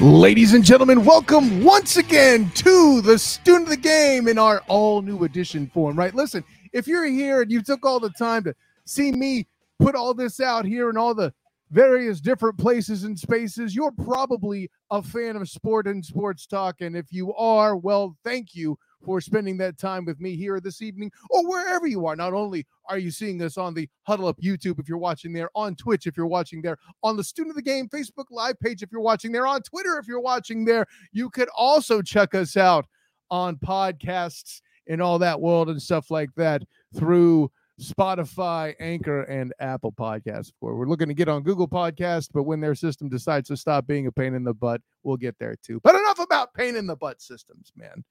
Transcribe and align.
Ladies 0.00 0.54
and 0.54 0.64
gentlemen, 0.64 1.04
welcome 1.04 1.62
once 1.62 1.98
again 1.98 2.50
to 2.50 3.00
the 3.00 3.16
student 3.16 3.64
of 3.64 3.70
the 3.70 3.76
game 3.76 4.26
in 4.26 4.38
our 4.38 4.60
all 4.66 5.02
new 5.02 5.22
edition 5.22 5.68
form, 5.68 5.96
right? 5.96 6.12
Listen, 6.12 6.42
if 6.72 6.88
you're 6.88 7.04
here 7.04 7.42
and 7.42 7.52
you 7.52 7.62
took 7.62 7.86
all 7.86 8.00
the 8.00 8.10
time 8.10 8.42
to 8.42 8.56
see 8.84 9.12
me 9.12 9.46
put 9.78 9.94
all 9.94 10.12
this 10.12 10.40
out 10.40 10.64
here 10.64 10.90
in 10.90 10.96
all 10.96 11.14
the 11.14 11.32
various 11.70 12.20
different 12.20 12.58
places 12.58 13.04
and 13.04 13.16
spaces, 13.16 13.76
you're 13.76 13.92
probably 13.92 14.68
a 14.90 15.00
fan 15.00 15.36
of 15.36 15.48
sport 15.48 15.86
and 15.86 16.04
sports 16.04 16.44
talk. 16.44 16.80
And 16.80 16.96
if 16.96 17.12
you 17.12 17.32
are, 17.34 17.76
well, 17.76 18.16
thank 18.24 18.52
you 18.52 18.76
for 19.04 19.20
spending 19.20 19.56
that 19.58 19.78
time 19.78 20.04
with 20.04 20.20
me 20.20 20.36
here 20.36 20.60
this 20.60 20.82
evening 20.82 21.10
or 21.30 21.48
wherever 21.48 21.86
you 21.86 22.06
are. 22.06 22.16
Not 22.16 22.32
only 22.32 22.66
are 22.88 22.98
you 22.98 23.10
seeing 23.10 23.40
us 23.42 23.58
on 23.58 23.74
the 23.74 23.88
Huddle 24.04 24.26
Up 24.26 24.38
YouTube 24.40 24.78
if 24.78 24.88
you're 24.88 24.98
watching 24.98 25.32
there, 25.32 25.50
on 25.54 25.74
Twitch 25.76 26.06
if 26.06 26.16
you're 26.16 26.26
watching 26.26 26.62
there, 26.62 26.78
on 27.02 27.16
the 27.16 27.24
Student 27.24 27.52
of 27.52 27.56
the 27.56 27.62
Game 27.62 27.88
Facebook 27.88 28.26
Live 28.30 28.58
page 28.60 28.82
if 28.82 28.90
you're 28.90 29.00
watching 29.00 29.32
there, 29.32 29.46
on 29.46 29.62
Twitter 29.62 29.98
if 29.98 30.06
you're 30.06 30.20
watching 30.20 30.64
there. 30.64 30.86
You 31.12 31.30
could 31.30 31.48
also 31.56 32.02
check 32.02 32.34
us 32.34 32.56
out 32.56 32.86
on 33.30 33.56
podcasts 33.56 34.60
and 34.88 35.00
all 35.00 35.18
that 35.18 35.40
world 35.40 35.70
and 35.70 35.80
stuff 35.80 36.10
like 36.10 36.30
that 36.36 36.62
through 36.96 37.50
Spotify, 37.80 38.74
Anchor, 38.78 39.22
and 39.22 39.52
Apple 39.58 39.92
Podcasts. 39.92 40.52
For 40.60 40.76
we're 40.76 40.86
looking 40.86 41.08
to 41.08 41.14
get 41.14 41.28
on 41.28 41.42
Google 41.42 41.66
Podcast, 41.66 42.28
but 42.32 42.44
when 42.44 42.60
their 42.60 42.74
system 42.74 43.08
decides 43.08 43.48
to 43.48 43.56
stop 43.56 43.86
being 43.86 44.06
a 44.06 44.12
pain 44.12 44.34
in 44.34 44.44
the 44.44 44.54
butt, 44.54 44.80
we'll 45.02 45.16
get 45.16 45.36
there 45.40 45.56
too. 45.62 45.80
But 45.82 45.96
enough 45.96 46.20
about 46.20 46.54
pain 46.54 46.76
in 46.76 46.86
the 46.86 46.96
butt 46.96 47.20
systems, 47.20 47.72
man 47.74 48.04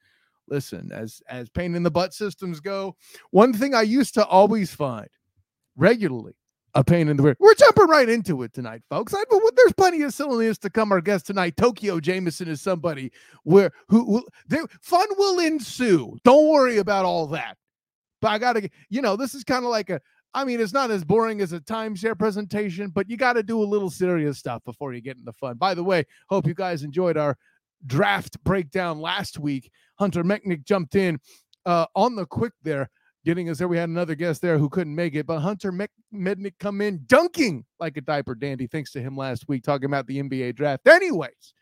listen, 0.48 0.92
as 0.92 1.22
as 1.30 1.50
pain 1.50 1.76
in 1.76 1.84
the 1.84 1.92
butt 1.92 2.14
systems 2.14 2.60
go, 2.60 2.96
one 3.32 3.54
thing 3.54 3.74
I 3.74 3.82
used 3.82 4.14
to 4.16 4.26
always 4.26 4.74
find 4.74 5.08
regularly 5.76 6.34
a 6.76 6.84
pain 6.84 7.08
in 7.08 7.18
the 7.18 7.24
rear. 7.24 7.38
We're 7.40 7.54
jumping 7.56 7.88
right 7.88 8.10
into 8.10 8.44
it 8.44 8.54
tonight, 8.54 8.82
folks. 8.90 9.14
I, 9.14 9.24
there's 9.56 9.74
plenty 9.74 10.02
of 10.02 10.14
silliness 10.14 10.58
to 10.60 10.70
come. 10.70 10.92
Our 10.92 11.02
guest 11.02 11.28
tonight, 11.28 11.56
Tokeo 11.56 12.02
Jameison, 12.02 12.48
is 12.48 12.62
somebody 12.62 13.12
where 13.44 13.72
who, 13.88 14.06
who 14.06 14.28
there, 14.48 14.66
fun 14.82 15.08
will 15.18 15.40
ensue. 15.40 16.18
Don't 16.24 16.50
worry 16.50 16.78
about 16.78 17.06
all 17.06 17.28
that. 17.28 17.58
But 18.22 18.32
I 18.32 18.38
gotta, 18.40 18.70
you 18.90 19.02
know, 19.02 19.16
this 19.16 19.36
is 19.36 19.44
kind 19.44 19.66
of 19.66 19.72
like 19.72 19.90
a. 19.90 20.02
I 20.36 20.46
mean, 20.46 20.60
it's 20.60 20.74
not 20.74 20.90
as 20.90 21.04
boring 21.04 21.42
as 21.42 21.54
a 21.54 21.60
timeshare 21.60 22.18
presentation, 22.18 22.90
but 22.90 23.08
you 23.08 23.18
got 23.18 23.34
to 23.34 23.44
do 23.44 23.62
a 23.62 23.64
little 23.64 23.92
serious 23.92 24.40
stuff 24.40 24.64
before 24.66 24.92
you 24.94 25.00
get 25.00 25.16
into 25.16 25.32
fun. 25.32 25.58
By 25.58 25.76
the 25.76 25.84
way, 25.84 26.06
hope 26.28 26.48
you 26.48 26.56
guys 26.56 26.82
enjoyed 26.82 27.18
our 27.18 27.38
draft 27.86 28.44
breakdown 28.44 29.00
last 29.00 29.40
week. 29.40 29.72
Hunter 30.00 30.24
Mechnick 30.24 30.66
jumped 30.66 30.96
in 30.96 31.20
uh, 31.66 31.86
on 31.96 32.16
the 32.16 32.26
quick 32.26 32.54
there, 32.64 32.90
getting 33.26 33.50
us 33.50 33.58
there. 33.58 33.68
We 33.68 33.78
had 33.78 33.90
another 33.90 34.16
guest 34.16 34.42
there 34.42 34.58
who 34.58 34.70
couldn't 34.70 34.96
make 34.96 35.16
it, 35.16 35.26
but 35.26 35.40
Hunter 35.40 35.72
Mednick 35.72 36.54
come 36.60 36.82
in 36.82 37.04
dunking 37.06 37.66
like 37.80 37.98
a 37.98 38.02
diaper 38.02 38.36
dandy, 38.36 38.68
thanks 38.68 38.92
to 38.92 39.02
him 39.02 39.16
last 39.16 39.48
week, 39.48 39.64
talking 39.64 39.86
about 39.86 40.08
the 40.08 40.22
NBA 40.22 40.56
draft. 40.56 40.88
Anyways, 40.88 41.54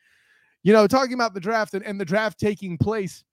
you 0.63 0.73
know, 0.73 0.88
talking 0.88 1.13
about 1.13 1.33
the 1.33 1.39
draft 1.39 1.73
and, 1.73 1.86
and 1.86 2.00
the 2.00 2.05
draft 2.05 2.39
taking 2.39 2.78
place 2.78 3.23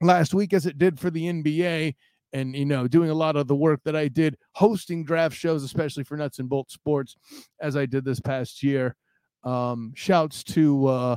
last 0.00 0.34
week 0.34 0.52
as 0.52 0.66
it 0.66 0.78
did 0.78 0.98
for 0.98 1.10
the 1.10 1.24
NBA 1.24 1.94
and 2.32 2.56
you 2.56 2.64
know 2.64 2.88
doing 2.88 3.10
a 3.10 3.14
lot 3.14 3.36
of 3.36 3.46
the 3.46 3.54
work 3.54 3.80
that 3.84 3.96
I 3.96 4.08
did 4.08 4.36
hosting 4.52 5.04
draft 5.04 5.36
shows 5.36 5.62
especially 5.62 6.04
for 6.04 6.16
Nuts 6.16 6.38
and 6.38 6.48
Bolts 6.48 6.74
Sports 6.74 7.16
as 7.60 7.76
I 7.76 7.86
did 7.86 8.04
this 8.04 8.20
past 8.20 8.62
year 8.62 8.96
um 9.44 9.92
shouts 9.94 10.42
to 10.44 10.86
uh 10.86 11.16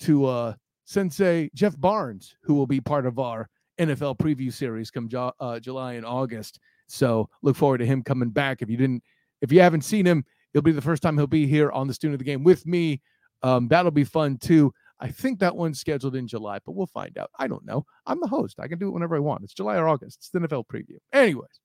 to 0.00 0.26
uh, 0.26 0.54
Sensei 0.84 1.50
Jeff 1.54 1.78
Barnes, 1.78 2.36
who 2.42 2.54
will 2.54 2.66
be 2.66 2.80
part 2.80 3.06
of 3.06 3.18
our 3.18 3.48
NFL 3.78 4.18
preview 4.18 4.52
series 4.52 4.90
come 4.90 5.08
jo- 5.08 5.32
uh, 5.40 5.58
July 5.58 5.94
and 5.94 6.06
August. 6.06 6.58
So 6.86 7.28
look 7.42 7.56
forward 7.56 7.78
to 7.78 7.86
him 7.86 8.02
coming 8.02 8.30
back. 8.30 8.62
If 8.62 8.70
you 8.70 8.76
didn't, 8.76 9.02
if 9.42 9.52
you 9.52 9.60
haven't 9.60 9.82
seen 9.82 10.06
him, 10.06 10.24
it'll 10.54 10.62
be 10.62 10.72
the 10.72 10.80
first 10.80 11.02
time 11.02 11.16
he'll 11.16 11.26
be 11.26 11.46
here 11.46 11.70
on 11.70 11.86
the 11.86 11.94
student 11.94 12.14
of 12.14 12.18
the 12.20 12.24
game 12.24 12.44
with 12.44 12.66
me. 12.66 13.00
Um, 13.42 13.68
that'll 13.68 13.90
be 13.90 14.04
fun 14.04 14.38
too. 14.38 14.72
I 14.98 15.08
think 15.08 15.40
that 15.40 15.54
one's 15.54 15.78
scheduled 15.78 16.16
in 16.16 16.26
July, 16.26 16.58
but 16.64 16.72
we'll 16.72 16.86
find 16.86 17.18
out. 17.18 17.30
I 17.38 17.48
don't 17.48 17.66
know. 17.66 17.84
I'm 18.06 18.20
the 18.20 18.26
host. 18.26 18.58
I 18.58 18.66
can 18.66 18.78
do 18.78 18.88
it 18.88 18.92
whenever 18.92 19.16
I 19.16 19.20
want. 19.20 19.44
It's 19.44 19.52
July 19.52 19.76
or 19.76 19.88
August. 19.88 20.18
It's 20.20 20.30
the 20.30 20.40
NFL 20.40 20.64
preview. 20.72 20.96
Anyways, 21.12 21.60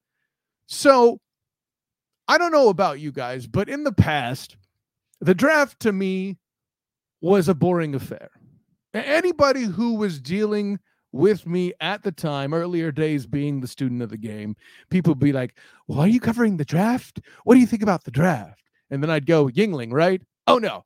so 0.65 1.19
I 2.27 2.37
don't 2.37 2.51
know 2.51 2.69
about 2.69 2.99
you 2.99 3.11
guys, 3.11 3.47
but 3.47 3.69
in 3.69 3.83
the 3.85 3.93
past, 3.93 4.57
the 5.21 5.35
draft 5.35 5.79
to 5.81 5.93
me 5.93 6.37
was 7.21 7.47
a 7.47 7.55
boring 7.55 7.95
affair. 7.95 8.29
Anybody 8.93 9.63
who 9.63 9.95
was 9.95 10.19
dealing 10.19 10.79
with 11.13 11.45
me 11.45 11.73
at 11.79 12.03
the 12.03 12.11
time, 12.11 12.53
earlier 12.53 12.91
days 12.91 13.25
being 13.25 13.61
the 13.61 13.67
student 13.67 14.01
of 14.01 14.09
the 14.09 14.17
game, 14.17 14.55
people 14.89 15.15
be 15.15 15.31
like, 15.31 15.57
Well, 15.87 15.99
are 15.99 16.07
you 16.07 16.19
covering 16.19 16.57
the 16.57 16.65
draft? 16.65 17.21
What 17.43 17.53
do 17.53 17.59
you 17.59 17.67
think 17.67 17.83
about 17.83 18.03
the 18.03 18.11
draft? 18.11 18.63
And 18.89 19.01
then 19.01 19.09
I'd 19.09 19.25
go, 19.25 19.47
Yuengling, 19.47 19.93
right? 19.93 20.21
Oh, 20.47 20.57
no. 20.57 20.83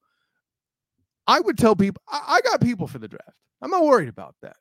I 1.28 1.40
would 1.40 1.57
tell 1.57 1.75
people, 1.75 2.01
I, 2.07 2.22
I 2.28 2.41
got 2.41 2.62
people 2.62 2.88
for 2.88 3.00
the 3.00 3.07
draft. 3.07 3.34
I'm 3.62 3.72
not 3.72 3.84
worried 3.84 4.09
about 4.09 4.35
that. 4.41 4.57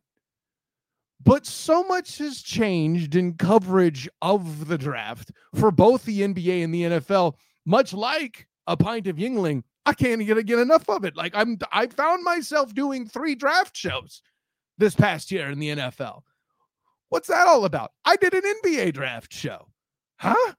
But 1.23 1.47
so 1.47 1.83
much 1.85 2.19
has 2.19 2.43
changed 2.43 3.15
in 3.15 3.35
coverage 3.35 4.09
of 4.21 4.69
the 4.69 4.79
draft 4.79 5.31
for 5.55 5.71
both 5.71 6.05
the 6.05 6.21
NBA 6.21 6.65
and 6.65 6.75
the 6.75 6.83
NFL, 6.83 7.35
much 7.65 7.93
like 7.93 8.47
a 8.67 8.77
pint 8.77 9.07
of 9.07 9.17
Yuengling 9.17 9.63
I 9.87 9.93
can't 9.93 10.25
get, 10.25 10.47
get 10.47 10.59
enough 10.59 10.89
of 10.89 11.05
it. 11.05 11.17
Like 11.17 11.35
I'm 11.35 11.59
I 11.73 11.87
found 11.87 12.25
myself 12.25 12.75
doing 12.75 13.07
three 13.07 13.35
draft 13.35 13.77
shows 13.77 14.23
this 14.79 14.95
past 14.95 15.31
year 15.31 15.51
in 15.51 15.59
the 15.59 15.71
NFL. 15.71 16.23
What's 17.11 17.29
that 17.29 17.47
all 17.47 17.65
about? 17.65 17.93
I 18.05 18.17
did 18.17 18.35
an 18.35 18.43
NBA 18.65 18.95
draft 18.95 19.33
show. 19.33 19.69
Huh? 20.17 20.55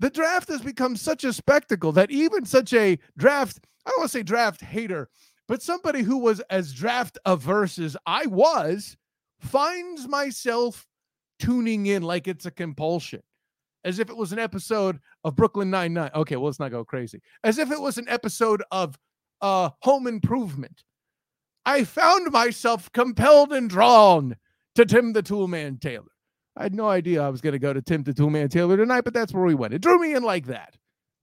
The 0.00 0.10
draft 0.10 0.48
has 0.48 0.60
become 0.60 0.96
such 0.96 1.24
a 1.24 1.32
spectacle 1.32 1.92
that 1.92 2.10
even 2.10 2.44
such 2.44 2.72
a 2.72 2.98
draft, 3.16 3.60
I 3.86 3.90
don't 3.90 4.00
want 4.00 4.10
to 4.10 4.18
say 4.18 4.22
draft 4.22 4.60
hater, 4.60 5.08
but 5.46 5.62
somebody 5.62 6.02
who 6.02 6.18
was 6.18 6.40
as 6.50 6.72
draft 6.72 7.18
averse 7.24 7.78
as 7.78 7.96
I 8.06 8.26
was 8.26 8.96
finds 9.38 10.08
myself 10.08 10.86
tuning 11.38 11.86
in 11.86 12.02
like 12.02 12.26
it's 12.26 12.46
a 12.46 12.50
compulsion 12.50 13.22
as 13.84 13.98
if 13.98 14.10
it 14.10 14.16
was 14.16 14.32
an 14.32 14.38
episode 14.38 14.98
of 15.24 15.36
Brooklyn 15.36 15.70
Nine 15.70 15.92
Nine. 15.92 16.10
Okay, 16.14 16.36
well, 16.36 16.46
let's 16.46 16.58
not 16.58 16.70
go 16.70 16.84
crazy. 16.84 17.20
As 17.44 17.58
if 17.58 17.70
it 17.70 17.80
was 17.80 17.98
an 17.98 18.08
episode 18.08 18.62
of 18.70 18.98
uh, 19.40 19.70
Home 19.82 20.06
Improvement. 20.06 20.82
I 21.66 21.84
found 21.84 22.30
myself 22.30 22.90
compelled 22.92 23.52
and 23.52 23.70
drawn 23.70 24.36
to 24.74 24.84
Tim 24.84 25.12
the 25.12 25.22
Toolman 25.22 25.80
Taylor. 25.80 26.04
I 26.56 26.62
had 26.64 26.74
no 26.74 26.88
idea 26.88 27.22
I 27.22 27.30
was 27.30 27.40
going 27.40 27.54
to 27.54 27.58
go 27.58 27.72
to 27.72 27.82
Tim 27.82 28.02
the 28.02 28.12
Toolman 28.12 28.50
Taylor 28.50 28.76
tonight, 28.76 29.02
but 29.02 29.14
that's 29.14 29.32
where 29.32 29.44
we 29.44 29.54
went. 29.54 29.74
It 29.74 29.82
drew 29.82 29.98
me 29.98 30.14
in 30.14 30.22
like 30.22 30.46
that. 30.46 30.76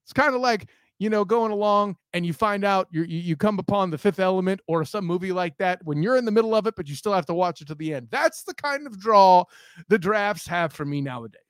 It's 0.04 0.14
kind 0.14 0.36
of 0.36 0.42
like 0.42 0.70
you 1.00 1.10
know 1.10 1.26
going 1.26 1.52
along 1.52 1.96
and 2.14 2.26
you 2.26 2.34
find 2.34 2.64
out 2.64 2.88
you 2.92 3.04
you 3.04 3.36
come 3.36 3.58
upon 3.60 3.90
the 3.90 3.98
Fifth 3.98 4.20
Element 4.20 4.62
or 4.68 4.86
some 4.86 5.06
movie 5.06 5.32
like 5.32 5.58
that 5.58 5.80
when 5.84 6.04
you're 6.04 6.18
in 6.18 6.26
the 6.26 6.32
middle 6.32 6.54
of 6.54 6.68
it, 6.68 6.76
but 6.76 6.88
you 6.88 6.96
still 6.96 7.14
have 7.14 7.26
to 7.28 7.34
watch 7.34 7.62
it 7.62 7.68
to 7.68 7.76
the 7.76 7.94
end. 7.94 8.08
That's 8.12 8.44
the 8.44 8.54
kind 8.54 8.86
of 8.86 9.00
draw 9.00 9.46
the 9.90 9.98
drafts 9.98 10.48
have 10.48 10.74
for 10.74 10.86
me 10.86 11.02
nowadays. 11.02 11.42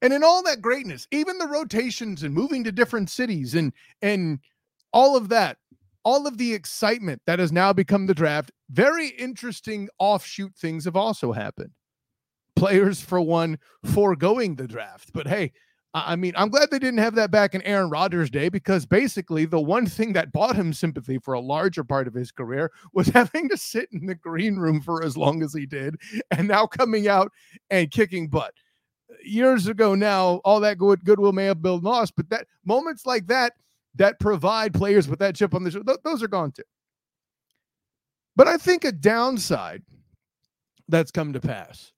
And 0.00 0.12
in 0.12 0.22
all 0.22 0.42
that 0.44 0.62
greatness, 0.62 1.08
even 1.10 1.38
the 1.38 1.48
rotations 1.48 2.22
and 2.22 2.32
moving 2.34 2.64
to 2.64 2.72
different 2.72 3.10
cities 3.10 3.54
and 3.54 3.72
and 4.00 4.38
all 4.92 5.16
of 5.16 5.28
that, 5.30 5.58
all 6.04 6.26
of 6.26 6.38
the 6.38 6.54
excitement 6.54 7.20
that 7.26 7.38
has 7.38 7.52
now 7.52 7.72
become 7.72 8.06
the 8.06 8.14
draft, 8.14 8.50
very 8.70 9.08
interesting 9.08 9.88
offshoot 9.98 10.54
things 10.54 10.84
have 10.84 10.96
also 10.96 11.32
happened. 11.32 11.70
Players, 12.56 13.00
for 13.00 13.20
one, 13.20 13.58
foregoing 13.84 14.56
the 14.56 14.66
draft. 14.66 15.12
But 15.12 15.26
hey, 15.26 15.52
I 15.94 16.16
mean, 16.16 16.34
I'm 16.36 16.50
glad 16.50 16.70
they 16.70 16.78
didn't 16.78 16.98
have 16.98 17.14
that 17.14 17.30
back 17.30 17.54
in 17.54 17.62
Aaron 17.62 17.88
Rodgers' 17.88 18.30
day 18.30 18.48
because 18.48 18.84
basically 18.84 19.46
the 19.46 19.60
one 19.60 19.86
thing 19.86 20.12
that 20.12 20.32
bought 20.32 20.54
him 20.54 20.72
sympathy 20.72 21.18
for 21.18 21.34
a 21.34 21.40
larger 21.40 21.82
part 21.82 22.06
of 22.06 22.14
his 22.14 22.30
career 22.30 22.70
was 22.92 23.08
having 23.14 23.48
to 23.48 23.56
sit 23.56 23.88
in 23.92 24.06
the 24.06 24.14
green 24.14 24.56
room 24.56 24.80
for 24.80 25.02
as 25.02 25.16
long 25.16 25.42
as 25.42 25.54
he 25.54 25.66
did 25.66 25.96
and 26.30 26.48
now 26.48 26.66
coming 26.66 27.08
out 27.08 27.32
and 27.70 27.90
kicking 27.90 28.28
butt 28.28 28.54
years 29.28 29.66
ago 29.66 29.94
now, 29.94 30.40
all 30.44 30.60
that 30.60 30.78
good 30.78 31.04
goodwill 31.04 31.32
may 31.32 31.44
have 31.46 31.62
been 31.62 31.80
lost, 31.80 32.14
but 32.16 32.28
that 32.30 32.46
moments 32.64 33.06
like 33.06 33.26
that 33.28 33.54
that 33.94 34.20
provide 34.20 34.74
players 34.74 35.08
with 35.08 35.18
that 35.18 35.34
chip 35.34 35.54
on 35.54 35.64
the 35.64 35.70
shoulder, 35.70 35.92
th- 35.92 36.00
those 36.04 36.22
are 36.22 36.28
gone 36.28 36.52
too. 36.52 36.62
But 38.36 38.46
I 38.46 38.56
think 38.56 38.84
a 38.84 38.92
downside 38.92 39.82
that's 40.88 41.10
come 41.10 41.32
to 41.32 41.40
pass 41.40 41.92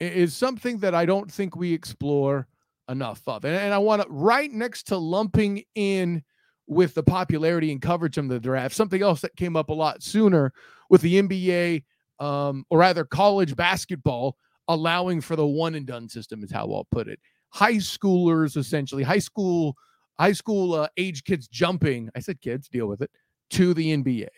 is 0.00 0.34
something 0.34 0.78
that 0.78 0.94
I 0.94 1.04
don't 1.06 1.30
think 1.30 1.56
we 1.56 1.72
explore 1.72 2.46
enough 2.88 3.22
of. 3.26 3.44
And, 3.44 3.56
and 3.56 3.74
I 3.74 3.78
want 3.78 4.02
to, 4.02 4.08
right 4.08 4.50
next 4.50 4.84
to 4.88 4.96
lumping 4.96 5.64
in 5.74 6.22
with 6.66 6.94
the 6.94 7.02
popularity 7.02 7.72
and 7.72 7.82
coverage 7.82 8.18
of 8.18 8.28
the 8.28 8.40
draft, 8.40 8.74
something 8.74 9.02
else 9.02 9.20
that 9.20 9.36
came 9.36 9.56
up 9.56 9.68
a 9.70 9.74
lot 9.74 10.02
sooner 10.02 10.52
with 10.88 11.00
the 11.02 11.20
NBA, 11.20 11.84
um, 12.20 12.64
or 12.70 12.78
rather 12.78 13.04
college 13.04 13.56
basketball 13.56 14.36
allowing 14.72 15.20
for 15.20 15.36
the 15.36 15.46
one 15.46 15.74
and 15.74 15.86
done 15.86 16.08
system 16.08 16.42
is 16.42 16.50
how 16.50 16.72
I'll 16.72 16.86
put 16.90 17.08
it. 17.08 17.20
High 17.50 17.74
schoolers, 17.74 18.56
essentially, 18.56 19.02
high 19.02 19.18
school, 19.18 19.76
high 20.18 20.32
school 20.32 20.74
uh, 20.74 20.88
age 20.96 21.24
kids 21.24 21.48
jumping. 21.48 22.10
I 22.16 22.20
said 22.20 22.40
kids, 22.40 22.68
deal 22.68 22.86
with 22.86 23.02
it 23.02 23.10
to 23.50 23.74
the 23.74 23.96
NBA, 23.96 24.28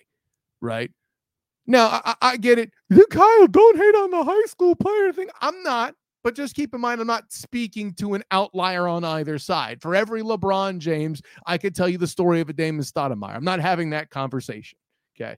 right? 0.60 0.90
Now 1.66 2.00
I, 2.04 2.14
I 2.20 2.36
get 2.36 2.58
it. 2.58 2.70
You 2.90 3.06
Kyle, 3.06 3.46
don't 3.46 3.76
hate 3.76 3.94
on 3.94 4.10
the 4.10 4.24
high 4.24 4.46
school 4.46 4.74
player 4.74 5.12
thing. 5.12 5.28
I'm 5.40 5.62
not. 5.62 5.94
But 6.22 6.34
just 6.34 6.56
keep 6.56 6.74
in 6.74 6.80
mind, 6.80 7.02
I'm 7.02 7.06
not 7.06 7.30
speaking 7.30 7.92
to 7.94 8.14
an 8.14 8.24
outlier 8.30 8.88
on 8.88 9.04
either 9.04 9.38
side. 9.38 9.82
For 9.82 9.94
every 9.94 10.22
LeBron 10.22 10.78
James, 10.78 11.20
I 11.46 11.58
could 11.58 11.74
tell 11.74 11.86
you 11.86 11.98
the 11.98 12.06
story 12.06 12.40
of 12.40 12.48
a 12.48 12.54
Damon 12.54 12.82
Stoudamire. 12.82 13.36
I'm 13.36 13.44
not 13.44 13.60
having 13.60 13.90
that 13.90 14.08
conversation. 14.08 14.78
Okay. 15.14 15.36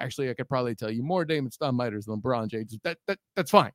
Actually, 0.00 0.30
I 0.30 0.34
could 0.34 0.48
probably 0.48 0.74
tell 0.74 0.90
you 0.90 1.02
more 1.02 1.26
Damon 1.26 1.50
Stoudamire's 1.50 2.06
than 2.06 2.20
LeBron 2.20 2.48
James. 2.48 2.76
That, 2.84 2.96
that 3.06 3.18
that's 3.36 3.50
fine. 3.50 3.72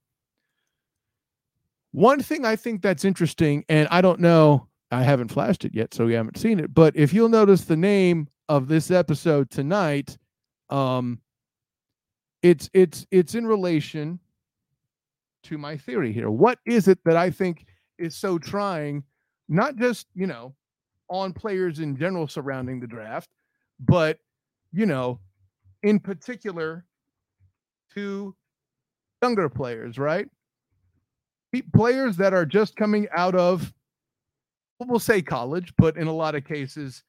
One 1.92 2.22
thing 2.22 2.46
I 2.46 2.56
think 2.56 2.82
that's 2.82 3.04
interesting, 3.04 3.66
and 3.68 3.88
I 3.90 4.02
don't 4.02 4.20
know, 4.20 4.68
I 4.92 5.04
haven't 5.04 5.30
flashed 5.30 5.66
it 5.66 5.74
yet, 5.74 5.94
so 5.94 6.06
we 6.06 6.14
haven't 6.14 6.38
seen 6.38 6.60
it. 6.60 6.74
But 6.74 6.96
if 6.96 7.14
you'll 7.14 7.30
notice 7.30 7.66
the 7.66 7.78
name 7.78 8.28
of 8.48 8.68
this 8.68 8.92
episode 8.92 9.50
tonight, 9.50 10.18
um, 10.70 11.20
it's 12.42 12.70
it's 12.74 13.06
it's 13.12 13.36
in 13.36 13.46
relation 13.46 14.20
to 15.44 15.58
my 15.58 15.78
theory 15.78 16.14
here. 16.14 16.30
What 16.30 16.60
is 16.66 16.88
it 16.88 17.00
that 17.06 17.18
I 17.18 17.30
think 17.32 17.66
is 17.98 18.16
so 18.16 18.38
trying, 18.38 19.04
not 19.48 19.76
just 19.76 20.08
you 20.16 20.28
know, 20.28 20.56
on 21.10 21.34
players 21.34 21.80
in 21.80 21.96
general 21.98 22.28
surrounding 22.28 22.80
the 22.80 22.88
draft, 22.88 23.30
but 23.80 24.20
you 24.72 24.86
know, 24.86 25.20
in 25.84 26.00
particular 26.00 26.86
to 27.96 28.36
younger 29.22 29.50
players, 29.50 29.98
right? 29.98 30.28
Players 31.74 32.18
that 32.18 32.34
are 32.34 32.46
just 32.46 32.76
coming 32.76 33.08
out 33.16 33.36
of, 33.36 33.74
we'll 34.80 35.00
say 35.00 35.22
college, 35.22 35.74
but 35.78 35.98
in 35.98 36.08
a 36.08 36.14
lot 36.14 36.36
of 36.36 36.46
cases, 36.46 37.04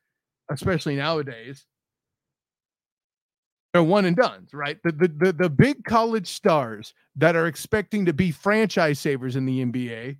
especially 0.50 0.96
nowadays, 0.96 1.66
they're 3.72 3.82
one 3.82 4.04
and 4.04 4.16
done's, 4.16 4.52
right? 4.52 4.78
The, 4.82 4.92
the, 4.92 5.08
the, 5.08 5.32
the 5.32 5.50
big 5.50 5.84
college 5.84 6.26
stars 6.26 6.94
that 7.16 7.36
are 7.36 7.46
expecting 7.46 8.04
to 8.06 8.12
be 8.12 8.32
franchise 8.32 8.98
savers 8.98 9.36
in 9.36 9.46
the 9.46 9.64
NBA 9.64 10.16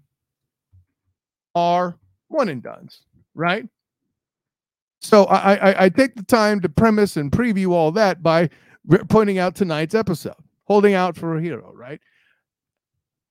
are 1.54 1.96
one 2.28 2.48
and 2.48 2.62
done's, 2.62 3.00
right? 3.34 3.66
So 5.00 5.24
I, 5.24 5.54
I, 5.54 5.84
I 5.84 5.88
take 5.88 6.14
the 6.14 6.22
time 6.22 6.60
to 6.60 6.68
premise 6.68 7.16
and 7.16 7.32
preview 7.32 7.70
all 7.70 7.90
that 7.92 8.22
by 8.22 8.50
pointing 9.08 9.38
out 9.38 9.56
tonight's 9.56 9.94
episode, 9.94 10.34
holding 10.64 10.94
out 10.94 11.16
for 11.16 11.36
a 11.36 11.42
hero, 11.42 11.72
right? 11.74 12.00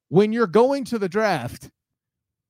When 0.09 0.33
you're 0.33 0.47
going 0.47 0.83
to 0.85 0.99
the 0.99 1.09
draft 1.09 1.69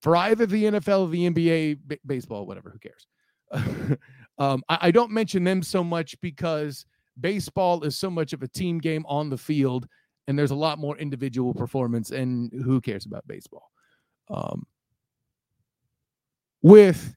for 0.02 0.16
either 0.16 0.46
the 0.46 0.66
NFL 0.66 1.12
the 1.12 1.30
NBA, 1.30 1.80
b- 1.88 2.00
baseball, 2.06 2.46
whatever, 2.46 2.70
who 2.70 2.80
cares? 2.80 3.98
um, 4.38 4.64
I, 4.70 4.78
I 4.82 4.92
don't 4.92 5.12
mention 5.12 5.44
them 5.44 5.62
so 5.62 5.84
much 5.84 6.20
because 6.22 6.86
baseball 7.20 7.84
is 7.84 7.98
so 7.98 8.10
much 8.10 8.34
of 8.34 8.44
a 8.44 8.48
team 8.48 8.80
game 8.80 9.06
on 9.08 9.30
the 9.30 9.38
field, 9.38 9.88
and 10.28 10.38
there's 10.38 10.52
a 10.52 10.56
lot 10.56 10.80
more 10.80 10.98
individual 10.98 11.54
performance, 11.54 12.12
and 12.12 12.52
who 12.64 12.80
cares 12.80 13.06
about 13.06 13.28
baseball? 13.28 13.72
Um, 14.30 14.66
with 16.62 17.16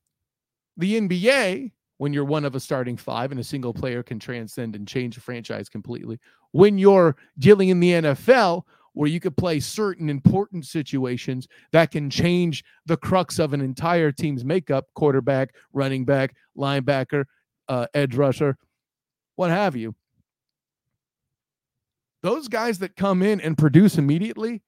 the 0.76 1.00
NBA, 1.00 1.72
when 1.98 2.12
you're 2.12 2.24
one 2.24 2.44
of 2.44 2.54
a 2.54 2.60
starting 2.60 2.96
five 2.96 3.30
and 3.30 3.38
a 3.38 3.44
single 3.44 3.72
player 3.72 4.02
can 4.02 4.18
transcend 4.18 4.74
and 4.74 4.88
change 4.88 5.16
a 5.16 5.20
franchise 5.20 5.68
completely. 5.68 6.18
When 6.50 6.78
you're 6.78 7.16
dealing 7.38 7.68
in 7.68 7.80
the 7.80 7.92
NFL, 7.92 8.62
where 8.94 9.08
you 9.08 9.20
could 9.20 9.36
play 9.36 9.60
certain 9.60 10.08
important 10.08 10.66
situations 10.66 11.48
that 11.72 11.90
can 11.90 12.10
change 12.10 12.64
the 12.86 12.96
crux 12.96 13.38
of 13.38 13.52
an 13.52 13.60
entire 13.60 14.12
team's 14.12 14.44
makeup 14.44 14.86
quarterback, 14.94 15.54
running 15.72 16.04
back, 16.04 16.34
linebacker, 16.56 17.24
uh, 17.68 17.86
edge 17.94 18.14
rusher, 18.14 18.56
what 19.36 19.50
have 19.50 19.76
you. 19.76 19.94
Those 22.22 22.48
guys 22.48 22.78
that 22.78 22.96
come 22.96 23.22
in 23.22 23.40
and 23.40 23.58
produce 23.58 23.98
immediately 23.98 24.62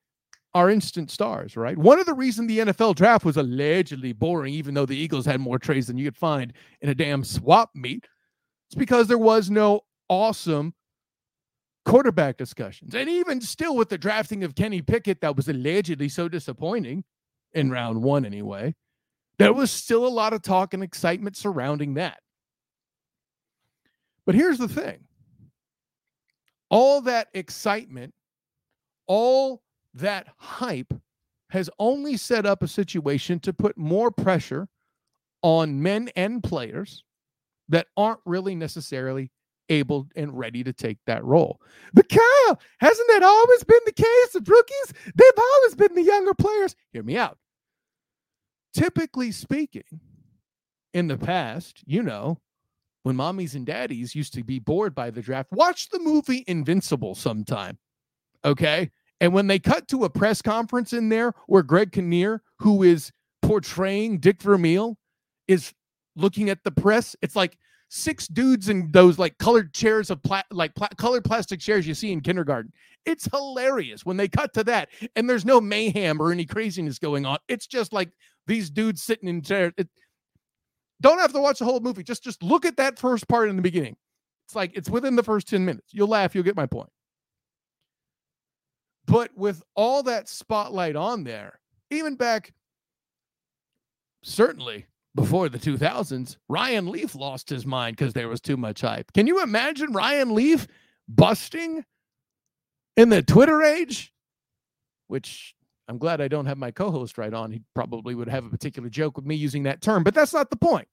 are 0.55 0.71
instant 0.71 1.11
stars, 1.11 1.57
right? 1.57 1.77
One 1.77 1.99
of 1.99 2.07
the 2.07 2.15
reasons 2.15 2.49
the 2.49 2.61
NFL 2.61 2.95
draft 2.95 3.25
was 3.25 3.37
allegedly 3.37 4.13
boring, 4.13 4.55
even 4.55 4.75
though 4.75 4.87
the 4.87 4.97
Eagles 4.97 5.27
had 5.27 5.41
more 5.41 5.59
trades 5.59 5.89
than 5.89 5.99
you 5.99 6.05
could 6.05 6.17
find 6.17 6.53
in 6.81 6.89
a 6.89 6.95
damn 6.95 7.25
swap 7.25 7.71
meet, 7.75 8.07
it's 8.69 8.77
because 8.77 9.09
there 9.09 9.19
was 9.19 9.51
no 9.51 9.81
awesome 10.09 10.75
quarterback 11.85 12.37
discussions. 12.37 12.95
And 12.95 13.09
even 13.09 13.41
still, 13.41 13.77
with 13.77 13.89
the 13.89 13.99
drafting 13.99 14.45
of 14.45 14.55
Kenny 14.55 14.83
Pickett, 14.83 15.21
that 15.21 15.37
was 15.37 15.49
allegedly 15.49 16.09
so 16.09 16.29
disappointing 16.29 17.05
in 17.53 17.71
round 17.71 18.03
one, 18.03 18.25
anyway, 18.25 18.75
there 19.39 19.53
was 19.53 19.71
still 19.71 20.07
a 20.07 20.09
lot 20.09 20.33
of 20.33 20.43
talk 20.43 20.75
and 20.75 20.83
excitement 20.83 21.37
surrounding 21.37 21.95
that. 21.95 22.19
But 24.27 24.35
here's 24.35 24.59
the 24.59 24.69
thing 24.69 25.01
all 26.71 27.01
that 27.03 27.29
excitement, 27.35 28.15
all 29.07 29.63
that 29.95 30.27
hype 30.39 30.93
has 31.51 31.71
only 31.79 32.17
set 32.17 32.47
up 32.47 32.63
a 32.63 32.69
situation 32.69 33.39
to 33.41 33.53
put 33.53 33.77
more 33.77 34.11
pressure 34.11 34.69
on 35.43 35.81
men 35.81 36.11
and 36.17 36.43
players 36.43 37.05
that 37.69 37.87
aren't 37.97 38.21
really 38.25 38.55
necessarily 38.55 39.31
able 39.69 40.09
and 40.17 40.37
ready 40.37 40.63
to 40.65 40.73
take 40.73 40.99
that 41.07 41.25
role. 41.25 41.61
But 41.93 42.09
Kyle, 42.09 42.61
hasn't 42.79 43.09
that 43.09 43.23
always 43.23 43.65
been 43.65 43.81
the 43.87 43.93
case 43.93 44.35
with 44.35 44.49
rookies? 44.49 44.93
They've 45.15 45.39
always 45.39 45.75
been 45.75 45.95
the 45.95 46.03
younger 46.03 46.35
players. 46.35 46.77
Hear 46.93 47.03
me 47.03 47.17
out. 47.17 47.39
Typically 48.75 49.31
speaking, 49.33 50.01
in 50.93 51.09
the 51.09 51.19
past, 51.19 51.83
you 51.87 52.03
know, 52.03 52.41
when 53.03 53.17
mommies 53.17 53.55
and 53.55 53.67
daddies 53.67 54.15
used 54.15 54.33
to 54.35 54.43
be 54.43 54.59
bored 54.59 54.95
by 54.95 55.11
the 55.11 55.21
draft, 55.21 55.53
watch 55.53 55.91
the 55.91 55.99
movie 55.99 56.45
Invincible 56.47 57.15
sometime. 57.15 57.79
Okay. 58.45 58.91
And 59.21 59.33
when 59.33 59.47
they 59.47 59.59
cut 59.59 59.89
to 59.89 60.05
a 60.05 60.11
press 60.11 60.41
conference 60.41 60.93
in 60.93 61.09
there 61.09 61.35
where 61.47 61.63
Greg 61.63 61.93
Kinnear, 61.93 62.43
who 62.59 62.83
is 62.83 63.13
portraying 63.43 64.19
Dick 64.19 64.41
Vermeil, 64.41 64.97
is 65.49 65.73
looking 66.17 66.49
at 66.49 66.65
the 66.65 66.71
press, 66.71 67.15
it's 67.23 67.37
like 67.37 67.59
six 67.95 68.27
dudes 68.27 68.69
in 68.69 68.91
those 68.91 69.21
like 69.21 69.39
colored 69.39 69.73
chairs 69.73 70.11
of 70.11 70.21
pla- 70.25 70.43
like 70.51 70.75
pla- 70.75 70.89
colored 70.99 71.25
plastic 71.25 71.61
chairs 71.61 71.87
you 71.87 71.95
see 71.95 72.11
in 72.11 72.21
kindergarten. 72.21 72.73
It's 73.07 73.27
hilarious 73.27 74.05
when 74.05 74.17
they 74.17 74.27
cut 74.27 74.53
to 74.55 74.65
that 74.65 74.89
and 75.15 75.31
there's 75.31 75.45
no 75.45 75.61
mayhem 75.61 76.21
or 76.21 76.33
any 76.33 76.45
craziness 76.45 76.99
going 76.99 77.25
on. 77.25 77.39
It's 77.47 77.69
just 77.69 77.93
like 77.93 78.11
these 78.49 78.69
dudes 78.69 79.05
sitting 79.05 79.29
in 79.29 79.43
chairs. 79.43 79.73
It, 79.77 79.89
don't 81.01 81.21
have 81.21 81.33
to 81.35 81.41
watch 81.41 81.61
the 81.61 81.67
whole 81.67 81.79
movie. 81.79 82.03
Just 82.03 82.25
just 82.25 82.43
look 82.43 82.65
at 82.65 82.79
that 82.79 82.99
first 82.99 83.29
part 83.29 83.49
in 83.49 83.55
the 83.55 83.63
beginning. 83.63 83.97
It's 84.49 84.57
like 84.57 84.73
it's 84.75 84.91
within 84.91 85.15
the 85.15 85.23
first 85.23 85.47
10 85.47 85.65
minutes. 85.65 85.87
You'll 85.93 86.09
laugh, 86.09 86.35
you'll 86.35 86.43
get 86.43 86.57
my 86.57 86.67
point. 86.67 86.91
But 89.07 89.31
with 89.37 89.63
all 89.77 90.03
that 90.03 90.29
spotlight 90.29 90.97
on 90.97 91.23
there, 91.23 91.61
even 91.91 92.17
back 92.17 92.53
certainly 94.25 94.87
before 95.15 95.49
the 95.49 95.59
2000s, 95.59 96.37
Ryan 96.49 96.89
Leaf 96.89 97.15
lost 97.15 97.49
his 97.49 97.65
mind 97.65 97.97
because 97.97 98.15
there 98.15 98.29
was 98.29 98.41
too 98.41 98.57
much 98.57 98.81
hype. 98.81 99.13
Can 99.13 99.27
you 99.27 99.43
imagine 99.43 99.93
Ryan 99.93 100.35
Leaf 100.35 100.67
busting 101.09 101.85
in 102.97 103.09
the 103.11 103.23
Twitter 103.23 103.63
age? 103.63 104.13
Which 105.07 105.55
I'm 105.89 105.99
glad 105.99 106.21
I 106.21 106.29
don't 106.29 106.47
have 106.47 106.59
my 106.59 106.71
co 106.71 106.91
host 106.91 107.19
right 107.19 107.33
on. 107.33 107.53
He 107.53 107.63
probably 107.75 108.15
would 108.15 108.29
have 108.29 108.45
a 108.45 108.51
particular 108.51 108.89
joke 108.89 109.17
with 109.17 109.27
me 109.27 109.35
using 109.35 109.65
that 109.65 109.83
term, 109.83 110.03
but 110.03 110.15
that's 110.15 110.33
not 110.33 110.51
the 110.51 110.57
point. 110.57 110.89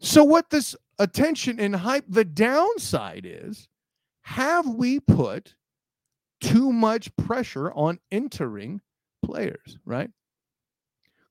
So, 0.00 0.24
what 0.24 0.48
this 0.50 0.74
attention 0.98 1.60
and 1.60 1.76
hype, 1.76 2.04
the 2.08 2.24
downside 2.24 3.26
is 3.26 3.68
have 4.22 4.66
we 4.66 5.00
put 5.00 5.54
too 6.40 6.72
much 6.72 7.14
pressure 7.16 7.70
on 7.72 7.98
entering 8.10 8.80
players, 9.22 9.76
right? 9.84 10.10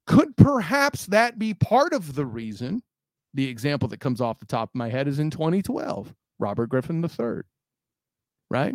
Could 0.10 0.36
perhaps 0.38 1.06
that 1.06 1.38
be 1.38 1.54
part 1.54 1.94
of 1.94 2.16
the 2.16 2.26
reason? 2.26 2.82
The 3.36 3.48
example 3.48 3.88
that 3.90 4.00
comes 4.00 4.20
off 4.20 4.40
the 4.40 4.48
top 4.48 4.70
of 4.70 4.76
my 4.76 4.90
head 4.90 5.08
is 5.08 5.20
in 5.20 5.30
2012, 5.30 6.16
Robert 6.40 6.68
Griffin 6.68 7.04
III, 7.04 7.42
right? 8.50 8.74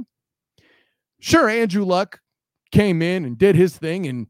Sure, 1.19 1.49
Andrew 1.49 1.85
Luck 1.85 2.21
came 2.71 3.03
in 3.03 3.25
and 3.25 3.37
did 3.37 3.57
his 3.57 3.77
thing 3.77 4.07
and 4.07 4.29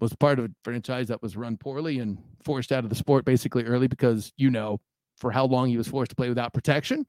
was 0.00 0.14
part 0.16 0.40
of 0.40 0.46
a 0.46 0.50
franchise 0.64 1.06
that 1.06 1.22
was 1.22 1.36
run 1.36 1.56
poorly 1.56 2.00
and 2.00 2.18
forced 2.42 2.72
out 2.72 2.82
of 2.82 2.90
the 2.90 2.96
sport 2.96 3.24
basically 3.24 3.62
early 3.62 3.86
because 3.86 4.32
you 4.36 4.50
know 4.50 4.80
for 5.16 5.30
how 5.30 5.44
long 5.44 5.68
he 5.68 5.76
was 5.76 5.86
forced 5.86 6.10
to 6.10 6.16
play 6.16 6.28
without 6.28 6.52
protection. 6.52 7.06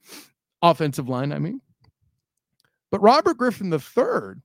Offensive 0.62 1.10
line, 1.10 1.32
I 1.32 1.40
mean. 1.40 1.60
But 2.92 3.02
Robert 3.02 3.38
Griffin 3.38 3.74
III 3.74 4.42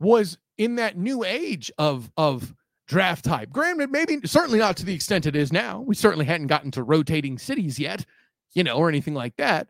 was 0.00 0.38
in 0.56 0.76
that 0.76 0.96
new 0.96 1.24
age 1.24 1.70
of 1.76 2.10
of 2.16 2.54
draft 2.92 3.24
type. 3.24 3.50
Granted, 3.50 3.90
maybe 3.90 4.20
certainly 4.26 4.58
not 4.58 4.76
to 4.76 4.84
the 4.84 4.94
extent 4.94 5.24
it 5.24 5.34
is 5.34 5.50
now. 5.50 5.80
We 5.80 5.94
certainly 5.94 6.26
hadn't 6.26 6.48
gotten 6.48 6.70
to 6.72 6.82
rotating 6.82 7.38
cities 7.38 7.78
yet, 7.78 8.04
you 8.52 8.62
know, 8.62 8.76
or 8.76 8.90
anything 8.90 9.14
like 9.14 9.34
that. 9.36 9.68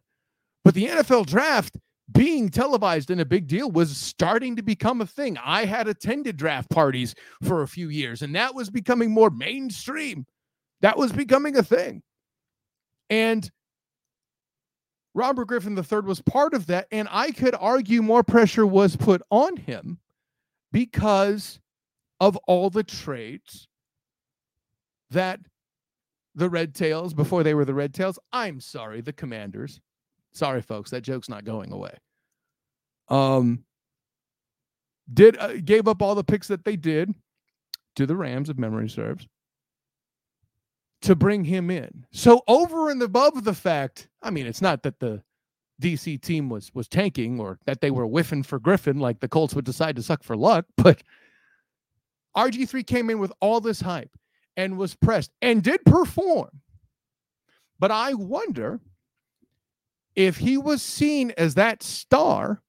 But 0.64 0.74
the 0.74 0.86
NFL 0.86 1.26
draft 1.26 1.76
being 2.10 2.48
televised 2.48 3.10
and 3.10 3.20
a 3.20 3.24
big 3.24 3.46
deal 3.46 3.70
was 3.70 3.96
starting 3.96 4.56
to 4.56 4.62
become 4.62 5.00
a 5.00 5.06
thing. 5.06 5.38
I 5.42 5.66
had 5.66 5.86
attended 5.86 6.36
draft 6.36 6.68
parties 6.68 7.14
for 7.44 7.62
a 7.62 7.68
few 7.68 7.88
years, 7.88 8.22
and 8.22 8.34
that 8.34 8.56
was 8.56 8.70
becoming 8.70 9.12
more 9.12 9.30
mainstream. 9.30 10.26
That 10.80 10.98
was 10.98 11.12
becoming 11.12 11.56
a 11.56 11.62
thing. 11.62 12.02
And 13.08 13.48
Robert 15.14 15.44
Griffin 15.44 15.78
III 15.78 16.00
was 16.00 16.20
part 16.22 16.54
of 16.54 16.66
that. 16.66 16.88
And 16.90 17.06
I 17.08 17.30
could 17.30 17.54
argue 17.54 18.02
more 18.02 18.24
pressure 18.24 18.66
was 18.66 18.96
put 18.96 19.22
on 19.30 19.56
him 19.56 20.00
because 20.72 21.60
of 22.22 22.36
all 22.46 22.70
the 22.70 22.84
traits 22.84 23.66
that 25.10 25.40
the 26.36 26.48
Red 26.48 26.72
Tails, 26.72 27.12
before 27.14 27.42
they 27.42 27.52
were 27.52 27.64
the 27.64 27.74
Red 27.74 27.92
Tails, 27.92 28.16
I'm 28.32 28.60
sorry, 28.60 29.00
the 29.00 29.12
Commanders. 29.12 29.80
Sorry, 30.30 30.62
folks, 30.62 30.90
that 30.92 31.02
joke's 31.02 31.28
not 31.28 31.44
going 31.44 31.72
away. 31.72 31.96
Um, 33.08 33.64
did 35.12 35.36
uh, 35.36 35.54
gave 35.64 35.88
up 35.88 36.00
all 36.00 36.14
the 36.14 36.22
picks 36.22 36.46
that 36.46 36.64
they 36.64 36.76
did 36.76 37.12
to 37.96 38.06
the 38.06 38.14
Rams, 38.14 38.48
if 38.48 38.56
memory 38.56 38.88
serves, 38.88 39.26
to 41.00 41.16
bring 41.16 41.42
him 41.42 41.72
in. 41.72 42.06
So 42.12 42.42
over 42.46 42.88
and 42.88 43.02
above 43.02 43.42
the 43.42 43.52
fact, 43.52 44.06
I 44.22 44.30
mean, 44.30 44.46
it's 44.46 44.62
not 44.62 44.84
that 44.84 45.00
the 45.00 45.24
DC 45.82 46.22
team 46.22 46.48
was 46.48 46.72
was 46.72 46.86
tanking 46.86 47.40
or 47.40 47.58
that 47.66 47.80
they 47.80 47.90
were 47.90 48.06
whiffing 48.06 48.44
for 48.44 48.60
Griffin 48.60 49.00
like 49.00 49.18
the 49.18 49.26
Colts 49.26 49.56
would 49.56 49.64
decide 49.64 49.96
to 49.96 50.04
suck 50.04 50.22
for 50.22 50.36
luck, 50.36 50.66
but 50.76 51.02
RG3 52.36 52.86
came 52.86 53.10
in 53.10 53.18
with 53.18 53.32
all 53.40 53.60
this 53.60 53.80
hype 53.80 54.10
and 54.56 54.78
was 54.78 54.94
pressed 54.94 55.30
and 55.40 55.62
did 55.62 55.84
perform. 55.84 56.60
But 57.78 57.90
I 57.90 58.14
wonder 58.14 58.80
if 60.14 60.36
he 60.36 60.56
was 60.56 60.82
seen 60.82 61.32
as 61.36 61.54
that 61.54 61.82
star, 61.82 62.62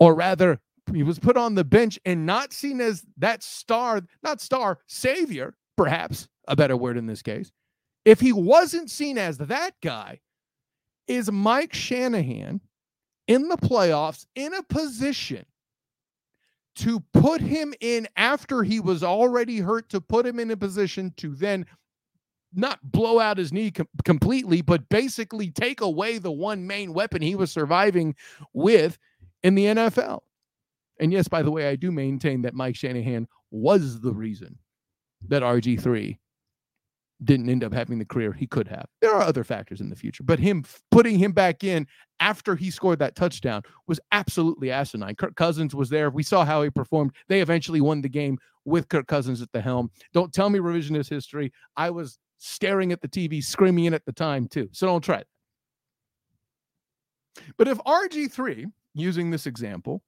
or 0.00 0.14
rather, 0.14 0.60
he 0.92 1.02
was 1.02 1.18
put 1.18 1.36
on 1.36 1.54
the 1.54 1.64
bench 1.64 1.98
and 2.04 2.26
not 2.26 2.52
seen 2.52 2.80
as 2.80 3.04
that 3.18 3.42
star, 3.42 4.02
not 4.22 4.40
star, 4.40 4.78
savior, 4.86 5.54
perhaps 5.76 6.28
a 6.48 6.56
better 6.56 6.76
word 6.76 6.96
in 6.96 7.06
this 7.06 7.22
case. 7.22 7.52
If 8.04 8.20
he 8.20 8.32
wasn't 8.32 8.90
seen 8.90 9.18
as 9.18 9.38
that 9.38 9.72
guy, 9.82 10.20
is 11.06 11.30
Mike 11.30 11.74
Shanahan 11.74 12.60
in 13.26 13.48
the 13.48 13.56
playoffs 13.56 14.26
in 14.34 14.54
a 14.54 14.62
position 14.62 15.44
to 16.76 17.00
put 17.12 17.40
him 17.40 17.74
in 17.80 18.06
after 18.16 18.62
he 18.62 18.80
was 18.80 19.02
already 19.02 19.58
hurt, 19.58 19.88
to 19.90 20.00
put 20.00 20.26
him 20.26 20.38
in 20.38 20.50
a 20.50 20.56
position 20.56 21.12
to 21.16 21.34
then 21.34 21.66
not 22.54 22.80
blow 22.82 23.18
out 23.18 23.38
his 23.38 23.52
knee 23.52 23.70
com- 23.70 23.88
completely, 24.04 24.62
but 24.62 24.88
basically 24.88 25.50
take 25.50 25.80
away 25.80 26.18
the 26.18 26.32
one 26.32 26.66
main 26.66 26.92
weapon 26.92 27.22
he 27.22 27.34
was 27.34 27.50
surviving 27.50 28.14
with 28.52 28.98
in 29.42 29.54
the 29.54 29.66
NFL. 29.66 30.20
And 30.98 31.12
yes, 31.12 31.28
by 31.28 31.42
the 31.42 31.50
way, 31.50 31.68
I 31.68 31.76
do 31.76 31.90
maintain 31.92 32.42
that 32.42 32.54
Mike 32.54 32.76
Shanahan 32.76 33.28
was 33.50 34.00
the 34.00 34.12
reason 34.12 34.58
that 35.28 35.42
RG3 35.42 36.18
didn't 37.24 37.48
end 37.48 37.64
up 37.64 37.72
having 37.72 37.98
the 37.98 38.04
career 38.04 38.32
he 38.32 38.46
could 38.46 38.68
have. 38.68 38.86
There 39.00 39.14
are 39.14 39.22
other 39.22 39.44
factors 39.44 39.80
in 39.80 39.88
the 39.88 39.96
future, 39.96 40.22
but 40.22 40.38
him 40.38 40.64
putting 40.90 41.18
him 41.18 41.32
back 41.32 41.64
in 41.64 41.86
after 42.20 42.56
he 42.56 42.70
scored 42.70 42.98
that 42.98 43.16
touchdown 43.16 43.62
was 43.86 44.00
absolutely 44.12 44.70
asinine. 44.70 45.14
Kirk 45.14 45.34
Cousins 45.34 45.74
was 45.74 45.88
there. 45.88 46.10
We 46.10 46.22
saw 46.22 46.44
how 46.44 46.62
he 46.62 46.70
performed. 46.70 47.12
They 47.28 47.40
eventually 47.40 47.80
won 47.80 48.02
the 48.02 48.08
game 48.08 48.38
with 48.64 48.88
Kirk 48.88 49.06
Cousins 49.06 49.40
at 49.40 49.50
the 49.52 49.60
helm. 49.60 49.90
Don't 50.12 50.32
tell 50.32 50.50
me 50.50 50.58
revisionist 50.58 51.08
history. 51.08 51.52
I 51.76 51.90
was 51.90 52.18
staring 52.38 52.92
at 52.92 53.00
the 53.00 53.08
TV, 53.08 53.42
screaming 53.42 53.86
in 53.86 53.94
at 53.94 54.04
the 54.04 54.12
time 54.12 54.46
too. 54.48 54.68
So 54.72 54.86
don't 54.86 55.02
try 55.02 55.18
it. 55.18 55.26
But 57.56 57.68
if 57.68 57.78
RG3, 57.78 58.66
using 58.94 59.30
this 59.30 59.46
example, 59.46 60.02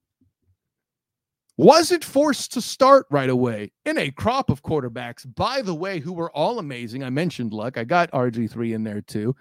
wasn't 1.59 2.05
forced 2.05 2.53
to 2.53 2.63
start 2.63 3.05
right 3.11 3.29
away 3.29 3.73
in 3.85 3.99
a 3.99 4.13
crop 4.13 4.49
of 4.49 4.63
quarterbacks, 4.63 5.27
by 5.35 5.61
the 5.61 5.75
way, 5.75 5.99
who 5.99 6.13
were 6.13 6.31
all 6.31 6.61
amazing. 6.61 7.03
I 7.03 7.11
mentioned 7.11 7.53
Luck. 7.53 7.77
I 7.77 7.83
got 7.85 8.13
RG3 8.13 8.75
in 8.75 8.85
there 8.85 9.01
too. 9.01 9.35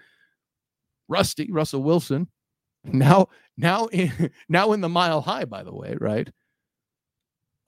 Rusty, 1.06 1.50
Russell 1.50 1.82
Wilson. 1.82 2.28
Now, 2.84 3.28
now 3.56 3.86
in 3.86 4.30
now 4.48 4.72
in 4.72 4.80
the 4.80 4.88
mile 4.88 5.20
high, 5.20 5.44
by 5.44 5.62
the 5.62 5.74
way, 5.74 5.96
right? 6.00 6.28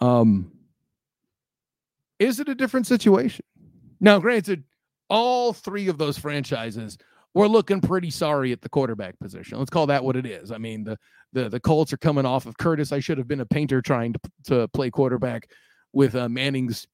Um, 0.00 0.50
is 2.19 2.40
it 2.40 2.49
a 2.49 2.54
different 2.54 2.87
situation? 2.87 3.45
Now, 4.00 4.19
granted, 4.19 4.64
all 5.09 5.52
three 5.52 5.88
of 5.88 5.99
those 5.99 6.19
franchises 6.19 6.99
we're 7.34 7.46
looking 7.46 7.80
pretty 7.80 8.10
sorry 8.10 8.52
at 8.52 8.60
the 8.60 8.68
quarterback 8.68 9.18
position. 9.18 9.58
Let's 9.58 9.70
call 9.70 9.87
that 9.87 10.04
what 10.04 10.16
it 10.16 10.26
is. 10.26 10.50
I 10.50 10.58
mean, 10.58 10.84
the 10.84 10.96
the 11.32 11.49
the 11.49 11.60
Colts 11.60 11.92
are 11.92 11.99
coming 11.99 12.26
off 12.26 12.46
of 12.46 12.58
Curtis. 12.58 12.92
I 12.92 13.00
should 13.00 13.18
have 13.18 13.28
been 13.28 13.40
a 13.40 13.46
painter 13.46 13.80
trying 13.80 14.12
to 14.14 14.20
to 14.44 14.68
play 14.68 14.90
quarterback 14.90 15.49
with 15.92 16.14
uh, 16.16 16.28
Manning's 16.28 16.87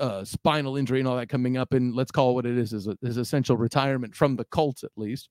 uh, 0.00 0.24
spinal 0.24 0.76
injury 0.76 0.98
and 0.98 1.08
all 1.08 1.16
that 1.16 1.28
coming 1.28 1.56
up. 1.56 1.72
And 1.72 1.94
let's 1.94 2.10
call 2.10 2.30
it 2.30 2.34
what 2.34 2.46
it 2.46 2.58
is: 2.58 2.72
is 2.72 2.88
his 3.02 3.16
essential 3.16 3.56
retirement 3.56 4.14
from 4.14 4.36
the 4.36 4.44
Colts 4.44 4.84
at 4.84 4.90
least. 4.96 5.30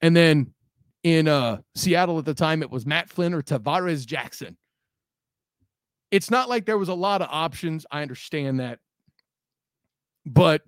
And 0.00 0.16
then 0.16 0.54
in 1.02 1.28
uh, 1.28 1.58
Seattle 1.74 2.18
at 2.18 2.24
the 2.24 2.34
time, 2.34 2.62
it 2.62 2.70
was 2.70 2.86
Matt 2.86 3.10
Flynn 3.10 3.34
or 3.34 3.42
Tarvaris 3.42 4.06
Jackson. 4.06 4.56
It's 6.10 6.30
not 6.30 6.48
like 6.48 6.64
there 6.64 6.78
was 6.78 6.88
a 6.88 6.94
lot 6.94 7.20
of 7.20 7.28
options. 7.30 7.84
I 7.90 8.00
understand 8.00 8.60
that, 8.60 8.78
but 10.24 10.62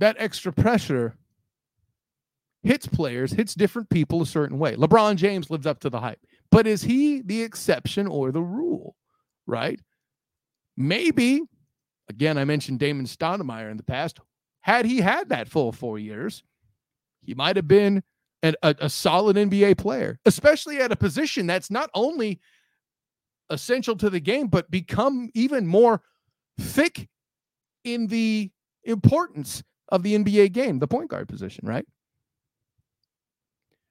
that 0.00 0.16
extra 0.18 0.52
pressure 0.52 1.14
hits 2.62 2.86
players, 2.86 3.32
hits 3.32 3.54
different 3.54 3.88
people 3.90 4.22
a 4.22 4.26
certain 4.26 4.58
way. 4.58 4.74
LeBron 4.74 5.16
James 5.16 5.50
lives 5.50 5.66
up 5.66 5.80
to 5.80 5.90
the 5.90 6.00
hype, 6.00 6.20
but 6.50 6.66
is 6.66 6.82
he 6.82 7.22
the 7.22 7.42
exception 7.42 8.06
or 8.06 8.32
the 8.32 8.42
rule? 8.42 8.96
Right? 9.46 9.80
Maybe, 10.76 11.42
again, 12.08 12.38
I 12.38 12.44
mentioned 12.44 12.78
Damon 12.78 13.06
Stoudamire 13.06 13.70
in 13.70 13.76
the 13.76 13.82
past. 13.82 14.20
Had 14.62 14.84
he 14.84 14.98
had 14.98 15.28
that 15.30 15.48
full 15.48 15.72
four 15.72 15.98
years, 15.98 16.42
he 17.22 17.34
might 17.34 17.56
have 17.56 17.68
been 17.68 18.02
an, 18.42 18.54
a, 18.62 18.74
a 18.80 18.90
solid 18.90 19.36
NBA 19.36 19.78
player, 19.78 20.18
especially 20.24 20.78
at 20.78 20.92
a 20.92 20.96
position 20.96 21.46
that's 21.46 21.70
not 21.70 21.90
only 21.94 22.40
essential 23.50 23.96
to 23.96 24.08
the 24.08 24.20
game, 24.20 24.46
but 24.48 24.70
become 24.70 25.30
even 25.34 25.66
more 25.66 26.02
thick 26.58 27.08
in 27.84 28.06
the 28.06 28.50
importance 28.84 29.62
of 29.90 30.02
the 30.02 30.16
NBA 30.16 30.52
game, 30.52 30.78
the 30.78 30.88
point 30.88 31.10
guard 31.10 31.28
position, 31.28 31.66
right? 31.66 31.86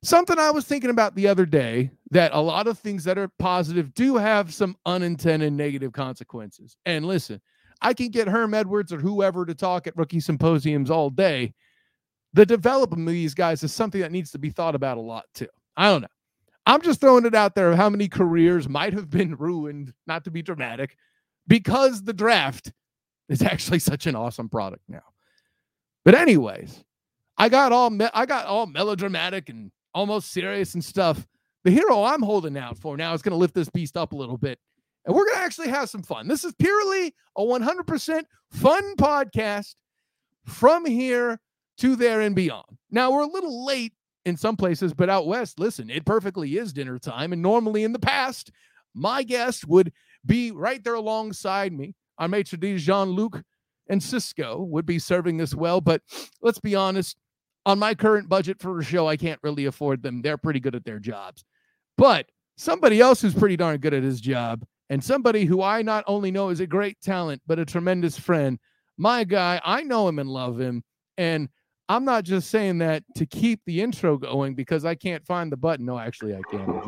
Something 0.01 0.39
I 0.39 0.51
was 0.51 0.65
thinking 0.65 0.89
about 0.89 1.15
the 1.15 1.27
other 1.27 1.45
day 1.45 1.91
that 2.11 2.33
a 2.33 2.39
lot 2.39 2.67
of 2.67 2.79
things 2.79 3.03
that 3.03 3.17
are 3.17 3.27
positive 3.27 3.93
do 3.93 4.15
have 4.15 4.53
some 4.53 4.77
unintended 4.85 5.51
negative 5.51 5.91
consequences. 5.91 6.77
And 6.85 7.05
listen, 7.05 7.41
I 7.81 7.93
can 7.93 8.09
get 8.09 8.27
Herm 8.27 8.53
Edwards 8.53 8.93
or 8.93 8.99
whoever 8.99 9.45
to 9.45 9.53
talk 9.53 9.87
at 9.87 9.97
rookie 9.97 10.21
symposiums 10.21 10.89
all 10.89 11.09
day. 11.09 11.53
The 12.33 12.45
development 12.45 13.07
of 13.07 13.13
these 13.13 13.33
guys 13.33 13.63
is 13.63 13.73
something 13.73 13.99
that 13.99 14.11
needs 14.11 14.31
to 14.31 14.39
be 14.39 14.51
thought 14.51 14.75
about 14.75 14.97
a 14.97 15.01
lot 15.01 15.25
too. 15.33 15.47
I 15.75 15.89
don't 15.89 16.01
know. 16.01 16.07
I'm 16.65 16.81
just 16.81 17.01
throwing 17.01 17.25
it 17.25 17.35
out 17.35 17.55
there 17.55 17.71
of 17.71 17.77
how 17.77 17.89
many 17.89 18.07
careers 18.07 18.69
might 18.69 18.93
have 18.93 19.09
been 19.09 19.35
ruined, 19.39 19.93
not 20.07 20.23
to 20.25 20.31
be 20.31 20.41
dramatic, 20.41 20.95
because 21.47 22.03
the 22.03 22.13
draft 22.13 22.71
is 23.27 23.41
actually 23.41 23.79
such 23.79 24.07
an 24.07 24.15
awesome 24.15 24.49
product 24.49 24.83
now. 24.87 25.01
But 26.05 26.15
anyways, 26.15 26.83
I 27.37 27.49
got 27.49 27.71
all 27.71 27.89
me- 27.89 28.09
I 28.13 28.25
got 28.25 28.45
all 28.45 28.65
melodramatic 28.65 29.49
and 29.49 29.71
almost 29.93 30.31
serious 30.31 30.73
and 30.73 30.83
stuff. 30.83 31.27
The 31.63 31.71
hero 31.71 32.03
I'm 32.03 32.21
holding 32.21 32.57
out 32.57 32.77
for 32.77 32.95
now 32.97 33.13
is 33.13 33.21
going 33.21 33.33
to 33.33 33.37
lift 33.37 33.53
this 33.53 33.69
beast 33.69 33.97
up 33.97 34.13
a 34.13 34.15
little 34.15 34.37
bit. 34.37 34.59
And 35.05 35.15
we're 35.15 35.25
going 35.25 35.37
to 35.37 35.43
actually 35.43 35.69
have 35.69 35.89
some 35.89 36.03
fun. 36.03 36.27
This 36.27 36.43
is 36.43 36.53
purely 36.59 37.13
a 37.37 37.41
100% 37.41 38.23
fun 38.51 38.95
podcast 38.95 39.75
from 40.45 40.85
here 40.85 41.39
to 41.79 41.95
there 41.95 42.21
and 42.21 42.35
beyond. 42.35 42.77
Now, 42.91 43.11
we're 43.11 43.21
a 43.21 43.27
little 43.27 43.65
late 43.65 43.93
in 44.25 44.37
some 44.37 44.55
places, 44.55 44.93
but 44.93 45.09
out 45.09 45.27
west, 45.27 45.59
listen, 45.59 45.89
it 45.89 46.05
perfectly 46.05 46.57
is 46.57 46.73
dinner 46.73 46.99
time. 46.99 47.33
And 47.33 47.41
normally 47.41 47.83
in 47.83 47.93
the 47.93 47.99
past, 47.99 48.51
my 48.93 49.23
guest 49.23 49.67
would 49.67 49.93
be 50.25 50.51
right 50.51 50.83
there 50.83 50.95
alongside 50.95 51.73
me. 51.73 51.95
Our 52.17 52.27
maitre 52.27 52.57
d' 52.57 52.77
Jean 52.77 53.09
Luc 53.09 53.41
and 53.89 54.01
Cisco 54.01 54.61
would 54.63 54.85
be 54.85 54.99
serving 54.99 55.37
this 55.37 55.53
well. 55.53 55.81
But 55.81 56.01
let's 56.41 56.59
be 56.59 56.75
honest, 56.75 57.17
on 57.65 57.79
my 57.79 57.93
current 57.93 58.29
budget 58.29 58.61
for 58.61 58.79
a 58.79 58.83
show, 58.83 59.07
I 59.07 59.17
can't 59.17 59.39
really 59.43 59.65
afford 59.65 60.01
them. 60.01 60.21
They're 60.21 60.37
pretty 60.37 60.59
good 60.59 60.75
at 60.75 60.85
their 60.85 60.99
jobs. 60.99 61.43
But 61.97 62.27
somebody 62.55 63.01
else 63.01 63.21
who's 63.21 63.33
pretty 63.33 63.57
darn 63.57 63.77
good 63.79 63.93
at 63.93 64.03
his 64.03 64.21
job, 64.21 64.63
and 64.89 65.03
somebody 65.03 65.45
who 65.45 65.61
I 65.61 65.81
not 65.81 66.03
only 66.07 66.31
know 66.31 66.49
is 66.49 66.61
a 66.61 66.67
great 66.67 66.99
talent, 67.01 67.41
but 67.45 67.59
a 67.59 67.65
tremendous 67.65 68.17
friend, 68.17 68.57
my 68.97 69.23
guy, 69.23 69.61
I 69.63 69.81
know 69.83 70.07
him 70.07 70.19
and 70.19 70.29
love 70.29 70.59
him. 70.59 70.83
And 71.17 71.49
I'm 71.89 72.05
not 72.05 72.23
just 72.23 72.49
saying 72.49 72.77
that 72.79 73.03
to 73.15 73.25
keep 73.25 73.61
the 73.65 73.81
intro 73.81 74.17
going 74.17 74.55
because 74.55 74.85
I 74.85 74.95
can't 74.95 75.25
find 75.25 75.51
the 75.51 75.57
button. 75.57 75.85
No, 75.85 75.97
actually, 75.97 76.35
I 76.35 76.41
can. 76.49 76.81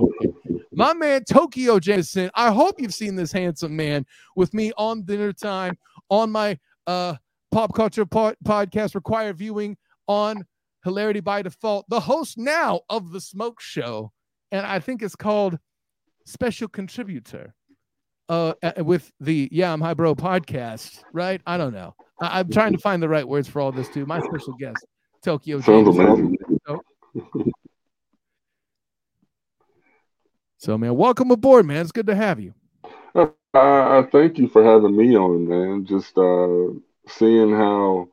My 0.72 0.94
man, 0.94 1.24
Tokeo 1.24 1.80
Jameison. 1.80 2.30
I 2.36 2.52
hope 2.52 2.80
you've 2.80 2.94
seen 2.94 3.16
this 3.16 3.32
handsome 3.32 3.76
man 3.76 4.06
with 4.36 4.54
me 4.54 4.72
on 4.78 5.04
dinner 5.04 5.34
time 5.34 5.78
on 6.10 6.32
my 6.32 6.58
uh, 6.88 7.16
pop 7.52 7.74
culture 7.74 8.06
po- 8.06 8.36
podcast 8.46 8.96
require 8.96 9.34
viewing 9.34 9.78
on 10.08 10.46
Hilarity 10.84 11.20
by 11.20 11.42
Default. 11.42 11.86
The 11.90 12.00
host 12.00 12.38
now 12.38 12.82
of 12.90 13.12
the 13.12 13.22
Smoke 13.22 13.62
Show, 13.62 14.12
and 14.52 14.66
I 14.66 14.80
think 14.80 15.02
it's 15.02 15.16
called 15.16 15.60
Special 16.26 16.68
Contributor. 16.68 17.54
Uh, 18.30 18.54
with 18.78 19.12
the 19.20 19.50
Yeah 19.52 19.74
I'm 19.74 19.82
High 19.82 19.94
Bro 19.94 20.16
podcast, 20.16 21.04
right? 21.12 21.42
I 21.46 21.58
don't 21.58 21.74
know. 21.74 21.94
I- 22.22 22.40
am 22.40 22.50
trying 22.50 22.72
to 22.72 22.78
find 22.78 23.04
the 23.04 23.10
right 23.10 23.28
words 23.28 23.50
for 23.50 23.60
all 23.60 23.74
this 23.74 23.90
too. 23.90 24.06
My 24.06 24.22
special 24.22 24.54
guest, 24.54 24.86
Tokeo. 25.26 25.62
James. 25.62 26.78
So, 30.58 30.78
man, 30.78 30.96
welcome 30.96 31.32
aboard, 31.32 31.66
man. 31.66 31.82
It's 31.82 31.92
good 31.92 32.06
to 32.08 32.16
have 32.16 32.40
you. 32.40 32.54
Uh, 33.16 33.28
I, 33.54 34.04
thank 34.12 34.38
you 34.38 34.48
for 34.48 34.64
having 34.64 34.96
me 34.96 35.16
on, 35.16 35.48
man. 35.48 35.86
Just 35.86 36.18
uh, 36.18 36.70
seeing 37.08 37.52
how 37.52 38.10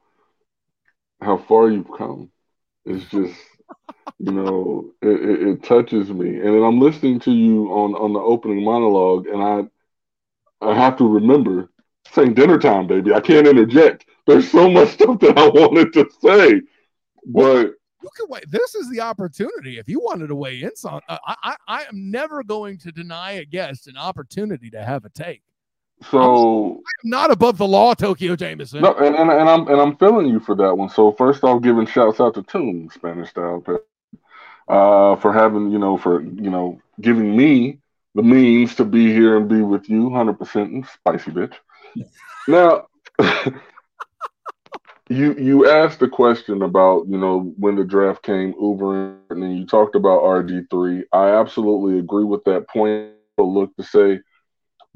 how 1.21 1.37
far 1.37 1.71
you've 1.71 1.90
come. 1.97 2.30
It's 2.85 3.04
just, 3.11 3.38
you 4.18 4.33
know, 4.33 4.92
it, 5.02 5.09
it, 5.09 5.49
it, 5.49 5.62
touches 5.64 6.11
me. 6.11 6.37
And 6.37 6.47
then 6.57 6.62
I'm 6.64 6.80
listening 6.80 7.21
to 7.21 7.33
you 7.33 7.68
on 7.68 7.95
on 7.95 8.12
the 8.12 8.21
opening 8.21 8.64
monologue, 8.64 9.26
and 9.28 9.42
I 9.42 9.64
I 10.61 10.75
have 10.75 10.97
to 10.99 11.09
remember 11.09 11.71
saying 12.12 12.35
dinner 12.35 12.59
time, 12.59 12.87
baby. 12.87 13.12
I 13.14 13.21
can't 13.21 13.47
interject. 13.47 14.07
There's 14.26 14.50
so 14.50 14.71
much 14.71 14.90
stuff 14.90 15.21
that 15.21 15.38
I 15.38 15.49
wanted 15.54 15.92
to 15.95 16.09
say, 16.23 16.62
but 17.26 17.75
you 18.02 18.08
can 18.16 18.26
wait. 18.28 18.50
This 18.50 18.74
is 18.74 18.90
the 18.90 19.00
opportunity. 19.00 19.78
If 19.78 19.88
you 19.88 20.00
wanted 20.00 20.28
to 20.28 20.34
weigh 20.34 20.62
in 20.62 20.70
on, 20.84 21.00
uh, 21.08 21.18
I, 21.26 21.34
I, 21.42 21.56
I 21.66 21.82
am 21.82 22.10
never 22.10 22.42
going 22.42 22.78
to 22.78 22.92
deny 22.92 23.32
a 23.32 23.44
guest 23.44 23.88
an 23.88 23.96
opportunity 23.96 24.70
to 24.70 24.84
have 24.84 25.04
a 25.04 25.10
take. 25.10 25.42
So 26.10 26.74
I'm, 26.74 26.80
not 27.04 27.30
above 27.32 27.58
the 27.58 27.66
law, 27.66 27.94
Tokeo 27.94 28.36
Jameison. 28.36 28.80
No, 28.80 28.94
and, 28.94 29.16
and, 29.16 29.30
and 29.30 29.48
I'm 29.48 29.66
and 29.66 29.80
I'm 29.80 29.96
feeling 29.96 30.28
you 30.28 30.38
for 30.38 30.54
that 30.54 30.76
one. 30.76 30.88
So 30.88 31.12
first 31.12 31.42
off, 31.42 31.60
giving 31.60 31.86
shouts 31.86 32.20
out 32.20 32.34
to 32.34 32.42
Tune 32.44 32.88
Spanish 32.94 33.30
style, 33.30 33.64
uh, 34.68 35.16
for 35.16 35.32
having 35.32 35.72
you 35.72 35.78
know 35.78 35.98
for 35.98 36.22
you 36.22 36.50
know 36.50 36.80
giving 37.00 37.36
me 37.36 37.80
the 38.14 38.22
means 38.22 38.76
to 38.76 38.84
be 38.84 39.12
here 39.12 39.36
and 39.36 39.48
be 39.48 39.62
with 39.62 39.90
you, 39.90 40.10
hundred 40.10 40.38
percent 40.38 40.86
spicy 40.86 41.32
bitch. 41.32 41.54
now. 42.46 42.86
you 45.08 45.34
you 45.34 45.68
asked 45.68 46.00
the 46.00 46.08
question 46.08 46.62
about 46.62 47.06
you 47.08 47.18
know 47.18 47.52
when 47.56 47.76
the 47.76 47.84
draft 47.84 48.22
came 48.22 48.54
Uber 48.60 49.16
and 49.30 49.58
you 49.58 49.66
talked 49.66 49.94
about 49.94 50.22
RG 50.22 50.70
three. 50.70 51.04
I 51.12 51.30
absolutely 51.30 51.98
agree 51.98 52.24
with 52.24 52.44
that 52.44 52.68
point. 52.68 53.12
Look 53.38 53.74
to 53.76 53.82
say 53.82 54.20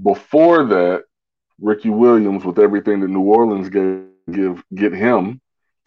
before 0.03 0.65
that, 0.65 1.05
Ricky 1.61 1.91
Williams 1.91 2.45
with 2.45 2.59
everything 2.59 3.01
that 3.01 3.09
New 3.09 3.23
Orleans 3.23 3.69
gave 3.69 4.05
give 4.31 4.63
get 4.75 4.93
him, 4.93 5.41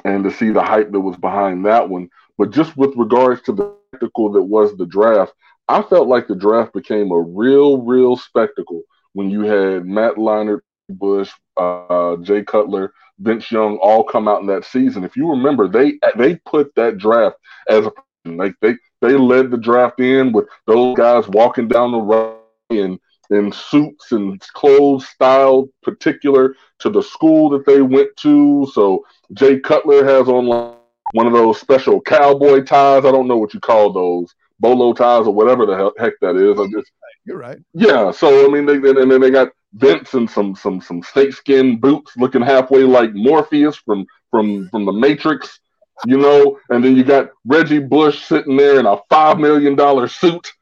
and 0.04 0.24
to 0.24 0.32
see 0.32 0.52
the 0.52 0.64
hype 0.64 0.92
that 0.92 1.00
was 1.00 1.18
behind 1.18 1.66
that 1.66 1.90
one. 1.90 2.10
But 2.38 2.52
just 2.52 2.76
with 2.78 2.96
regards 2.96 3.42
to 3.44 3.54
the 3.54 3.76
spectacle 3.90 4.32
that 4.34 4.44
was 4.44 4.76
the 4.78 4.86
draft, 4.86 5.34
I 5.68 5.82
felt 5.82 6.08
like 6.08 6.28
the 6.28 6.36
draft 6.36 6.74
became 6.74 7.12
a 7.12 7.20
real, 7.20 7.82
real 7.82 8.16
spectacle 8.18 8.82
when 9.14 9.30
you 9.30 9.42
had 9.42 9.86
Matt 9.86 10.16
Leinart, 10.16 10.62
Bush, 10.90 11.32
uh, 11.58 12.18
Jay 12.18 12.44
Cutler, 12.44 12.94
Vince 13.20 13.52
Young 13.52 13.78
all 13.78 14.04
come 14.04 14.28
out 14.28 14.42
in 14.42 14.48
that 14.48 14.66
season. 14.66 15.04
If 15.04 15.16
you 15.16 15.30
remember, 15.30 15.68
they 15.68 16.00
they 16.18 16.36
put 16.46 16.74
that 16.76 16.98
draft 16.98 17.38
as 17.70 17.86
a 17.86 17.92
like 18.26 18.56
they 18.62 18.76
they 19.02 19.14
led 19.14 19.52
the 19.52 19.58
draft 19.58 20.00
in 20.00 20.32
with 20.32 20.48
those 20.66 20.96
guys 20.96 21.28
walking 21.28 21.68
down 21.68 21.92
the 21.92 22.00
road 22.00 22.40
in 22.70 23.00
in 23.30 23.52
suits 23.52 24.12
and 24.12 24.40
clothes 24.54 25.08
style 25.08 25.68
particular 25.84 26.56
to 26.80 26.90
the 26.90 27.02
school 27.02 27.50
that 27.50 27.66
they 27.66 27.82
went 27.82 28.10
to. 28.18 28.68
So 28.74 29.06
Jay 29.34 29.60
Cutler 29.60 30.04
has 30.06 30.28
on 30.28 30.46
like 30.48 30.76
one 31.14 31.28
of 31.28 31.34
those 31.34 31.60
special 31.60 32.02
cowboy 32.02 32.64
ties. 32.64 33.06
I 33.06 33.12
don't 33.12 33.28
know 33.28 33.38
what 33.38 33.54
you 33.54 33.60
call 33.60 33.92
those 33.92 34.34
bolo 34.60 34.94
ties 34.94 35.28
or 35.28 35.34
whatever 35.34 35.66
the 35.66 35.92
heck 35.98 36.14
that 36.22 36.36
is. 36.36 36.60
I 36.60 36.66
just 36.72 36.92
you're 37.26 37.38
right. 37.38 37.60
Yeah. 37.74 38.12
So 38.12 38.46
I 38.46 38.50
mean, 38.50 38.66
they, 38.66 38.76
and 38.76 39.12
then 39.12 39.22
they 39.22 39.32
got 39.32 39.50
Vince 39.76 40.14
and 40.14 40.30
some 40.30 40.56
some 40.56 40.82
some 40.82 41.04
snakeskin 41.04 41.80
boots, 41.80 42.16
looking 42.18 42.42
halfway 42.42 42.84
like 42.84 43.14
Morpheus 43.14 43.76
from 43.76 44.06
from 44.32 44.70
from 44.70 44.86
the 44.86 44.94
Matrix, 44.94 45.60
you 46.06 46.18
know. 46.18 46.60
And 46.70 46.84
then 46.84 46.96
you 46.96 47.04
got 47.04 47.32
Reggie 47.46 47.80
Bush 47.80 48.24
sitting 48.24 48.58
there 48.58 48.80
in 48.80 48.86
a 48.86 48.98
five 49.10 49.38
million 49.40 49.76
dollar 49.76 50.08
suit, 50.08 50.54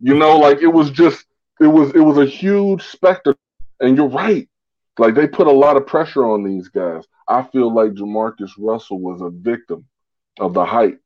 you 0.00 0.14
know. 0.14 0.38
Like 0.38 0.58
it 0.62 0.68
was 0.68 0.90
just 0.90 1.26
it 1.60 1.66
was 1.66 1.94
it 1.94 2.00
was 2.00 2.18
a 2.18 2.26
huge 2.26 2.82
spectacle. 2.82 3.38
And 3.80 3.96
you're 3.96 4.08
right. 4.08 4.48
Like 4.98 5.14
they 5.14 5.26
put 5.26 5.46
a 5.48 5.52
lot 5.52 5.76
of 5.76 5.86
pressure 5.86 6.24
on 6.24 6.44
these 6.44 6.68
guys. 6.68 7.04
I 7.28 7.42
feel 7.42 7.72
like 7.72 7.92
Jamarcus 7.92 8.52
Russell 8.58 9.00
was 9.00 9.20
a 9.20 9.30
victim 9.30 9.86
of 10.38 10.54
the 10.54 10.64
hype 10.64 11.00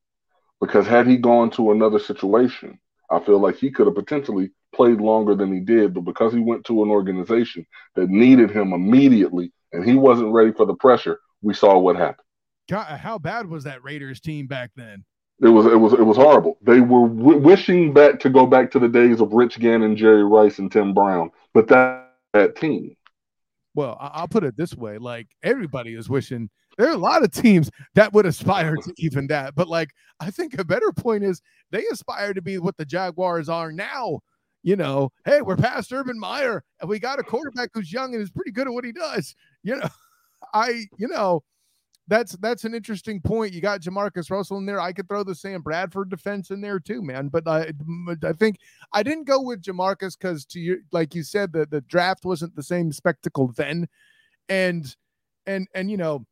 because 0.61 0.87
had 0.87 1.07
he 1.07 1.17
gone 1.17 1.49
to 1.51 1.71
another 1.71 1.99
situation, 1.99 2.79
I 3.09 3.19
feel 3.19 3.39
like 3.39 3.55
he 3.57 3.71
could 3.71 3.87
have 3.87 3.95
potentially 3.95 4.51
played 4.73 4.99
longer 4.99 5.35
than 5.35 5.53
he 5.53 5.59
did, 5.59 5.93
but 5.93 6.01
because 6.01 6.33
he 6.33 6.39
went 6.39 6.65
to 6.65 6.83
an 6.83 6.89
organization 6.89 7.65
that 7.95 8.09
needed 8.09 8.51
him 8.51 8.73
immediately 8.73 9.51
and 9.71 9.83
he 9.83 9.95
wasn't 9.95 10.31
ready 10.31 10.51
for 10.51 10.65
the 10.65 10.75
pressure, 10.75 11.19
we 11.41 11.53
saw 11.53 11.77
what 11.77 11.95
happened. 11.95 12.25
God, 12.69 12.99
how 12.99 13.17
bad 13.17 13.47
was 13.47 13.63
that 13.63 13.83
Raiders 13.83 14.19
team 14.19 14.47
back 14.47 14.71
then? 14.75 15.05
It 15.41 15.49
was 15.49 15.67
it 15.67 15.75
was 15.75 15.93
it 15.93 16.03
was 16.03 16.17
horrible. 16.17 16.57
They 16.63 16.79
were 16.79 17.07
w- 17.07 17.37
wishing 17.37 17.93
back 17.93 18.19
to 18.21 18.29
go 18.29 18.47
back 18.47 18.71
to 18.71 18.79
the 18.79 18.87
days 18.87 19.21
of 19.21 19.33
Rich 19.33 19.59
Gannon, 19.59 19.95
Jerry 19.95 20.23
Rice, 20.23 20.57
and 20.57 20.71
Tim 20.71 20.93
Brown, 20.93 21.29
but 21.53 21.67
that 21.67 22.11
that 22.33 22.55
team. 22.55 22.95
Well, 23.75 23.97
I'll 24.01 24.27
put 24.27 24.43
it 24.43 24.57
this 24.57 24.75
way: 24.75 24.97
like 24.97 25.27
everybody 25.43 25.93
is 25.93 26.09
wishing. 26.09 26.49
There 26.77 26.87
are 26.87 26.93
a 26.93 26.97
lot 26.97 27.23
of 27.23 27.31
teams 27.31 27.69
that 27.93 28.13
would 28.13 28.25
aspire 28.25 28.75
to 28.75 28.93
even 28.97 29.27
that, 29.27 29.53
but 29.53 29.67
like 29.67 29.91
I 30.19 30.31
think 30.31 30.57
a 30.57 30.65
better 30.65 30.91
point 30.91 31.23
is 31.23 31.41
they 31.71 31.85
aspire 31.91 32.33
to 32.33 32.41
be 32.41 32.57
what 32.57 32.77
the 32.77 32.85
Jaguars 32.85 33.47
are 33.47 33.71
now 33.71 34.21
you 34.67 34.75
know, 34.75 35.13
hey, 35.23 35.41
we're 35.41 35.55
past 35.55 35.93
Urban 35.93 36.19
Meyer 36.19 36.61
and 36.81 36.89
we 36.89 36.99
got 36.99 37.19
a 37.19 37.23
quarterback 37.23 37.69
who's 37.73 37.93
young 37.93 38.13
and 38.13 38.21
is 38.21 38.29
pretty 38.29 38.51
good 38.51 38.67
at 38.67 38.73
what 38.73 38.83
he 38.83 38.91
does. 38.91 39.33
You 39.63 39.77
know, 39.77 39.87
I, 40.53 40.87
you 40.97 41.07
know, 41.07 41.41
that's 42.09 42.33
that's 42.33 42.65
an 42.65 42.75
interesting 42.75 43.21
point. 43.21 43.53
You 43.53 43.61
got 43.61 43.79
Jamarcus 43.79 44.29
Russell 44.29 44.57
in 44.57 44.65
there. 44.65 44.81
I 44.81 44.91
could 44.91 45.07
throw 45.07 45.23
the 45.23 45.35
Sam 45.35 45.61
Bradford 45.61 46.09
defense 46.09 46.51
in 46.51 46.59
there 46.59 46.81
too, 46.81 47.01
man. 47.01 47.29
But 47.29 47.47
I, 47.47 47.71
I 48.25 48.33
think 48.33 48.57
I 48.91 49.03
didn't 49.03 49.23
go 49.23 49.39
with 49.41 49.61
Jamarcus 49.61 50.19
because 50.19 50.45
to 50.47 50.59
you, 50.59 50.81
like 50.91 51.15
you 51.15 51.23
said, 51.23 51.53
the 51.53 51.65
the 51.65 51.79
draft 51.79 52.25
wasn't 52.25 52.53
the 52.57 52.63
same 52.63 52.91
spectacle 52.91 53.53
then, 53.55 53.87
and 54.49 54.93
and 55.45 55.69
and 55.75 55.89
you 55.89 55.95
know, 55.95 56.25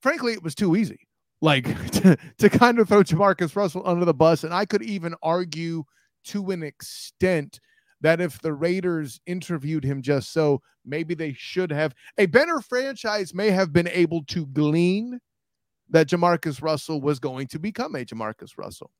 frankly, 0.00 0.32
it 0.32 0.42
was 0.42 0.56
too 0.56 0.74
easy. 0.74 1.06
Like 1.40 1.66
to, 1.92 2.16
to 2.38 2.50
kind 2.50 2.80
of 2.80 2.88
throw 2.88 3.04
Jamarcus 3.04 3.54
Russell 3.54 3.82
under 3.84 4.04
the 4.04 4.14
bus, 4.14 4.42
and 4.42 4.52
I 4.52 4.64
could 4.64 4.82
even 4.82 5.14
argue 5.22 5.84
to 6.24 6.50
an 6.50 6.64
extent 6.64 7.60
that 8.00 8.20
if 8.20 8.40
the 8.40 8.52
Raiders 8.52 9.20
interviewed 9.26 9.84
him 9.84 10.02
just 10.02 10.32
so, 10.32 10.60
maybe 10.84 11.14
they 11.14 11.32
should 11.32 11.70
have. 11.70 11.94
A 12.18 12.26
better 12.26 12.60
franchise 12.60 13.34
may 13.34 13.50
have 13.50 13.72
been 13.72 13.88
able 13.88 14.24
to 14.24 14.46
glean 14.46 15.18
that 15.90 16.08
Jamarcus 16.08 16.62
Russell 16.62 17.00
was 17.00 17.18
going 17.18 17.46
to 17.48 17.58
become 17.58 17.94
a 17.94 18.04
Jamarcus 18.04 18.58
Russell. 18.58 18.90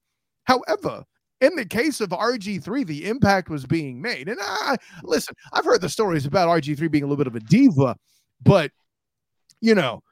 However, 0.44 1.04
in 1.40 1.54
the 1.56 1.64
case 1.64 2.00
of 2.00 2.10
RG3, 2.10 2.86
the 2.86 3.08
impact 3.08 3.50
was 3.50 3.66
being 3.66 4.00
made. 4.00 4.28
And 4.28 4.38
I 4.40 4.76
listen, 5.02 5.34
I've 5.52 5.64
heard 5.64 5.80
the 5.80 5.88
stories 5.88 6.26
about 6.26 6.48
RG3 6.48 6.90
being 6.90 7.04
a 7.04 7.06
little 7.06 7.16
bit 7.16 7.26
of 7.26 7.36
a 7.36 7.40
diva, 7.40 7.96
but 8.42 8.70
you 9.60 9.74
know, 9.74 10.02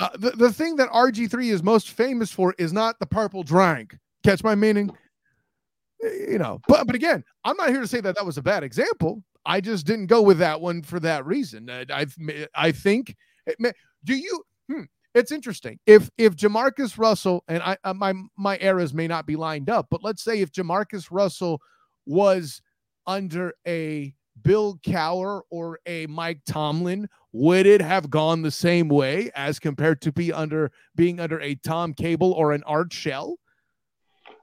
uh, 0.00 0.08
the, 0.18 0.30
the 0.30 0.52
thing 0.52 0.76
that 0.76 0.88
RG3 0.90 1.50
is 1.50 1.62
most 1.62 1.90
famous 1.90 2.30
for 2.30 2.54
is 2.58 2.72
not 2.72 2.98
the 2.98 3.06
purple 3.06 3.42
drink. 3.42 3.96
Catch 4.24 4.42
my 4.42 4.54
meaning? 4.54 4.90
You 6.02 6.38
know, 6.38 6.60
but 6.68 6.86
but 6.86 6.94
again, 6.96 7.24
I'm 7.44 7.56
not 7.56 7.70
here 7.70 7.80
to 7.80 7.88
say 7.88 8.00
that 8.00 8.16
that 8.16 8.26
was 8.26 8.38
a 8.38 8.42
bad 8.42 8.62
example. 8.62 9.22
I 9.46 9.60
just 9.60 9.86
didn't 9.86 10.06
go 10.06 10.22
with 10.22 10.38
that 10.38 10.60
one 10.60 10.82
for 10.82 11.00
that 11.00 11.24
reason. 11.26 11.70
I 11.70 12.06
I, 12.54 12.72
think 12.72 13.16
do 14.04 14.14
you 14.14 14.42
hmm, 14.68 14.82
it's 15.14 15.32
interesting. 15.32 15.78
If 15.86 16.10
if 16.18 16.36
Jamarcus 16.36 16.98
Russell 16.98 17.44
and 17.48 17.62
I 17.62 17.76
uh, 17.84 17.94
my 17.94 18.14
my 18.36 18.58
eras 18.60 18.94
may 18.94 19.08
not 19.08 19.26
be 19.26 19.36
lined 19.36 19.68
up, 19.70 19.88
but 19.90 20.02
let's 20.02 20.22
say 20.22 20.40
if 20.40 20.52
Jamarcus 20.52 21.08
Russell 21.10 21.60
was 22.06 22.62
under 23.06 23.54
a 23.66 24.14
Bill 24.42 24.78
Cowher 24.86 25.42
or 25.50 25.80
a 25.86 26.06
Mike 26.06 26.40
Tomlin, 26.46 27.08
would 27.32 27.66
it 27.66 27.80
have 27.80 28.10
gone 28.10 28.42
the 28.42 28.50
same 28.50 28.88
way 28.88 29.30
as 29.34 29.58
compared 29.58 30.00
to 30.02 30.12
be 30.12 30.32
under 30.32 30.70
being 30.94 31.20
under 31.20 31.40
a 31.40 31.54
Tom 31.56 31.94
Cable 31.94 32.32
or 32.32 32.52
an 32.52 32.62
Art 32.64 32.92
Shell? 32.92 33.36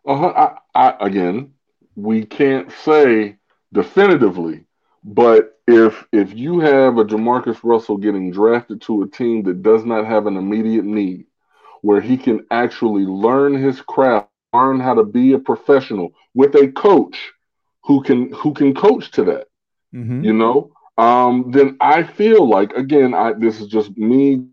Uh-huh. 0.07 0.55
I, 0.73 0.89
I, 0.89 1.05
again, 1.05 1.53
we 1.95 2.25
can't 2.25 2.71
say 2.71 3.37
definitively, 3.73 4.65
but 5.03 5.59
if 5.67 6.05
if 6.13 6.33
you 6.33 6.59
have 6.59 6.97
a 6.97 7.03
Jamarcus 7.03 7.59
Russell 7.63 7.97
getting 7.97 8.31
drafted 8.31 8.81
to 8.83 9.03
a 9.03 9.07
team 9.07 9.43
that 9.43 9.61
does 9.61 9.83
not 9.83 10.05
have 10.05 10.25
an 10.25 10.37
immediate 10.37 10.85
need, 10.85 11.25
where 11.81 11.99
he 11.99 12.17
can 12.17 12.45
actually 12.51 13.03
learn 13.05 13.53
his 13.53 13.81
craft, 13.81 14.29
learn 14.53 14.79
how 14.79 14.93
to 14.93 15.03
be 15.03 15.33
a 15.33 15.39
professional 15.39 16.13
with 16.33 16.55
a 16.55 16.69
coach 16.69 17.33
who 17.83 18.01
can 18.01 18.31
who 18.31 18.53
can 18.53 18.73
coach 18.73 19.11
to 19.11 19.25
that, 19.25 19.47
mm-hmm. 19.93 20.23
you 20.23 20.33
know, 20.33 20.71
um, 20.97 21.51
then 21.51 21.77
I 21.81 22.03
feel 22.03 22.47
like 22.47 22.73
again, 22.73 23.13
I 23.13 23.33
this 23.33 23.59
is 23.59 23.67
just 23.67 23.97
me 23.97 24.45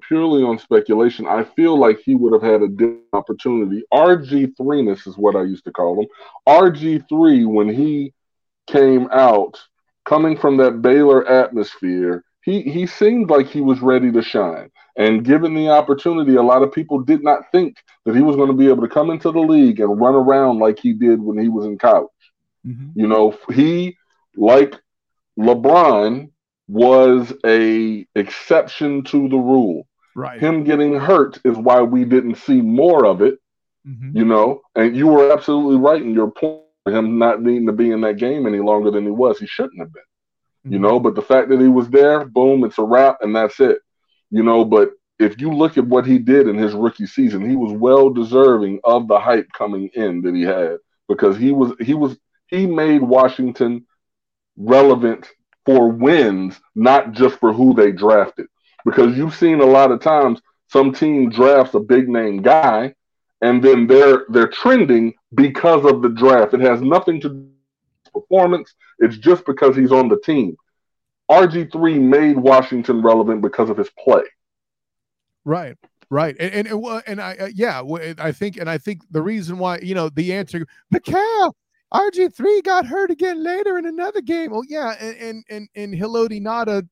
purely 0.00 0.42
on 0.42 0.58
speculation, 0.58 1.26
I 1.26 1.44
feel 1.44 1.78
like 1.78 2.00
he 2.00 2.14
would 2.14 2.32
have 2.32 2.42
had 2.42 2.62
a 2.62 2.68
different 2.68 3.02
opportunity. 3.12 3.82
RG3ness 3.92 5.06
is 5.06 5.16
what 5.16 5.36
I 5.36 5.42
used 5.42 5.64
to 5.64 5.72
call 5.72 6.00
him. 6.00 6.08
RG3, 6.48 7.46
when 7.46 7.68
he 7.68 8.12
came 8.66 9.08
out, 9.12 9.60
coming 10.04 10.36
from 10.36 10.56
that 10.58 10.82
Baylor 10.82 11.26
atmosphere, 11.26 12.24
he, 12.42 12.62
he 12.62 12.86
seemed 12.86 13.30
like 13.30 13.46
he 13.46 13.60
was 13.60 13.80
ready 13.80 14.12
to 14.12 14.22
shine. 14.22 14.70
And 14.96 15.24
given 15.24 15.54
the 15.54 15.70
opportunity, 15.70 16.36
a 16.36 16.42
lot 16.42 16.62
of 16.62 16.72
people 16.72 17.00
did 17.00 17.22
not 17.24 17.50
think 17.50 17.78
that 18.04 18.14
he 18.14 18.22
was 18.22 18.36
going 18.36 18.50
to 18.50 18.56
be 18.56 18.68
able 18.68 18.82
to 18.82 18.92
come 18.92 19.10
into 19.10 19.32
the 19.32 19.40
league 19.40 19.80
and 19.80 20.00
run 20.00 20.14
around 20.14 20.58
like 20.58 20.78
he 20.78 20.92
did 20.92 21.20
when 21.20 21.38
he 21.38 21.48
was 21.48 21.64
in 21.64 21.78
college. 21.78 22.10
Mm-hmm. 22.66 23.00
You 23.00 23.06
know, 23.06 23.36
he 23.52 23.96
like 24.36 24.74
LeBron 25.38 26.30
was 26.68 27.32
a 27.44 28.06
exception 28.14 29.04
to 29.04 29.28
the 29.28 29.36
rule. 29.36 29.86
Right. 30.16 30.40
Him 30.40 30.64
getting 30.64 30.94
hurt 30.98 31.40
is 31.44 31.56
why 31.56 31.82
we 31.82 32.04
didn't 32.04 32.36
see 32.36 32.60
more 32.60 33.04
of 33.04 33.20
it. 33.20 33.38
Mm-hmm. 33.86 34.16
You 34.16 34.24
know, 34.24 34.62
and 34.74 34.96
you 34.96 35.08
were 35.08 35.32
absolutely 35.32 35.76
right 35.76 36.00
in 36.00 36.14
your 36.14 36.30
point. 36.30 36.62
Him 36.86 37.18
not 37.18 37.42
needing 37.42 37.66
to 37.66 37.72
be 37.72 37.90
in 37.90 38.02
that 38.02 38.18
game 38.18 38.46
any 38.46 38.60
longer 38.60 38.90
than 38.90 39.04
he 39.04 39.10
was. 39.10 39.38
He 39.38 39.46
shouldn't 39.46 39.80
have 39.80 39.92
been. 39.92 40.02
Mm-hmm. 40.66 40.72
You 40.74 40.78
know, 40.78 41.00
but 41.00 41.14
the 41.14 41.22
fact 41.22 41.48
that 41.48 41.60
he 41.60 41.68
was 41.68 41.88
there, 41.90 42.24
boom, 42.24 42.64
it's 42.64 42.78
a 42.78 42.82
wrap, 42.82 43.18
and 43.20 43.34
that's 43.34 43.60
it. 43.60 43.78
You 44.30 44.42
know, 44.42 44.64
but 44.64 44.90
if 45.18 45.40
you 45.40 45.52
look 45.52 45.78
at 45.78 45.86
what 45.86 46.06
he 46.06 46.18
did 46.18 46.48
in 46.48 46.56
his 46.56 46.74
rookie 46.74 47.06
season, 47.06 47.48
he 47.48 47.56
was 47.56 47.72
well 47.72 48.10
deserving 48.10 48.80
of 48.84 49.08
the 49.08 49.18
hype 49.18 49.48
coming 49.56 49.88
in 49.94 50.22
that 50.22 50.34
he 50.34 50.42
had 50.42 50.78
because 51.08 51.36
he 51.36 51.52
was 51.52 51.72
he 51.80 51.94
was 51.94 52.16
he 52.48 52.66
made 52.66 53.02
Washington 53.02 53.86
relevant 54.56 55.28
for 55.64 55.88
wins, 55.88 56.60
not 56.74 57.12
just 57.12 57.38
for 57.38 57.52
who 57.52 57.74
they 57.74 57.92
drafted. 57.92 58.46
Because 58.84 59.16
you've 59.16 59.34
seen 59.34 59.60
a 59.60 59.66
lot 59.66 59.90
of 59.90 60.00
times 60.00 60.40
some 60.68 60.92
team 60.92 61.30
drafts 61.30 61.74
a 61.74 61.80
big 61.80 62.08
name 62.08 62.42
guy 62.42 62.94
and 63.44 63.62
then 63.62 63.86
they're 63.86 64.24
they're 64.30 64.48
trending 64.48 65.12
because 65.34 65.84
of 65.84 66.00
the 66.00 66.08
draft. 66.08 66.54
It 66.54 66.60
has 66.60 66.80
nothing 66.80 67.20
to 67.20 67.28
do 67.28 67.34
with 68.04 68.12
performance. 68.12 68.74
It's 68.98 69.18
just 69.18 69.44
because 69.44 69.76
he's 69.76 69.92
on 69.92 70.08
the 70.08 70.18
team. 70.18 70.56
RG3 71.30 72.00
made 72.00 72.38
Washington 72.38 73.02
relevant 73.02 73.42
because 73.42 73.68
of 73.68 73.76
his 73.76 73.90
play. 74.02 74.22
Right. 75.44 75.76
Right. 76.08 76.36
And 76.40 76.54
and 76.54 76.68
and, 76.68 77.02
and 77.06 77.20
I 77.20 77.34
uh, 77.34 77.48
yeah, 77.54 77.82
I 78.18 78.32
think 78.32 78.56
and 78.56 78.68
I 78.68 78.78
think 78.78 79.02
the 79.10 79.20
reason 79.20 79.58
why, 79.58 79.78
you 79.78 79.94
know, 79.94 80.08
the 80.08 80.32
answer 80.32 80.66
Mikhail 80.90 81.54
RG3 81.94 82.64
got 82.64 82.86
hurt 82.86 83.10
again 83.10 83.42
later 83.42 83.78
in 83.78 83.86
another 83.86 84.20
game. 84.20 84.52
Oh, 84.52 84.64
yeah. 84.68 84.96
And, 85.00 85.16
and, 85.16 85.44
and, 85.48 85.68
and 85.76 85.94
Haloti 85.94 86.42
Ngata 86.42 86.86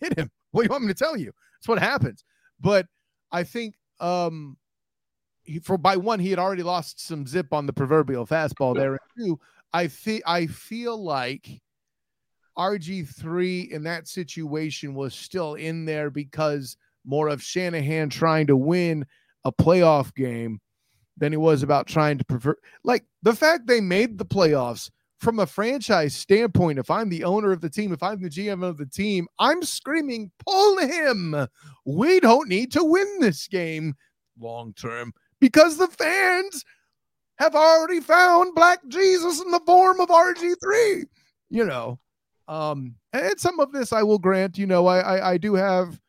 hit 0.00 0.18
him. 0.18 0.30
What 0.52 0.62
do 0.62 0.66
you 0.66 0.70
want 0.70 0.82
me 0.82 0.92
to 0.92 0.98
tell 0.98 1.16
you? 1.16 1.30
That's 1.60 1.68
what 1.68 1.78
happens. 1.78 2.24
But 2.58 2.86
I 3.30 3.44
think 3.44 3.76
um, 4.00 4.56
he, 5.44 5.60
for 5.60 5.78
by 5.78 5.96
one, 5.96 6.18
he 6.18 6.30
had 6.30 6.40
already 6.40 6.64
lost 6.64 7.06
some 7.06 7.24
zip 7.24 7.52
on 7.52 7.66
the 7.66 7.72
proverbial 7.72 8.26
fastball 8.26 8.74
there. 8.74 8.90
And 8.94 9.00
two, 9.16 9.40
I, 9.72 9.86
fe- 9.86 10.22
I 10.26 10.46
feel 10.46 11.00
like 11.00 11.60
RG3 12.58 13.70
in 13.70 13.84
that 13.84 14.08
situation 14.08 14.92
was 14.92 15.14
still 15.14 15.54
in 15.54 15.84
there 15.84 16.10
because 16.10 16.76
more 17.04 17.28
of 17.28 17.40
Shanahan 17.40 18.10
trying 18.10 18.48
to 18.48 18.56
win 18.56 19.06
a 19.44 19.52
playoff 19.52 20.12
game 20.16 20.60
than 21.20 21.32
he 21.32 21.36
was 21.36 21.62
about 21.62 21.86
trying 21.86 22.18
to 22.18 22.24
prefer 22.24 22.56
like 22.82 23.04
the 23.22 23.34
fact 23.34 23.66
they 23.66 23.80
made 23.80 24.18
the 24.18 24.24
playoffs 24.24 24.90
from 25.18 25.38
a 25.38 25.46
franchise 25.46 26.14
standpoint 26.14 26.78
if 26.78 26.90
i'm 26.90 27.08
the 27.08 27.22
owner 27.22 27.52
of 27.52 27.60
the 27.60 27.70
team 27.70 27.92
if 27.92 28.02
i'm 28.02 28.20
the 28.20 28.28
gm 28.28 28.64
of 28.64 28.78
the 28.78 28.86
team 28.86 29.28
i'm 29.38 29.62
screaming 29.62 30.30
pull 30.44 30.78
him! 30.78 31.46
We 31.84 32.20
don't 32.20 32.48
need 32.48 32.72
to 32.72 32.82
win 32.82 33.20
this 33.20 33.46
game 33.46 33.94
long 34.40 34.72
term 34.74 35.12
because 35.40 35.76
the 35.76 35.88
fans 35.88 36.64
have 37.38 37.54
already 37.54 38.00
found 38.00 38.54
black 38.54 38.80
jesus 38.88 39.40
in 39.40 39.50
the 39.50 39.60
form 39.66 40.00
of 40.00 40.08
rg3 40.08 41.04
you 41.50 41.64
know 41.64 41.98
um 42.48 42.94
and 43.12 43.38
some 43.38 43.60
of 43.60 43.72
this 43.72 43.92
i 43.92 44.02
will 44.02 44.18
grant 44.18 44.56
you 44.56 44.66
know 44.66 44.86
i 44.86 45.00
i, 45.00 45.30
I 45.32 45.36
do 45.36 45.54
have 45.54 46.00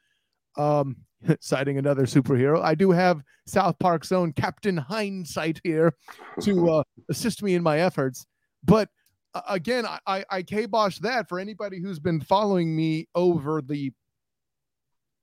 um, 0.58 0.98
citing 1.40 1.78
another 1.78 2.04
superhero, 2.04 2.62
I 2.62 2.76
do 2.76 2.92
have 2.92 3.22
South 3.46 3.78
Park's 3.80 4.12
own 4.12 4.34
Captain 4.34 4.78
Hindsight 4.78 5.60
here 5.64 5.94
to 6.42 6.70
uh, 6.72 6.84
assist 7.10 7.44
me 7.44 7.56
in 7.56 7.64
my 7.64 7.80
efforts. 7.80 8.26
But 8.64 8.90
uh, 9.34 9.42
again, 9.48 9.86
I, 9.86 10.00
I, 10.06 10.26
I 10.30 10.44
kibosh 10.44 11.00
that 11.00 11.30
for 11.30 11.40
anybody 11.40 11.82
who's 11.82 12.00
been 12.00 12.22
following 12.22 12.76
me 12.76 13.08
over 13.16 13.62
the 13.62 13.92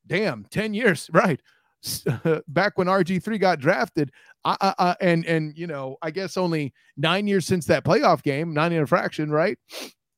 damn 0.06 0.44
10 0.50 0.74
years, 0.74 1.08
right? 1.12 1.40
Back 2.48 2.76
when 2.76 2.88
RG3 2.88 3.40
got 3.40 3.61
drafted, 3.61 4.11
I, 4.44 4.74
I, 4.78 4.96
and 5.00 5.24
and 5.26 5.56
you 5.56 5.68
know, 5.68 5.96
I 6.02 6.11
guess 6.11 6.37
only 6.37 6.72
nine 6.96 7.28
years 7.28 7.46
since 7.46 7.66
that 7.66 7.84
playoff 7.84 8.22
game, 8.22 8.52
nine 8.52 8.72
in 8.72 8.82
a 8.82 8.87
fraction, 8.87 9.30
right? 9.30 9.56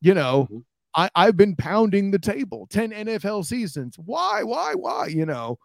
You 0.01 0.15
know, 0.15 0.45
mm-hmm. 0.45 0.59
I, 0.95 1.11
I've 1.15 1.37
been 1.37 1.55
pounding 1.57 2.11
the 2.11 2.19
table 2.19 2.67
10 2.71 2.93
NFL 2.93 3.45
seasons. 3.45 3.97
Why, 3.99 4.43
why, 4.43 4.75
why? 4.75 5.09
You 5.09 5.27
know. 5.27 5.59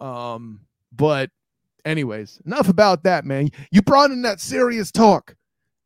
Um, 0.00 0.60
but 0.92 1.30
anyways, 1.84 2.40
enough 2.46 2.68
about 2.68 3.04
that, 3.04 3.24
man. 3.24 3.50
You 3.70 3.82
brought 3.82 4.10
in 4.10 4.22
that 4.22 4.40
serious 4.40 4.90
talk. 4.90 5.34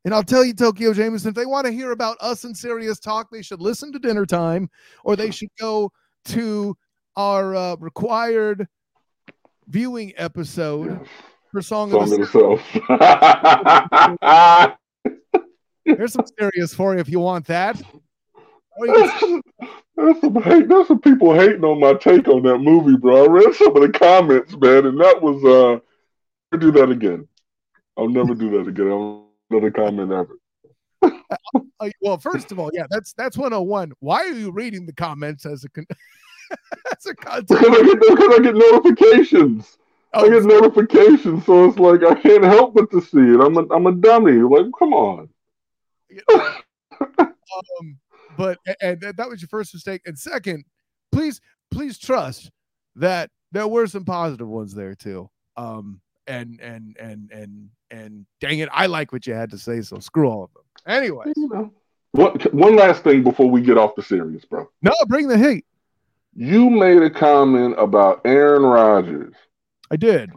And 0.05 0.13
I'll 0.13 0.23
tell 0.23 0.45
you, 0.45 0.55
Tokeo 0.55 0.93
Jameison, 0.93 1.29
if 1.29 1.35
they 1.35 1.47
want 1.47 1.67
to 1.67 1.73
hear 1.73 1.91
about 1.91 2.19
us 2.21 2.45
and 2.45 2.55
serious 2.57 3.01
talk, 3.01 3.31
they 3.31 3.41
should 3.41 3.63
listen 3.63 3.91
to 3.93 3.99
dinner 3.99 4.27
time 4.27 4.69
or 5.03 5.17
they 5.17 5.31
should 5.31 5.49
go 5.59 5.91
to 6.27 6.77
our 7.17 7.55
uh, 7.55 7.77
required 7.77 8.69
viewing 9.67 10.13
episode 10.17 11.07
for 11.51 11.63
Song, 11.63 11.91
Song 11.91 12.03
of 12.03 12.11
the, 12.11 12.59
South. 14.67 15.17
Here's 15.85 16.13
some 16.13 16.27
serious 16.39 16.75
for 16.75 16.95
you 16.95 17.01
if 17.01 17.09
you 17.09 17.21
want 17.21 17.47
that. 17.47 17.81
There's 18.79 20.21
some 20.21 20.43
hate. 20.43 20.69
There's 20.69 20.89
some 20.89 21.01
people 21.01 21.35
hating 21.35 21.65
on 21.65 21.81
my 21.81 21.95
take 21.95 22.29
on 22.29 22.43
that 22.43 22.59
movie, 22.59 22.97
bro. 22.97 23.25
I 23.25 23.29
read 23.29 23.55
some 23.55 23.77
of 23.77 23.83
the 23.83 23.97
comments, 23.97 24.57
man, 24.57 24.87
and 24.87 25.01
that 25.01 25.21
was 25.23 25.45
uh. 25.45 25.81
Do 26.59 26.71
that 26.71 26.89
again. 26.89 27.27
I'll 27.97 28.09
never 28.09 28.33
do 28.33 28.49
that 28.51 28.69
again. 28.69 28.89
I'll 28.89 29.25
another 29.51 29.71
comment 29.71 30.13
ever. 30.13 30.39
uh, 31.03 31.91
well, 32.01 32.19
first 32.19 32.53
of 32.53 32.59
all, 32.59 32.71
yeah, 32.73 32.87
that's 32.91 33.13
that's 33.15 33.37
101. 33.37 33.93
Why 34.01 34.21
are 34.21 34.33
you 34.33 34.51
reading 34.51 34.87
the 34.87 34.93
comments 34.93 35.47
as 35.47 35.65
a 35.65 35.69
con- 35.71 35.87
as 36.93 37.07
a 37.07 37.15
content? 37.15 37.49
Because 37.49 37.79
I 37.79 37.83
get 37.83 38.01
because 38.01 38.39
I 38.39 38.43
get 38.43 38.55
notifications. 38.55 39.79
Oh, 40.15 40.25
I 40.25 40.29
get 40.29 40.45
notifications, 40.45 41.45
so 41.45 41.65
it's 41.67 41.79
like 41.79 42.05
I 42.05 42.15
can't 42.21 42.45
help 42.45 42.75
but 42.75 42.91
to 42.93 43.01
see 43.01 43.19
it. 43.19 43.41
I'm 43.41 43.57
a 43.57 43.67
I'm 43.75 43.87
a 43.87 43.93
dummy. 43.93 44.33
Like, 44.33 44.67
come 44.79 44.93
on. 44.93 45.29
um, 46.35 47.99
but 48.37 48.59
and 48.81 49.01
that 49.01 49.29
was 49.29 49.41
your 49.41 49.49
first 49.49 49.75
mistake. 49.75 50.03
And 50.07 50.19
second, 50.19 50.65
please, 51.13 51.41
please 51.71 51.99
trust 51.99 52.51
that 52.97 53.31
there 53.53 53.69
were 53.69 53.87
some 53.87 54.05
positive 54.05 54.49
ones 54.49 54.75
there 54.75 54.95
too. 54.95 55.29
Um, 55.57 56.01
and 56.27 56.59
and 56.61 56.97
and 56.99 57.31
and 57.31 57.69
and 57.91 58.27
dang 58.41 58.59
it, 58.59 58.69
I 58.73 58.87
like 58.87 59.13
what 59.13 59.27
you 59.27 59.35
had 59.35 59.51
to 59.51 59.59
say. 59.59 59.81
So 59.81 59.99
screw 59.99 60.29
all 60.29 60.45
of 60.45 60.51
them. 60.55 60.63
Anyway, 60.87 61.33
what, 62.13 62.53
one 62.55 62.77
last 62.77 63.05
thing 63.05 63.23
before 63.23 63.51
we 63.51 63.61
get 63.61 63.79
off 63.79 63.95
the 63.95 64.03
series, 64.03 64.45
bro. 64.45 64.69
No, 64.83 64.93
bring 65.07 65.29
the 65.29 65.39
heat. 65.39 65.65
You 66.35 66.69
made 66.71 67.03
a 67.03 67.11
comment 67.11 67.75
about 67.79 68.21
Aaron 68.25 68.63
Rodgers. 68.63 69.35
I 69.91 69.97
did 69.97 70.31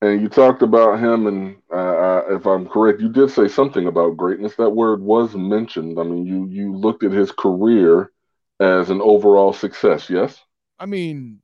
and 0.00 0.20
you 0.20 0.28
talked 0.28 0.62
about 0.62 1.00
him, 1.00 1.26
and 1.26 1.56
uh, 1.72 1.76
uh, 1.76 2.22
if 2.30 2.46
I'm 2.46 2.68
correct, 2.68 3.00
you 3.00 3.08
did 3.08 3.30
say 3.30 3.48
something 3.48 3.86
about 3.86 4.16
greatness. 4.16 4.54
That 4.56 4.70
word 4.70 5.00
was 5.00 5.34
mentioned. 5.34 5.98
I 5.98 6.04
mean, 6.04 6.24
you 6.24 6.46
you 6.48 6.74
looked 6.74 7.02
at 7.02 7.12
his 7.12 7.32
career 7.32 8.12
as 8.60 8.90
an 8.90 9.00
overall 9.00 9.52
success. 9.52 10.08
Yes. 10.08 10.40
I 10.78 10.86
mean, 10.86 11.40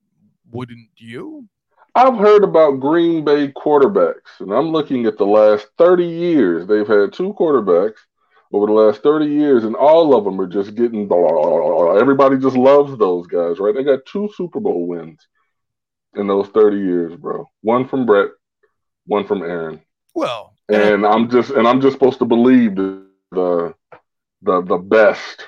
wouldn't 0.52 0.88
you? 0.96 1.48
I've 1.96 2.16
heard 2.16 2.42
about 2.44 2.80
Green 2.80 3.24
Bay 3.24 3.48
quarterbacks, 3.48 4.40
and 4.40 4.52
I'm 4.52 4.70
looking 4.70 5.06
at 5.06 5.16
the 5.16 5.26
last 5.26 5.68
30 5.78 6.04
years. 6.04 6.66
They've 6.66 6.86
had 6.86 7.12
two 7.12 7.34
quarterbacks 7.34 7.98
over 8.52 8.66
the 8.66 8.72
last 8.72 9.02
30 9.02 9.26
years, 9.26 9.64
and 9.64 9.76
all 9.76 10.14
of 10.14 10.24
them 10.24 10.40
are 10.40 10.46
just 10.46 10.74
getting. 10.76 11.08
Blah, 11.08 11.18
blah, 11.18 11.58
blah, 11.58 11.96
everybody 11.96 12.38
just 12.38 12.56
loves 12.56 12.96
those 12.98 13.26
guys, 13.26 13.58
right? 13.58 13.74
They 13.74 13.82
got 13.82 14.06
two 14.06 14.28
Super 14.36 14.60
Bowl 14.60 14.86
wins 14.86 15.26
in 16.14 16.26
those 16.28 16.48
30 16.48 16.76
years, 16.78 17.16
bro. 17.16 17.48
One 17.62 17.88
from 17.88 18.06
Brett, 18.06 18.30
one 19.06 19.26
from 19.26 19.42
Aaron. 19.42 19.80
Well, 20.14 20.54
and 20.68 21.04
I'm 21.06 21.28
just 21.28 21.50
and 21.50 21.66
I'm 21.66 21.80
just 21.80 21.94
supposed 21.94 22.18
to 22.20 22.24
believe 22.24 22.76
the 22.76 23.06
the 23.32 23.74
the, 24.42 24.62
the 24.62 24.78
best. 24.78 25.46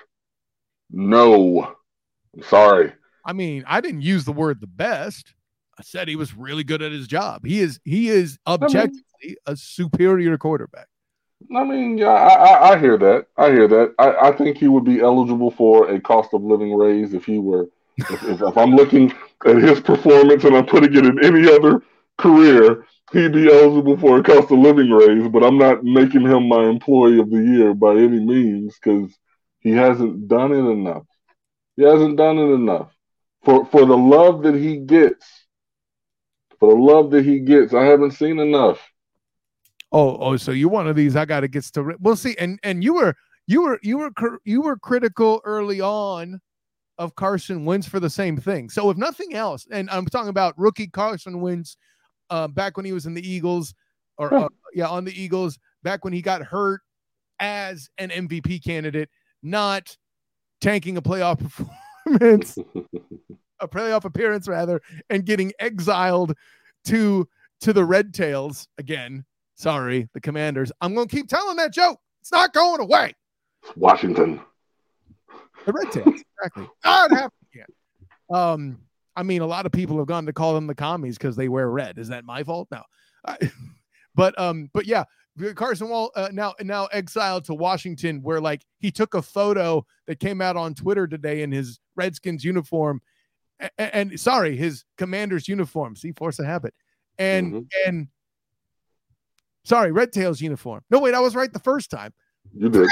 No, 0.91 1.75
I'm 2.35 2.43
sorry. 2.43 2.93
I 3.25 3.33
mean, 3.33 3.65
I 3.67 3.81
didn't 3.81 4.03
use 4.03 4.25
the 4.25 4.33
word 4.33 4.61
the 4.61 4.67
best. 4.67 5.35
I 5.79 5.83
said 5.83 6.09
he 6.09 6.17
was 6.17 6.35
really 6.35 6.65
good 6.65 6.81
at 6.81 6.93
his 6.93 7.07
job. 7.07 7.45
He 7.45 7.61
is 7.61 7.81
he 7.85 8.09
is 8.09 8.39
objectively 8.47 9.03
I 9.23 9.27
mean, 9.27 9.37
a 9.47 9.57
superior 9.57 10.39
quarterback. 10.39 10.87
I 11.55 11.65
mean, 11.65 11.99
yeah, 11.99 12.09
I, 12.09 12.35
I, 12.35 12.73
I, 12.73 12.79
hear 12.79 12.97
that. 12.97 13.27
I 13.37 13.51
hear 13.51 13.69
that. 13.69 13.95
I, 13.99 14.29
I 14.29 14.33
think 14.33 14.57
he 14.57 14.69
would 14.69 14.85
be 14.85 15.01
eligible 15.01 15.51
for 15.51 15.91
a 15.91 16.01
cost 16.01 16.33
of 16.33 16.43
living 16.43 16.75
raise 16.75 17.13
if 17.13 17.27
he 17.27 17.39
were. 17.39 17.69
if, 17.99 18.11
if, 18.25 18.41
if 18.41 18.57
I'm 18.57 18.75
looking 18.75 19.13
at 19.45 19.57
his 19.57 19.81
performance 19.81 20.45
and 20.45 20.57
I'm 20.57 20.65
putting 20.65 20.95
it 20.95 21.05
in 21.05 21.23
any 21.23 21.47
other 21.53 21.83
career, 22.19 22.87
he'd 23.13 23.33
be 23.33 23.53
eligible 23.53 23.97
for 23.97 24.19
a 24.19 24.23
cost 24.23 24.51
of 24.51 24.59
living 24.59 24.91
raise, 24.91 25.29
but 25.29 25.45
I'm 25.45 25.59
not 25.59 25.85
making 25.85 26.23
him 26.23 26.49
my 26.49 26.65
employee 26.65 27.21
of 27.21 27.31
the 27.31 27.43
year 27.43 27.75
by 27.75 27.93
any 27.93 28.21
means 28.21 28.77
because 28.79 29.17
he 29.61 29.71
hasn't 29.73 30.29
done 30.29 30.53
it 30.53 30.71
enough. 30.71 31.05
He 31.77 31.85
hasn't 31.85 32.17
done 32.17 32.39
it 32.39 32.55
enough. 32.55 32.93
For 33.45 33.65
for 33.67 33.85
the 33.85 33.97
love 33.97 34.43
that 34.43 34.55
he 34.55 34.79
gets, 34.79 35.27
for 36.59 36.73
the 36.73 36.81
love 36.81 37.11
that 37.13 37.25
he 37.25 37.41
gets, 37.41 37.75
I 37.75 37.85
haven't 37.85 38.13
seen 38.13 38.39
enough. 38.39 38.81
Oh, 39.93 40.17
oh, 40.19 40.37
so 40.37 40.51
you're 40.51 40.69
one 40.69 40.89
of 40.89 40.97
these 40.97 41.17
I 41.17 41.25
gotta 41.25 41.49
get 41.49 41.65
to 41.65 41.97
we'll 42.01 42.17
see. 42.17 42.37
And 42.39 42.59
and 42.63 42.83
you 42.83 42.95
were 42.95 43.15
you 43.47 43.63
were 43.63 43.79
you 43.83 43.99
were 43.99 44.13
you 44.45 44.63
were 44.63 44.77
critical 44.77 45.41
early 45.45 45.81
on 45.81 46.41
of 46.99 47.15
Carson 47.15 47.65
Wentz 47.65 47.87
for 47.87 48.01
the 48.01 48.11
same 48.11 48.37
thing. 48.37 48.71
So 48.71 48.91
if 48.91 48.97
nothing 48.97 49.35
else, 49.35 49.67
and 49.71 49.89
I'm 49.91 50.07
talking 50.07 50.31
about 50.31 50.59
rookie 50.59 50.89
Carson 50.89 51.41
Wentz 51.41 51.77
uh, 52.31 52.49
back 52.49 52.77
when 52.77 52.87
he 52.87 52.93
was 52.93 53.07
in 53.07 53.15
the 53.15 53.29
Eagles, 53.29 53.75
or 54.19 54.33
uh, 54.33 54.49
yeah, 54.75 54.89
on 54.89 55.05
the 55.05 55.21
Eagles 55.21 55.59
back 55.83 56.05
when 56.05 56.13
he 56.13 56.23
got 56.23 56.43
hurt 56.43 56.81
as 57.39 57.89
an 57.99 58.11
MVP 58.11 58.65
candidate, 58.65 59.09
not 59.43 59.97
tanking 60.61 60.97
a 60.97 61.03
playoff 61.03 61.39
performance, 62.07 62.59
a 63.61 63.69
playoff 63.69 64.05
appearance 64.05 64.49
rather, 64.49 64.81
and 65.11 65.25
getting 65.25 65.53
exiled 65.59 66.35
to 66.87 67.29
to 67.61 67.73
the 67.73 67.85
Red 67.85 68.15
Tails 68.15 68.69
again. 68.79 69.25
Sorry, 69.55 70.09
the 70.13 70.21
Commanders. 70.21 70.71
I'm 70.81 70.95
going 70.95 71.09
to 71.09 71.17
keep 71.17 71.29
telling 71.29 71.57
that 71.57 71.73
joke. 71.73 71.99
It's 72.21 72.33
not 72.33 72.53
going 72.53 72.81
away. 72.81 73.15
Washington. 73.77 74.41
The 75.65 75.73
Red 75.73 75.91
Tails, 75.91 76.23
exactly. 76.39 76.69
Not 76.85 77.11
happening 77.11 77.31
yet. 77.55 77.69
Um, 78.31 78.79
I 79.17 79.23
mean, 79.23 79.41
a 79.41 79.47
lot 79.47 79.67
of 79.67 79.73
people 79.73 79.97
have 79.99 80.07
gone 80.07 80.27
to 80.27 80.33
call 80.33 80.55
them 80.55 80.67
the 80.67 80.75
commies 80.75 81.17
because 81.17 81.37
they 81.37 81.49
wear 81.49 81.71
red. 81.71 81.99
Is 81.99 82.09
that 82.09 82.25
my 82.25 82.45
fault? 82.45 82.69
No. 82.71 82.83
I, 83.27 83.39
but 84.15 84.39
um, 84.39 84.71
but 84.73 84.87
yeah, 84.87 85.05
Carson 85.55 85.89
Wall 85.89 86.11
uh, 86.15 86.29
now 86.33 86.55
now 86.61 86.87
exiled 86.87 87.45
to 87.47 87.55
Washington, 87.55 88.23
where 88.23 88.41
like 88.41 88.63
he 88.79 88.91
took 88.91 89.15
a 89.15 89.23
photo 89.23 89.85
that 90.07 90.21
came 90.21 90.41
out 90.41 90.57
on 90.57 90.75
Twitter 90.75 91.07
today 91.07 91.43
in 91.43 91.53
his 91.53 91.79
Redskins 91.95 92.45
uniform, 92.45 93.01
and, 93.79 93.95
and 93.95 94.21
sorry, 94.21 94.57
his 94.57 94.85
Commander's 94.97 95.49
uniform. 95.49 95.97
See, 95.97 96.13
force 96.13 96.39
a 96.39 96.45
habit, 96.45 96.75
and 97.19 97.53
mm-hmm. 97.53 97.89
and 97.89 98.09
sorry, 99.65 99.93
Red 99.93 100.13
Tails 100.13 100.41
uniform. 100.41 100.83
No, 100.91 101.01
wait, 101.01 101.15
I 101.15 101.21
was 101.21 101.35
right 101.35 101.53
the 101.53 101.59
first 101.59 101.91
time. 101.91 102.13
You 102.55 102.71
did. 102.71 102.89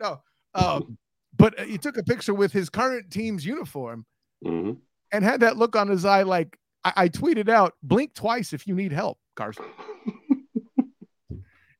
No, 0.00 0.20
um, 0.54 0.98
but 1.36 1.58
he 1.60 1.78
took 1.78 1.96
a 1.96 2.02
picture 2.02 2.34
with 2.34 2.52
his 2.52 2.68
current 2.68 3.10
team's 3.10 3.44
uniform, 3.44 4.04
mm-hmm. 4.44 4.72
And 5.12 5.24
had 5.24 5.40
that 5.40 5.56
look 5.56 5.76
on 5.76 5.88
his 5.88 6.04
eye, 6.04 6.22
like 6.22 6.58
I, 6.84 6.92
I 6.96 7.08
tweeted 7.08 7.48
out, 7.48 7.74
"Blink 7.82 8.14
twice 8.14 8.52
if 8.52 8.66
you 8.66 8.74
need 8.74 8.92
help, 8.92 9.18
Carson." 9.36 9.66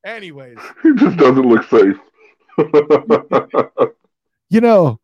Anyways, 0.05 0.59
he 0.83 0.95
just 0.95 1.17
doesn't 1.17 1.47
look 1.47 1.65
safe. 1.69 1.97
you 4.51 4.61
know, 4.61 4.99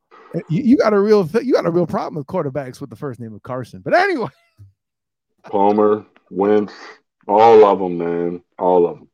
you, 0.48 0.62
you, 0.62 0.76
got 0.78 0.94
a 0.94 0.98
real 0.98 1.28
you 1.42 1.52
got 1.52 1.66
a 1.66 1.70
real 1.70 1.86
problem 1.86 2.16
with 2.16 2.26
quarterbacks 2.26 2.80
with 2.80 2.90
the 2.90 2.96
first 2.96 3.20
name 3.20 3.34
of 3.34 3.42
Carson. 3.42 3.82
But 3.84 3.94
anyway, 3.94 4.30
Palmer, 5.44 6.06
Wentz, 6.30 6.72
all 7.28 7.64
of 7.64 7.78
them, 7.78 7.98
man, 7.98 8.42
all 8.58 8.86
of 8.86 8.98
them. 8.98 9.08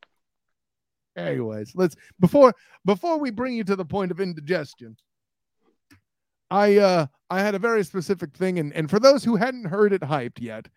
Anyways, 1.16 1.72
let's 1.74 1.96
before 2.20 2.54
before 2.84 3.18
we 3.18 3.30
bring 3.30 3.54
you 3.54 3.64
to 3.64 3.76
the 3.76 3.84
point 3.84 4.10
of 4.10 4.20
indigestion. 4.20 4.96
I 6.52 6.76
uh 6.76 7.06
I 7.30 7.40
had 7.40 7.54
a 7.54 7.58
very 7.58 7.82
specific 7.82 8.36
thing, 8.36 8.58
and 8.58 8.72
and 8.74 8.90
for 8.90 8.98
those 8.98 9.24
who 9.24 9.36
hadn't 9.36 9.64
heard 9.64 9.92
it 9.92 10.02
hyped 10.02 10.40
yet, 10.40 10.68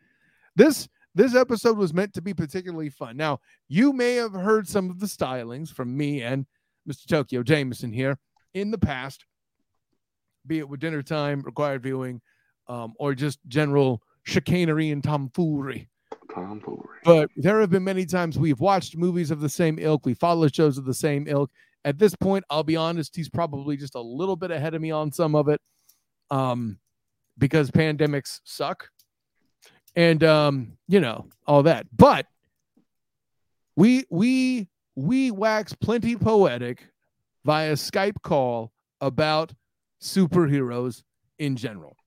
this 0.55 0.87
this 1.13 1.35
episode 1.35 1.77
was 1.77 1.93
meant 1.93 2.13
to 2.13 2.21
be 2.21 2.33
particularly 2.33 2.89
fun. 2.89 3.17
Now, 3.17 3.39
you 3.67 3.93
may 3.93 4.15
have 4.15 4.33
heard 4.33 4.67
some 4.67 4.89
of 4.89 4.99
the 4.99 5.05
stylings 5.05 5.69
from 5.69 5.95
me 5.95 6.21
and 6.21 6.45
Mr. 6.89 7.05
Tokeo 7.05 7.43
Jameison 7.43 7.93
here 7.93 8.17
in 8.53 8.69
the 8.71 8.77
past, 8.77 9.25
be 10.45 10.59
it 10.59 10.67
with 10.67 10.81
dinner 10.81 11.01
time, 11.01 11.41
required 11.41 11.83
viewing, 11.83 12.21
um, 12.67 12.93
or 12.99 13.15
just 13.15 13.39
general 13.47 14.01
chicanery 14.23 14.91
and 14.91 15.03
tomfoolery. 15.03 15.87
Tomfoolery. 16.33 16.99
But 17.05 17.29
there 17.37 17.61
have 17.61 17.69
been 17.69 17.83
many 17.83 18.05
times 18.05 18.37
we've 18.37 18.59
watched 18.59 18.97
movies 18.97 19.31
of 19.31 19.39
the 19.39 19.49
same 19.49 19.79
ilk, 19.79 20.05
we 20.05 20.13
follow 20.13 20.47
shows 20.47 20.77
of 20.77 20.85
the 20.85 20.93
same 20.93 21.27
ilk. 21.27 21.49
At 21.85 21.99
this 21.99 22.15
point, 22.15 22.43
I'll 22.49 22.63
be 22.63 22.75
honest, 22.75 23.15
he's 23.15 23.29
probably 23.29 23.77
just 23.77 23.95
a 23.95 24.01
little 24.01 24.35
bit 24.35 24.51
ahead 24.51 24.73
of 24.73 24.81
me 24.81 24.91
on 24.91 25.13
some 25.13 25.35
of 25.35 25.47
it. 25.47 25.61
Um, 26.29 26.79
because 27.37 27.69
pandemics 27.71 28.39
suck 28.43 28.89
and 29.95 30.23
um, 30.23 30.77
you 30.87 30.99
know, 30.99 31.27
all 31.47 31.63
that. 31.63 31.87
But 31.95 32.25
we 33.75 34.05
we 34.09 34.67
we 34.95 35.31
wax 35.31 35.73
plenty 35.73 36.15
poetic 36.15 36.87
via 37.43 37.73
Skype 37.73 38.21
call 38.23 38.71
about 39.01 39.53
superheroes 40.01 41.03
in 41.39 41.55
general. 41.55 41.97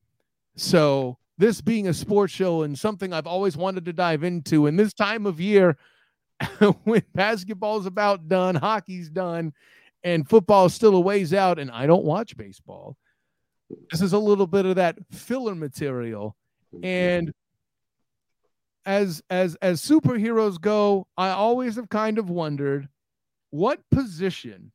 So 0.57 1.19
this 1.37 1.61
being 1.61 1.88
a 1.88 1.95
sports 1.95 2.33
show 2.33 2.62
and 2.62 2.79
something 2.79 3.12
I've 3.12 3.27
always 3.27 3.57
wanted 3.57 3.85
to 3.85 3.93
dive 3.93 4.25
into 4.25 4.67
in 4.67 4.77
this 4.77 4.93
time 4.93 5.27
of 5.27 5.41
year 5.41 5.77
when 6.85 7.03
basketball's 7.14 7.87
about 7.87 8.29
done, 8.29 8.55
hockey's 8.55 9.11
done, 9.11 9.53
and 10.05 10.29
football's 10.29 10.74
still 10.74 10.94
a 10.94 11.01
ways 11.01 11.35
out, 11.35 11.59
and 11.59 11.70
I 11.70 11.87
don't 11.87 12.05
watch 12.05 12.37
baseball. 12.37 12.96
This 13.90 14.01
is 14.01 14.12
a 14.12 14.18
little 14.18 14.46
bit 14.46 14.66
of 14.66 14.77
that 14.77 14.96
filler 15.11 15.55
material. 15.55 16.37
And 16.83 17.33
as 18.87 19.22
as 19.29 19.57
as 19.57 19.83
superheroes 19.83 20.61
go, 20.61 21.07
I 21.16 21.31
always 21.31 21.77
have 21.77 21.88
kind 21.88 22.18
of 22.18 22.31
wondered 22.31 22.88
what 23.51 23.81
position 23.90 24.72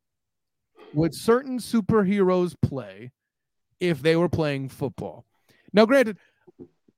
would 0.94 1.16
certain 1.16 1.60
superheroes 1.60 2.56
play 2.62 3.12
if 3.80 4.02
they 4.02 4.16
were 4.16 4.30
playing 4.30 4.70
football. 4.70 5.26
Now, 5.74 5.86
granted, 5.86 6.18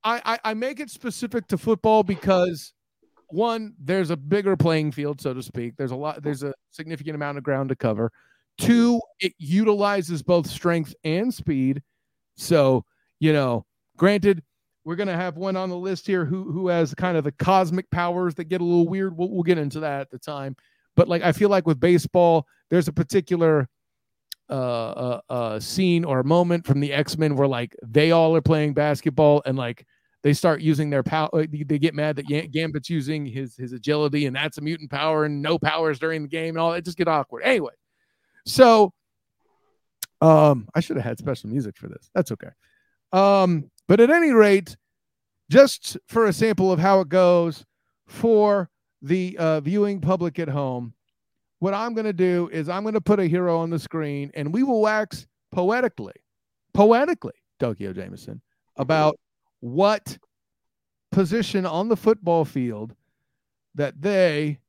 I, 0.03 0.21
I, 0.25 0.51
I 0.51 0.53
make 0.53 0.79
it 0.79 0.89
specific 0.89 1.47
to 1.47 1.57
football 1.57 2.03
because 2.03 2.73
one, 3.35 3.73
there's 3.79 4.09
a 4.09 4.17
bigger 4.17 4.55
playing 4.55 4.91
field, 4.91 5.21
so 5.21 5.33
to 5.33 5.43
speak. 5.43 5.75
There's 5.77 5.91
a 5.91 5.95
lot, 5.95 6.23
there's 6.23 6.43
a 6.43 6.53
significant 6.71 7.15
amount 7.15 7.37
of 7.37 7.43
ground 7.43 7.69
to 7.69 7.75
cover. 7.75 8.11
Two, 8.57 9.01
it 9.19 9.33
utilizes 9.37 10.23
both 10.23 10.47
strength 10.47 10.95
and 11.03 11.33
speed. 11.33 11.81
So, 12.37 12.85
you 13.19 13.33
know, 13.33 13.65
granted, 13.97 14.41
we're 14.85 14.95
gonna 14.95 15.15
have 15.15 15.35
one 15.35 15.55
on 15.55 15.69
the 15.69 15.77
list 15.77 16.07
here 16.07 16.25
who 16.25 16.51
who 16.51 16.67
has 16.67 16.93
kind 16.93 17.17
of 17.17 17.23
the 17.23 17.31
cosmic 17.33 17.89
powers 17.89 18.35
that 18.35 18.45
get 18.45 18.61
a 18.61 18.63
little 18.63 18.87
weird. 18.87 19.17
We'll, 19.17 19.29
we'll 19.29 19.43
get 19.43 19.57
into 19.57 19.79
that 19.81 20.01
at 20.01 20.11
the 20.11 20.19
time. 20.19 20.55
But 20.95 21.07
like 21.07 21.23
I 21.23 21.31
feel 21.31 21.49
like 21.49 21.67
with 21.67 21.79
baseball, 21.79 22.45
there's 22.69 22.87
a 22.87 22.93
particular 22.93 23.67
uh, 24.49 24.53
uh, 24.53 25.21
uh, 25.29 25.59
scene 25.59 26.05
or 26.05 26.21
moment 26.21 26.65
from 26.67 26.79
the 26.79 26.93
X 26.93 27.17
Men 27.17 27.35
where 27.35 27.47
like 27.47 27.75
they 27.83 28.11
all 28.11 28.35
are 28.35 28.41
playing 28.41 28.73
basketball 28.73 29.41
and 29.45 29.57
like 29.57 29.85
they 30.25 30.33
start 30.33 30.59
using 30.59 30.89
their 30.89 31.03
power. 31.03 31.29
They 31.45 31.77
get 31.77 31.93
mad 31.93 32.15
that 32.15 32.25
Gambit's 32.51 32.89
using 32.89 33.27
his 33.27 33.55
his 33.55 33.73
agility 33.73 34.25
and 34.25 34.35
that's 34.35 34.57
a 34.57 34.61
mutant 34.61 34.89
power 34.89 35.23
and 35.25 35.39
no 35.39 35.59
powers 35.59 35.99
during 35.99 36.23
the 36.23 36.27
game 36.27 36.55
and 36.55 36.57
all 36.57 36.71
that. 36.71 36.83
Just 36.83 36.97
get 36.97 37.07
awkward. 37.07 37.43
Anyway, 37.43 37.73
so 38.43 38.91
um, 40.21 40.67
I 40.73 40.79
should 40.79 40.95
have 40.95 41.05
had 41.05 41.19
special 41.19 41.51
music 41.51 41.77
for 41.77 41.89
this. 41.89 42.09
That's 42.15 42.31
okay. 42.31 42.49
Um, 43.13 43.69
but 43.87 43.99
at 43.99 44.09
any 44.09 44.31
rate, 44.31 44.75
just 45.51 45.95
for 46.07 46.25
a 46.25 46.33
sample 46.33 46.71
of 46.71 46.79
how 46.79 47.01
it 47.01 47.09
goes 47.09 47.63
for 48.07 48.71
the 49.03 49.37
uh, 49.37 49.59
viewing 49.59 50.01
public 50.01 50.39
at 50.39 50.49
home, 50.49 50.95
what 51.59 51.75
I'm 51.75 51.93
going 51.93 52.05
to 52.05 52.13
do 52.13 52.49
is 52.51 52.67
I'm 52.67 52.81
going 52.81 52.95
to 52.95 53.01
put 53.01 53.19
a 53.19 53.27
hero 53.27 53.59
on 53.59 53.69
the 53.69 53.77
screen 53.77 54.31
and 54.33 54.51
we 54.51 54.63
will 54.63 54.81
wax 54.81 55.27
poetically, 55.51 56.15
poetically, 56.73 57.35
Tokeo 57.59 57.93
Jameison, 57.93 58.41
about 58.75 59.19
what 59.65 60.15
position 61.11 61.65
on 61.65 61.89
the 61.89 61.97
football 61.97 62.45
field 62.45 62.93
that 63.73 63.99
they 63.99 64.59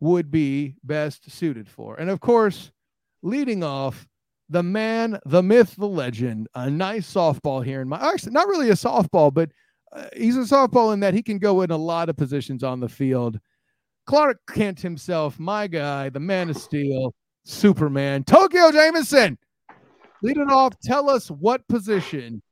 would 0.00 0.30
be 0.30 0.76
best 0.82 1.30
suited 1.30 1.68
for. 1.68 1.96
And 1.96 2.08
of 2.08 2.20
course, 2.20 2.72
leading 3.22 3.62
off 3.62 4.08
the 4.48 4.62
man, 4.62 5.18
the 5.26 5.42
myth, 5.42 5.74
the 5.76 5.86
legend, 5.86 6.48
a 6.54 6.70
nice 6.70 7.12
softball 7.12 7.62
here 7.62 7.82
in 7.82 7.88
my 7.88 7.98
actually 8.00 8.32
not 8.32 8.48
really 8.48 8.70
a 8.70 8.74
softball, 8.74 9.32
but 9.32 9.50
uh, 9.92 10.06
he's 10.16 10.38
a 10.38 10.40
softball 10.40 10.94
in 10.94 11.00
that 11.00 11.12
he 11.12 11.22
can 11.22 11.38
go 11.38 11.60
in 11.60 11.70
a 11.70 11.76
lot 11.76 12.08
of 12.08 12.16
positions 12.16 12.64
on 12.64 12.80
the 12.80 12.88
field. 12.88 13.38
Clark 14.06 14.38
Kent 14.50 14.80
himself, 14.80 15.38
my 15.38 15.66
guy, 15.66 16.08
the 16.08 16.20
man 16.20 16.48
of 16.48 16.56
steel, 16.56 17.14
Superman, 17.44 18.24
Tokeo 18.24 18.72
Jameison. 18.72 19.36
Lead 20.22 20.38
it 20.38 20.50
off. 20.50 20.72
Tell 20.82 21.10
us 21.10 21.30
what 21.30 21.66
position 21.68 22.42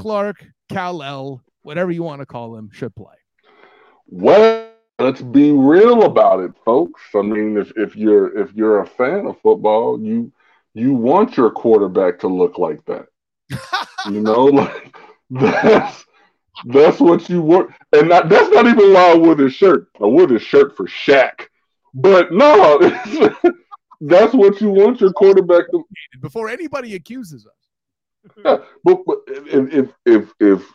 Clark, 0.00 0.46
Kal-El, 0.70 1.42
whatever 1.62 1.90
you 1.90 2.02
want 2.02 2.20
to 2.20 2.26
call 2.26 2.56
him, 2.56 2.70
should 2.72 2.94
play. 2.94 3.14
Well, 4.06 4.70
let's 4.98 5.20
be 5.20 5.52
real 5.52 6.04
about 6.04 6.40
it, 6.40 6.52
folks. 6.64 7.02
I 7.14 7.22
mean, 7.22 7.56
if, 7.56 7.72
if 7.76 7.96
you're 7.96 8.36
if 8.38 8.52
you're 8.54 8.80
a 8.80 8.86
fan 8.86 9.26
of 9.26 9.40
football, 9.40 10.00
you 10.00 10.32
you 10.74 10.94
want 10.94 11.36
your 11.36 11.50
quarterback 11.50 12.18
to 12.20 12.28
look 12.28 12.58
like 12.58 12.84
that. 12.86 13.06
you 14.10 14.20
know, 14.20 14.44
like 14.44 14.96
that's 15.30 16.04
that's 16.66 16.98
what 17.00 17.28
you 17.28 17.42
want, 17.42 17.70
and 17.92 18.08
not, 18.08 18.28
that's 18.28 18.50
not 18.50 18.66
even 18.66 18.92
why 18.92 19.12
I 19.12 19.16
wore 19.16 19.34
this 19.34 19.52
shirt. 19.52 19.88
I 20.00 20.06
wore 20.06 20.26
this 20.26 20.42
shirt 20.42 20.76
for 20.76 20.86
Shaq, 20.86 21.46
but 21.94 22.32
no, 22.32 22.78
that's 24.00 24.34
what 24.34 24.60
you 24.60 24.70
want 24.70 25.00
your 25.00 25.12
quarterback 25.12 25.70
to. 25.70 25.84
Before 26.20 26.48
anybody 26.48 26.94
accuses 26.94 27.46
us. 27.46 27.59
Yeah, 28.44 28.58
but, 28.84 28.98
but 29.06 29.18
if 29.26 29.72
if 29.72 29.92
if, 30.06 30.32
if 30.40 30.72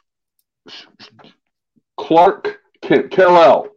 Clark 1.98 2.60
Kent 2.82 3.12
Kal-El, 3.12 3.68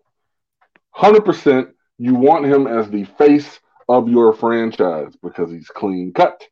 hundred 0.91 1.25
percent, 1.25 1.69
you 1.99 2.15
want 2.15 2.47
him 2.47 2.67
as 2.67 2.91
the 2.91 3.05
face 3.05 3.61
of 3.89 4.09
your 4.09 4.33
franchise 4.33 5.15
because 5.23 5.51
he's 5.51 5.69
clean 5.69 6.13
cut. 6.13 6.43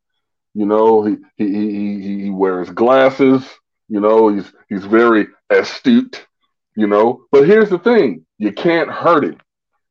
You 0.55 0.67
know, 0.67 1.05
he 1.05 1.17
he 1.37 1.47
he 1.47 2.23
he 2.23 2.31
wears 2.31 2.71
glasses. 2.71 3.45
You 3.89 4.01
know, 4.01 4.29
he's 4.29 4.53
he's 4.69 4.85
very 4.85 5.27
astute. 5.51 6.27
You 6.75 6.87
know, 6.87 7.25
but 7.31 7.47
here's 7.47 7.71
the 7.71 7.79
thing: 7.79 8.25
you 8.39 8.53
can't 8.53 8.91
hurt 8.91 9.25
him. 9.25 9.39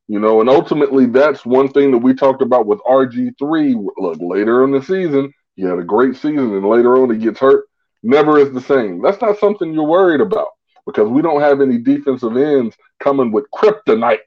You 0.08 0.20
know, 0.20 0.40
and 0.40 0.48
ultimately 0.48 1.06
that's 1.06 1.44
one 1.44 1.68
thing 1.68 1.90
that 1.90 1.98
we 1.98 2.14
talked 2.14 2.42
about 2.42 2.66
with 2.66 2.80
RG3. 2.80 3.86
Look, 3.96 4.18
later 4.20 4.62
in 4.64 4.70
the 4.70 4.82
season, 4.82 5.32
he 5.56 5.62
had 5.62 5.78
a 5.78 5.84
great 5.84 6.14
season, 6.14 6.54
and 6.54 6.66
later 6.66 6.96
on 7.02 7.10
he 7.10 7.18
gets 7.18 7.40
hurt. 7.40 7.64
Never 8.02 8.38
is 8.38 8.52
the 8.52 8.60
same. 8.60 9.02
That's 9.02 9.20
not 9.20 9.38
something 9.38 9.72
you're 9.72 9.84
worried 9.84 10.20
about 10.20 10.48
because 10.86 11.08
we 11.08 11.22
don't 11.22 11.40
have 11.40 11.60
any 11.60 11.78
defensive 11.78 12.36
ends 12.36 12.76
coming 13.00 13.32
with 13.32 13.46
kryptonite 13.52 14.18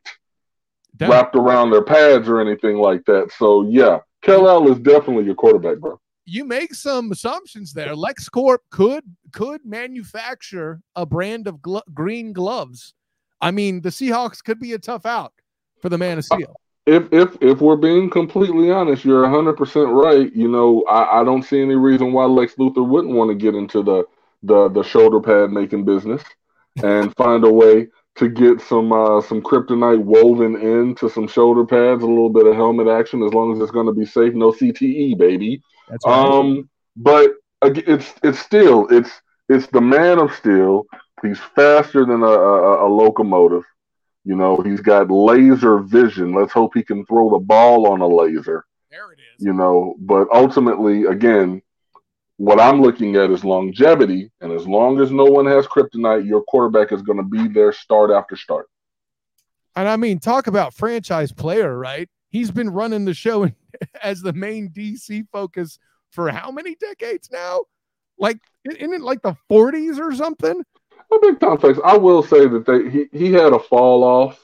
wrapped 1.00 1.36
around 1.36 1.70
their 1.70 1.84
pads 1.84 2.28
or 2.28 2.42
anything 2.42 2.78
like 2.78 3.06
that. 3.06 3.32
So 3.38 3.64
yeah, 3.70 4.00
Kal-El 4.22 4.72
is 4.72 4.80
definitely 4.80 5.26
your 5.26 5.36
quarterback, 5.36 5.78
bro. 5.78 6.00
You 6.26 6.44
make 6.46 6.76
some 6.76 7.12
assumptions 7.12 7.74
there. 7.74 7.94
LexCorp 7.94 8.60
could 8.70 9.04
could 9.32 9.62
manufacture 9.66 10.82
a 10.96 11.06
brand 11.06 11.48
of 11.48 11.62
glo- 11.62 11.82
green 11.94 12.34
gloves. 12.34 12.94
I 13.42 13.52
mean, 13.52 13.82
the 13.82 13.90
Seahawks 13.90 14.44
could 14.44 14.60
be 14.60 14.74
a 14.74 14.80
tough 14.80 15.06
out 15.06 15.34
for 15.82 15.90
the 15.90 15.98
Man 15.98 16.18
of 16.18 16.26
Steel. 16.26 16.60
If 16.86 17.12
if 17.12 17.38
if 17.42 17.62
we're 17.62 17.76
being 17.76 18.10
completely 18.10 18.72
honest, 18.72 19.06
you're 19.06 19.22
100 19.22 19.54
percent 19.54 19.90
right. 19.90 20.34
You 20.34 20.48
know, 20.48 20.84
I, 20.90 21.22
I 21.22 21.24
don't 21.24 21.44
see 21.44 21.62
any 21.62 21.76
reason 21.76 22.14
why 22.14 22.26
Lex 22.26 22.56
Luthor 22.56 22.88
wouldn't 22.88 23.14
want 23.14 23.30
to 23.30 23.36
get 23.36 23.56
into 23.56 23.84
the 23.84 24.06
the 24.44 24.70
the 24.70 24.84
shoulder 24.84 25.20
pad 25.20 25.52
making 25.52 25.86
business 25.86 26.24
and 26.84 27.16
find 27.18 27.44
a 27.44 27.52
way 27.52 27.88
to 28.16 28.30
get 28.30 28.62
some 28.62 28.92
uh, 28.92 29.22
some 29.22 29.42
kryptonite 29.42 30.04
woven 30.04 30.56
into 30.56 31.10
some 31.10 31.28
shoulder 31.28 31.66
pads, 31.66 32.04
a 32.04 32.08
little 32.08 32.30
bit 32.30 32.48
of 32.48 32.56
helmet 32.56 32.88
action, 32.88 33.24
as 33.24 33.34
long 33.34 33.54
as 33.54 33.62
it's 33.62 33.72
going 33.72 33.86
to 33.86 33.94
be 33.94 34.06
safe. 34.06 34.34
No 34.34 34.52
CTE, 34.52 35.18
baby. 35.18 35.62
That's 35.88 36.06
right. 36.06 36.26
Um, 36.26 36.70
but 36.98 37.32
it's 37.64 38.14
it's 38.24 38.40
still 38.40 38.88
it's 38.90 39.10
it's 39.48 39.68
the 39.68 39.82
man 39.82 40.20
of 40.20 40.34
steel. 40.34 40.86
He's 41.22 41.40
faster 41.56 42.06
than 42.06 42.24
a, 42.24 42.28
a, 42.28 42.88
a 42.88 42.90
locomotive. 42.90 43.64
You 44.26 44.36
know, 44.36 44.58
he's 44.58 44.82
got 44.82 45.10
laser 45.10 45.80
vision. 45.80 46.34
Let's 46.34 46.54
hope 46.54 46.72
he 46.74 46.84
can 46.84 47.06
throw 47.06 47.30
the 47.32 47.40
ball 47.40 47.88
on 47.88 48.02
a 48.02 48.08
laser. 48.08 48.66
There 48.92 49.12
it 49.12 49.20
is. 49.20 49.46
You 49.46 49.54
know, 49.54 49.96
but 50.00 50.28
ultimately, 50.34 51.06
again, 51.06 51.62
what 52.38 52.60
I'm 52.60 52.82
looking 52.82 53.16
at 53.16 53.32
is 53.32 53.44
longevity. 53.44 54.32
And 54.42 54.52
as 54.52 54.68
long 54.68 55.00
as 55.02 55.12
no 55.12 55.26
one 55.26 55.46
has 55.46 55.68
kryptonite, 55.68 56.26
your 56.26 56.44
quarterback 56.44 56.92
is 56.92 57.02
going 57.02 57.18
to 57.18 57.24
be 57.24 57.48
there 57.48 57.74
start 57.74 58.12
after 58.12 58.36
start. 58.36 58.68
And 59.76 59.88
I 59.88 59.96
mean, 59.96 60.20
talk 60.20 60.48
about 60.48 60.74
franchise 60.74 61.32
player, 61.32 61.78
right? 61.78 62.10
He's 62.30 62.52
been 62.52 62.70
running 62.70 63.06
the 63.06 63.14
show 63.14 63.50
as 64.04 64.22
the 64.22 64.34
main 64.34 64.70
DC 64.70 65.26
focus 65.32 65.80
for 66.12 66.30
how 66.30 66.52
many 66.52 66.76
decades 66.76 67.30
now? 67.32 67.62
Like, 68.18 68.40
isn't 68.66 68.94
it 68.94 69.02
like 69.02 69.22
the 69.22 69.36
40s 69.50 70.00
or 70.00 70.14
something? 70.14 70.64
Big 71.18 71.40
time 71.40 71.58
flex. 71.58 71.80
I 71.84 71.98
will 71.98 72.24
say 72.24 72.48
that 72.48 72.66
they 72.66 72.90
he, 72.90 73.06
he 73.12 73.34
had 73.34 73.54
a 73.54 73.60
fall 73.60 74.04
off. 74.04 74.40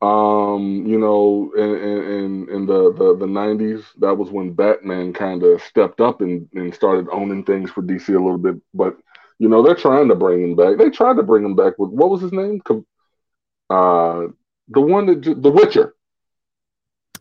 Um, 0.00 0.86
you 0.86 0.98
know, 0.98 1.52
in 1.56 1.64
in 1.64 2.48
in 2.48 2.66
the 2.66 2.92
the, 2.92 3.16
the 3.16 3.26
90s, 3.26 3.84
that 3.98 4.16
was 4.16 4.30
when 4.30 4.52
Batman 4.52 5.12
kind 5.12 5.42
of 5.42 5.60
stepped 5.62 6.00
up 6.00 6.20
and, 6.20 6.48
and 6.54 6.74
started 6.74 7.08
owning 7.10 7.44
things 7.44 7.70
for 7.70 7.82
DC 7.82 8.08
a 8.08 8.12
little 8.12 8.38
bit. 8.38 8.56
But 8.74 8.96
you 9.38 9.48
know, 9.48 9.62
they're 9.62 9.74
trying 9.74 10.08
to 10.08 10.14
bring 10.14 10.42
him 10.42 10.56
back. 10.56 10.78
They 10.78 10.90
tried 10.90 11.16
to 11.16 11.22
bring 11.22 11.44
him 11.44 11.56
back 11.56 11.78
with 11.78 11.90
what 11.90 12.10
was 12.10 12.20
his 12.20 12.32
name? 12.32 12.60
Uh, 13.70 14.28
the 14.68 14.80
one 14.80 15.06
that 15.06 15.22
The 15.22 15.50
Witcher. 15.50 15.94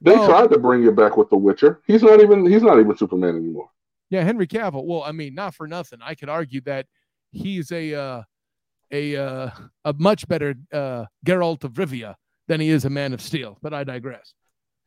They 0.01 0.13
oh. 0.13 0.27
tried 0.27 0.51
to 0.51 0.59
bring 0.59 0.85
it 0.85 0.95
back 0.95 1.17
with 1.17 1.29
The 1.29 1.37
Witcher. 1.37 1.81
He's 1.87 2.03
not 2.03 2.21
even 2.21 2.45
he's 2.45 2.61
not 2.61 2.79
even 2.79 2.95
Superman 2.95 3.35
anymore. 3.35 3.69
Yeah, 4.09 4.23
Henry 4.23 4.47
Cavill. 4.47 4.85
Well, 4.85 5.03
I 5.03 5.11
mean, 5.11 5.35
not 5.35 5.55
for 5.55 5.67
nothing. 5.67 5.99
I 6.01 6.15
could 6.15 6.29
argue 6.29 6.61
that 6.61 6.85
he's 7.31 7.71
a 7.71 7.93
uh, 7.93 8.23
a 8.91 9.15
uh, 9.15 9.49
a 9.85 9.93
much 9.93 10.27
better 10.27 10.55
uh, 10.71 11.05
Geralt 11.25 11.63
of 11.63 11.73
Rivia 11.73 12.15
than 12.47 12.59
he 12.59 12.69
is 12.69 12.85
a 12.85 12.89
Man 12.89 13.13
of 13.13 13.21
Steel. 13.21 13.57
But 13.61 13.73
I 13.73 13.83
digress. 13.83 14.33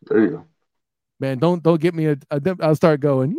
There 0.08 0.22
you 0.22 0.30
go. 0.30 0.46
Man, 1.18 1.38
don't 1.38 1.62
don't 1.62 1.80
get 1.80 1.94
me 1.94 2.06
a. 2.06 2.16
a 2.30 2.56
I'll 2.60 2.74
start 2.74 3.00
going 3.00 3.36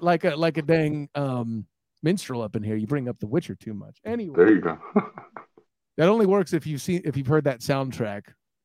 like 0.00 0.24
a 0.24 0.36
like 0.36 0.56
a 0.58 0.62
dang 0.62 1.08
um, 1.14 1.66
minstrel 2.02 2.42
up 2.42 2.56
in 2.56 2.62
here. 2.62 2.76
You 2.76 2.86
bring 2.86 3.08
up 3.08 3.18
The 3.18 3.26
Witcher 3.26 3.54
too 3.54 3.74
much. 3.74 3.98
Anyway, 4.04 4.36
there 4.36 4.52
you 4.52 4.60
go. 4.60 4.78
that 5.96 6.08
only 6.08 6.26
works 6.26 6.52
if 6.52 6.66
you've 6.66 6.82
seen 6.82 7.02
if 7.04 7.16
you've 7.16 7.26
heard 7.26 7.44
that 7.44 7.60
soundtrack, 7.60 8.22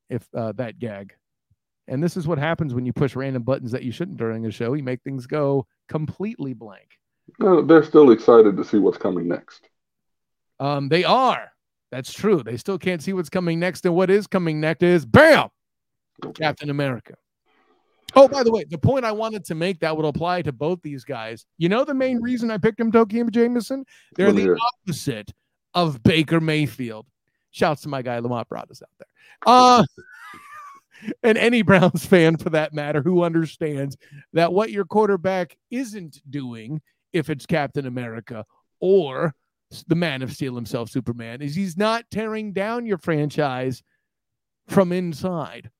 if 0.09 0.27
uh, 0.35 0.53
that 0.53 0.79
gag. 0.79 1.13
And 1.87 2.01
this 2.01 2.15
is 2.15 2.27
what 2.27 2.37
happens 2.37 2.73
when 2.73 2.85
you 2.85 2.93
push 2.93 3.15
random 3.15 3.43
buttons 3.43 3.71
that 3.71 3.83
you 3.83 3.91
shouldn't 3.91 4.17
during 4.17 4.45
a 4.45 4.51
show. 4.51 4.73
You 4.73 4.83
make 4.83 5.01
things 5.01 5.27
go 5.27 5.65
completely 5.89 6.53
blank. 6.53 6.87
No, 7.39 7.61
they're 7.61 7.83
still 7.83 8.11
excited 8.11 8.55
to 8.57 8.63
see 8.63 8.77
what's 8.77 8.97
coming 8.97 9.27
next. 9.27 9.67
Um, 10.61 10.89
they 10.89 11.03
are. 11.03 11.51
That's 11.91 12.13
true. 12.13 12.43
They 12.43 12.55
still 12.55 12.77
can't 12.77 13.01
see 13.01 13.13
what's 13.13 13.29
coming 13.29 13.59
next. 13.59 13.83
And 13.85 13.95
what 13.95 14.09
is 14.09 14.27
coming 14.27 14.61
next 14.61 14.83
is 14.83 15.05
bam, 15.05 15.49
Captain 16.35 16.69
America. 16.69 17.15
Oh, 18.15 18.27
by 18.27 18.43
the 18.43 18.51
way, 18.51 18.65
the 18.69 18.77
point 18.77 19.03
I 19.03 19.11
wanted 19.11 19.43
to 19.45 19.55
make 19.55 19.79
that 19.79 19.95
would 19.95 20.05
apply 20.05 20.43
to 20.43 20.51
both 20.51 20.81
these 20.83 21.03
guys. 21.03 21.45
You 21.57 21.69
know 21.69 21.83
the 21.83 21.93
main 21.93 22.21
reason 22.21 22.51
I 22.51 22.57
picked 22.57 22.79
him, 22.79 22.91
Tokeo 22.91 23.29
Jameison? 23.29 23.85
They're 24.15 24.31
the 24.31 24.57
opposite 24.85 25.33
of 25.73 26.03
Baker 26.03 26.39
Mayfield. 26.39 27.07
Shouts 27.51 27.81
to 27.81 27.89
my 27.89 28.01
guy 28.01 28.19
Lamont 28.19 28.47
Broadus 28.47 28.81
out 28.83 28.89
there. 28.99 29.07
Uh 29.45 29.83
and 31.23 31.37
any 31.37 31.63
Browns 31.63 32.05
fan 32.05 32.37
for 32.37 32.51
that 32.51 32.73
matter 32.73 33.01
who 33.01 33.23
understands 33.23 33.97
that 34.33 34.53
what 34.53 34.71
your 34.71 34.85
quarterback 34.85 35.57
isn't 35.71 36.21
doing 36.29 36.81
if 37.13 37.29
it's 37.29 37.45
Captain 37.45 37.87
America 37.87 38.45
or 38.79 39.33
the 39.87 39.95
man 39.95 40.21
of 40.21 40.33
steel 40.33 40.55
himself, 40.55 40.89
Superman, 40.89 41.41
is 41.41 41.55
he's 41.55 41.77
not 41.77 42.09
tearing 42.11 42.53
down 42.53 42.85
your 42.85 42.97
franchise 42.97 43.83
from 44.67 44.91
inside. 44.91 45.71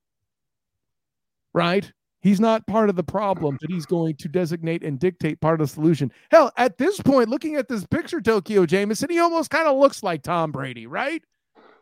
Right? 1.54 1.92
He's 2.22 2.40
not 2.40 2.68
part 2.68 2.90
of 2.90 2.96
the 2.96 3.04
problem, 3.04 3.58
but 3.60 3.72
he's 3.72 3.86
going 3.88 4.16
to 4.18 4.28
designate 4.28 4.84
and 4.84 5.00
dictate 5.00 5.42
part 5.42 5.60
of 5.60 5.68
the 5.68 5.74
solution. 5.74 6.12
Hell, 6.30 6.52
at 6.56 6.78
this 6.78 7.00
point, 7.02 7.30
looking 7.30 7.56
at 7.56 7.68
this 7.68 7.86
picture, 7.88 8.22
Tokeo 8.22 8.68
Jameison, 8.68 9.10
he 9.10 9.20
almost 9.20 9.50
kind 9.50 9.68
of 9.68 9.78
looks 9.78 10.04
like 10.04 10.22
Tom 10.22 10.52
Brady, 10.52 10.86
right? 10.86 11.24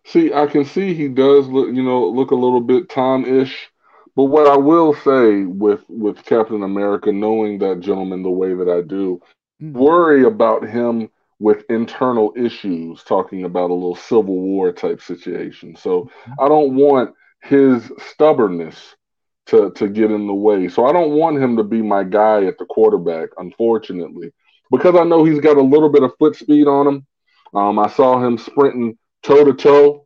See, 0.06 0.34
I 0.34 0.48
can 0.48 0.64
see 0.64 0.94
he 0.94 1.10
does 1.10 1.48
look, 1.48 1.68
you 1.68 1.84
know, 1.84 2.08
look 2.08 2.32
a 2.32 2.36
little 2.36 2.62
bit 2.62 2.90
Tom-ish. 2.90 3.70
But 4.16 4.26
what 4.26 4.48
I 4.48 4.58
will 4.58 4.94
say 4.96 5.44
with 5.44 5.82
with 5.88 6.26
Captain 6.26 6.64
America, 6.64 7.12
knowing 7.12 7.60
that 7.60 7.82
gentleman 7.82 8.24
the 8.24 8.30
way 8.30 8.54
that 8.54 8.68
I 8.70 8.82
do, 8.82 9.22
mm. 9.62 9.74
worry 9.74 10.24
about 10.24 10.68
him 10.68 11.10
with 11.40 11.64
internal 11.70 12.34
issues, 12.36 13.04
talking 13.04 13.46
about 13.46 13.70
a 13.70 13.74
little 13.74 13.96
civil 13.96 14.40
war 14.40 14.72
type 14.72 15.02
situation. 15.02 15.76
So 15.76 16.04
mm-hmm. 16.04 16.34
I 16.40 16.48
don't 16.50 16.76
want 16.76 17.16
his 17.42 17.92
stubbornness 18.12 18.96
to, 19.48 19.72
to 19.72 19.88
get 19.88 20.12
in 20.12 20.28
the 20.28 20.34
way. 20.34 20.68
So 20.68 20.86
I 20.86 20.92
don't 20.92 21.12
want 21.12 21.42
him 21.42 21.58
to 21.58 21.64
be 21.64 21.82
my 21.82 22.04
guy 22.04 22.46
at 22.46 22.58
the 22.58 22.66
quarterback, 22.66 23.30
unfortunately, 23.38 24.32
because 24.70 24.96
I 24.96 25.04
know 25.04 25.24
he's 25.24 25.40
got 25.40 25.58
a 25.58 25.62
little 25.62 25.90
bit 25.90 26.04
of 26.04 26.12
foot 26.20 26.36
speed 26.36 26.68
on 26.68 26.88
him. 26.88 27.08
Um, 27.54 27.80
I 27.80 27.90
saw 27.90 28.24
him 28.24 28.38
sprinting 28.38 28.98
toe 29.24 29.46
to 29.46 29.54
toe 29.54 30.06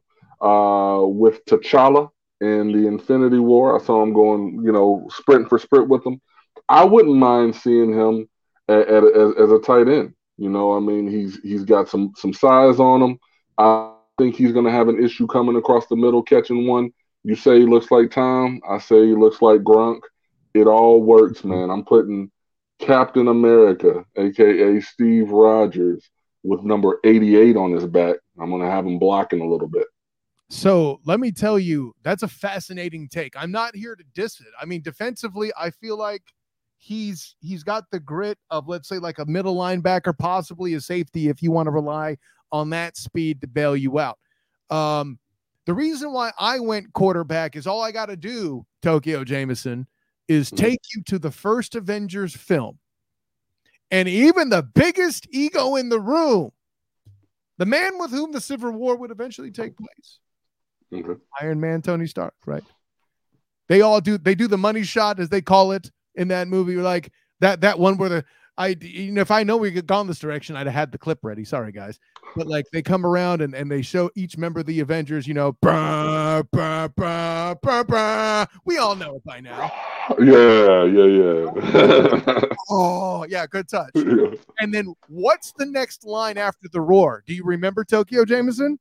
with 1.07 1.43
T'Challa 1.45 2.09
in 2.41 2.71
the 2.71 2.87
Infinity 2.87 3.39
War. 3.39 3.79
I 3.79 3.83
saw 3.83 4.03
him 4.03 4.13
going, 4.13 4.61
you 4.63 4.71
know, 4.71 5.07
sprint 5.09 5.49
for 5.49 5.57
sprint 5.59 5.89
with 5.89 6.05
him. 6.05 6.21
I 6.69 6.85
wouldn't 6.85 7.15
mind 7.15 7.55
seeing 7.55 7.93
him 7.93 8.29
at, 8.69 8.87
at, 8.87 9.03
as, 9.03 9.33
as 9.37 9.51
a 9.51 9.59
tight 9.59 9.89
end. 9.89 10.13
You 10.43 10.49
know, 10.49 10.75
I 10.75 10.81
mean, 10.81 11.07
he's 11.07 11.39
he's 11.41 11.63
got 11.63 11.87
some 11.87 12.11
some 12.17 12.33
size 12.33 12.77
on 12.77 13.01
him. 13.01 13.19
I 13.57 13.93
think 14.17 14.35
he's 14.35 14.51
going 14.51 14.65
to 14.65 14.71
have 14.71 14.89
an 14.89 15.01
issue 15.01 15.25
coming 15.25 15.55
across 15.55 15.87
the 15.87 15.95
middle, 15.95 16.21
catching 16.21 16.67
one. 16.67 16.91
You 17.23 17.37
say 17.37 17.61
he 17.61 17.65
looks 17.65 17.89
like 17.91 18.11
Tom. 18.11 18.59
I 18.69 18.79
say 18.79 19.05
he 19.05 19.15
looks 19.15 19.41
like 19.41 19.61
Gronk. 19.61 20.01
It 20.53 20.67
all 20.67 21.01
works, 21.01 21.45
man. 21.45 21.69
I'm 21.69 21.85
putting 21.85 22.29
Captain 22.79 23.29
America, 23.29 24.03
aka 24.17 24.81
Steve 24.81 25.31
Rogers, 25.31 26.09
with 26.43 26.63
number 26.63 26.99
88 27.05 27.55
on 27.55 27.71
his 27.71 27.85
back. 27.85 28.17
I'm 28.37 28.49
going 28.49 28.63
to 28.63 28.69
have 28.69 28.85
him 28.85 28.99
blocking 28.99 29.39
a 29.39 29.47
little 29.47 29.69
bit. 29.69 29.87
So 30.49 30.99
let 31.05 31.21
me 31.21 31.31
tell 31.31 31.57
you, 31.57 31.93
that's 32.03 32.23
a 32.23 32.27
fascinating 32.27 33.07
take. 33.07 33.33
I'm 33.37 33.51
not 33.51 33.77
here 33.77 33.95
to 33.95 34.03
diss 34.13 34.41
it. 34.41 34.47
I 34.61 34.65
mean, 34.65 34.81
defensively, 34.81 35.53
I 35.57 35.69
feel 35.69 35.97
like 35.97 36.23
he's 36.83 37.35
he's 37.39 37.63
got 37.63 37.89
the 37.91 37.99
grit 37.99 38.37
of 38.49 38.67
let's 38.67 38.89
say 38.89 38.99
like 38.99 39.19
a 39.19 39.25
middle 39.25 39.55
linebacker, 39.55 40.17
possibly 40.17 40.73
a 40.73 40.81
safety 40.81 41.29
if 41.29 41.41
you 41.41 41.51
want 41.51 41.67
to 41.67 41.71
rely 41.71 42.17
on 42.51 42.69
that 42.71 42.97
speed 42.97 43.41
to 43.41 43.47
bail 43.47 43.75
you 43.75 43.99
out. 43.99 44.19
Um, 44.69 45.17
the 45.65 45.73
reason 45.73 46.11
why 46.11 46.31
I 46.37 46.59
went 46.59 46.91
quarterback 46.93 47.55
is 47.55 47.67
all 47.67 47.81
I 47.81 47.91
got 47.91 48.07
to 48.07 48.17
do, 48.17 48.65
Tokeo 48.81 49.23
Jameison, 49.25 49.85
is 50.27 50.47
mm-hmm. 50.47 50.57
take 50.57 50.79
you 50.93 51.01
to 51.03 51.19
the 51.19 51.31
first 51.31 51.75
Avengers 51.75 52.35
film. 52.35 52.79
And 53.89 54.09
even 54.09 54.49
the 54.49 54.63
biggest 54.63 55.27
ego 55.31 55.75
in 55.75 55.89
the 55.89 55.99
room, 55.99 56.51
the 57.59 57.65
man 57.65 57.97
with 57.97 58.11
whom 58.11 58.31
the 58.31 58.41
Civil 58.41 58.71
War 58.71 58.97
would 58.97 59.11
eventually 59.11 59.51
take 59.51 59.77
place, 59.77 60.19
mm-hmm. 60.91 61.13
Iron 61.39 61.61
Man, 61.61 61.81
Tony 61.81 62.07
Stark, 62.07 62.33
right? 62.45 62.63
They 63.69 63.81
all 63.81 64.01
do. 64.01 64.17
They 64.17 64.35
do 64.35 64.47
the 64.47 64.57
money 64.57 64.83
shot 64.83 65.19
as 65.19 65.29
they 65.29 65.41
call 65.41 65.71
it 65.71 65.89
in 66.15 66.27
that 66.29 66.47
movie. 66.47 66.75
Like 66.75 67.11
that 67.39 67.61
that 67.61 67.79
one 67.79 67.97
where 67.97 68.09
the 68.09 68.25
I 68.57 68.75
you 68.81 69.11
know 69.11 69.21
if 69.21 69.31
I 69.31 69.43
know 69.43 69.57
we 69.57 69.71
had 69.71 69.87
gone 69.87 70.07
this 70.07 70.19
direction, 70.19 70.55
I'd 70.55 70.67
have 70.67 70.75
had 70.75 70.91
the 70.91 70.97
clip 70.97 71.19
ready. 71.23 71.43
Sorry 71.43 71.71
guys, 71.71 71.99
but 72.35 72.45
like 72.45 72.65
they 72.71 72.83
come 72.83 73.05
around 73.05 73.41
and, 73.41 73.55
and 73.55 73.71
they 73.71 73.81
show 73.81 74.11
each 74.15 74.37
member 74.37 74.59
of 74.59 74.67
the 74.67 74.79
Avengers. 74.79 75.27
You 75.27 75.33
know, 75.33 75.57
bah, 75.61 76.43
bah, 76.51 76.89
bah, 76.95 77.55
bah, 77.61 77.83
bah. 77.83 78.45
we 78.65 78.77
all 78.77 78.95
know 78.95 79.15
it 79.15 79.23
by 79.23 79.39
now. 79.39 79.71
Yeah, 80.19 80.83
yeah, 80.83 81.05
yeah. 81.05 82.41
Oh 82.69 83.25
yeah, 83.27 83.45
good 83.47 83.67
touch. 83.67 83.91
yeah. 83.95 84.35
And 84.59 84.73
then 84.73 84.93
what's 85.07 85.51
the 85.53 85.65
next 85.65 86.05
line 86.05 86.37
after 86.37 86.67
the 86.71 86.81
roar? 86.81 87.23
Do 87.25 87.33
you 87.33 87.43
remember 87.43 87.83
Tokeo 87.83 88.25
Jameison? 88.25 88.77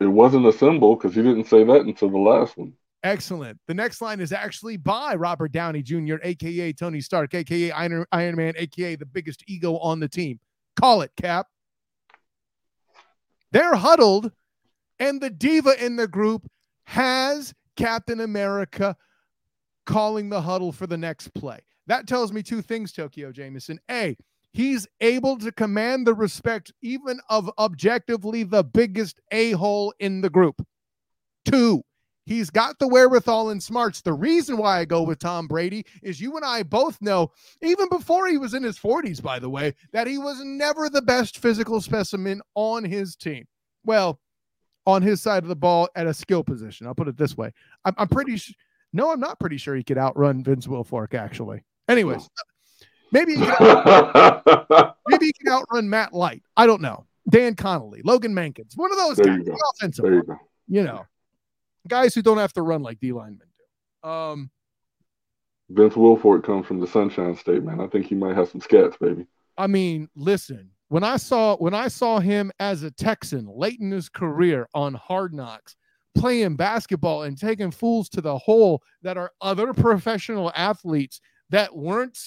It 0.00 0.06
wasn't 0.06 0.46
a 0.46 0.52
symbol 0.52 0.96
because 0.96 1.14
he 1.14 1.22
didn't 1.22 1.44
say 1.44 1.62
that 1.64 1.82
until 1.82 2.10
the 2.10 2.18
last 2.18 2.56
one. 2.56 2.74
Excellent. 3.02 3.58
The 3.66 3.74
next 3.74 4.02
line 4.02 4.20
is 4.20 4.32
actually 4.32 4.76
by 4.76 5.14
Robert 5.14 5.52
Downey 5.52 5.82
Jr., 5.82 6.16
aka 6.22 6.72
Tony 6.72 7.00
Stark, 7.00 7.34
aka 7.34 7.70
Iron, 7.70 8.04
Iron 8.12 8.36
Man, 8.36 8.54
aka 8.56 8.96
the 8.96 9.06
biggest 9.06 9.42
ego 9.46 9.78
on 9.78 10.00
the 10.00 10.08
team. 10.08 10.38
Call 10.76 11.02
it, 11.02 11.10
Cap. 11.16 11.46
They're 13.52 13.74
huddled, 13.74 14.30
and 14.98 15.20
the 15.20 15.30
diva 15.30 15.82
in 15.84 15.96
the 15.96 16.06
group 16.06 16.46
has 16.84 17.54
Captain 17.76 18.20
America 18.20 18.96
calling 19.86 20.28
the 20.28 20.42
huddle 20.42 20.70
for 20.70 20.86
the 20.86 20.98
next 20.98 21.32
play. 21.34 21.58
That 21.86 22.06
tells 22.06 22.32
me 22.32 22.42
two 22.42 22.62
things, 22.62 22.92
Tokeo 22.92 23.32
Jameison. 23.32 23.78
A, 23.90 24.16
he's 24.52 24.86
able 25.00 25.38
to 25.38 25.50
command 25.50 26.06
the 26.06 26.14
respect 26.14 26.72
even 26.82 27.18
of 27.28 27.50
objectively 27.58 28.42
the 28.42 28.62
biggest 28.62 29.18
a 29.32 29.52
hole 29.52 29.92
in 29.98 30.20
the 30.20 30.30
group. 30.30 30.64
Two, 31.44 31.82
he's 32.30 32.48
got 32.48 32.78
the 32.78 32.86
wherewithal 32.86 33.50
and 33.50 33.60
smarts. 33.60 34.00
The 34.00 34.12
reason 34.12 34.56
why 34.56 34.78
I 34.78 34.84
go 34.84 35.02
with 35.02 35.18
Tom 35.18 35.48
Brady 35.48 35.84
is 36.00 36.20
you 36.20 36.36
and 36.36 36.44
I 36.44 36.62
both 36.62 37.02
know, 37.02 37.32
even 37.60 37.88
before 37.88 38.28
he 38.28 38.38
was 38.38 38.54
in 38.54 38.62
his 38.62 38.78
40s, 38.78 39.20
by 39.20 39.40
the 39.40 39.50
way, 39.50 39.74
that 39.92 40.06
he 40.06 40.16
was 40.16 40.40
never 40.44 40.88
the 40.88 41.02
best 41.02 41.38
physical 41.38 41.80
specimen 41.80 42.40
on 42.54 42.84
his 42.84 43.16
team. 43.16 43.46
Well, 43.84 44.20
on 44.86 45.02
his 45.02 45.20
side 45.20 45.42
of 45.42 45.48
the 45.48 45.56
ball 45.56 45.88
at 45.96 46.06
a 46.06 46.14
skill 46.14 46.44
position. 46.44 46.86
I'll 46.86 46.94
put 46.94 47.08
it 47.08 47.16
this 47.16 47.36
way. 47.36 47.52
I'm, 47.84 47.94
I'm 47.98 48.08
pretty 48.08 48.36
sure. 48.36 48.54
No, 48.92 49.12
I'm 49.12 49.20
not 49.20 49.38
pretty 49.38 49.56
sure 49.56 49.74
he 49.74 49.84
could 49.84 49.98
outrun 49.98 50.42
Vince 50.42 50.66
Wilfork, 50.66 51.14
actually. 51.14 51.62
Anyways, 51.88 52.28
maybe 53.12 53.36
he 53.36 53.44
could, 53.44 53.58
maybe 55.08 55.26
he 55.26 55.32
can 55.32 55.52
outrun 55.52 55.88
Matt 55.90 56.12
Light. 56.12 56.42
I 56.56 56.66
don't 56.66 56.80
know. 56.80 57.06
Dan 57.28 57.54
Connolly, 57.54 58.02
Logan 58.04 58.34
Mankins, 58.34 58.76
one 58.76 58.90
of 58.90 58.98
those 58.98 59.16
There 59.16 59.26
guys, 59.26 59.38
you 59.38 59.44
the 59.44 59.72
offensive 59.74 60.04
you 60.04 60.38
you 60.66 60.82
know, 60.84 61.04
guys 61.88 62.14
who 62.14 62.22
don't 62.22 62.38
have 62.38 62.52
to 62.54 62.62
run 62.62 62.82
like 62.82 63.00
D 63.00 63.12
linemen 63.12 63.48
do. 64.02 64.08
Um, 64.08 64.50
Vince 65.70 65.94
Wilfork 65.94 66.44
comes 66.44 66.66
from 66.66 66.80
the 66.80 66.86
Sunshine 66.86 67.36
State, 67.36 67.62
man. 67.62 67.80
I 67.80 67.86
think 67.86 68.06
he 68.06 68.14
might 68.14 68.36
have 68.36 68.48
some 68.48 68.60
scats, 68.60 68.98
baby. 68.98 69.26
I 69.56 69.66
mean, 69.66 70.08
listen, 70.16 70.70
when 70.88 71.04
I 71.04 71.16
saw 71.16 71.56
when 71.56 71.74
I 71.74 71.88
saw 71.88 72.18
him 72.18 72.50
as 72.58 72.82
a 72.82 72.90
Texan 72.90 73.46
late 73.46 73.78
in 73.80 73.90
his 73.90 74.08
career 74.08 74.68
on 74.74 74.94
Hard 74.94 75.32
Knocks, 75.32 75.76
playing 76.16 76.56
basketball 76.56 77.22
and 77.22 77.38
taking 77.38 77.70
fools 77.70 78.08
to 78.10 78.20
the 78.20 78.36
hole 78.36 78.82
that 79.02 79.16
are 79.16 79.30
other 79.40 79.72
professional 79.72 80.50
athletes 80.56 81.20
that 81.50 81.74
weren't 81.74 82.18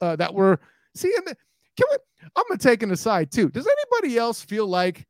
uh, 0.00 0.16
that 0.16 0.34
were 0.34 0.58
seeing. 0.94 1.14
can 1.24 1.86
we, 1.90 1.96
I'm 2.34 2.44
gonna 2.48 2.58
take 2.58 2.82
an 2.82 2.90
aside 2.90 3.30
too. 3.30 3.48
Does 3.48 3.68
anybody 3.68 4.18
else 4.18 4.42
feel 4.42 4.66
like 4.66 5.06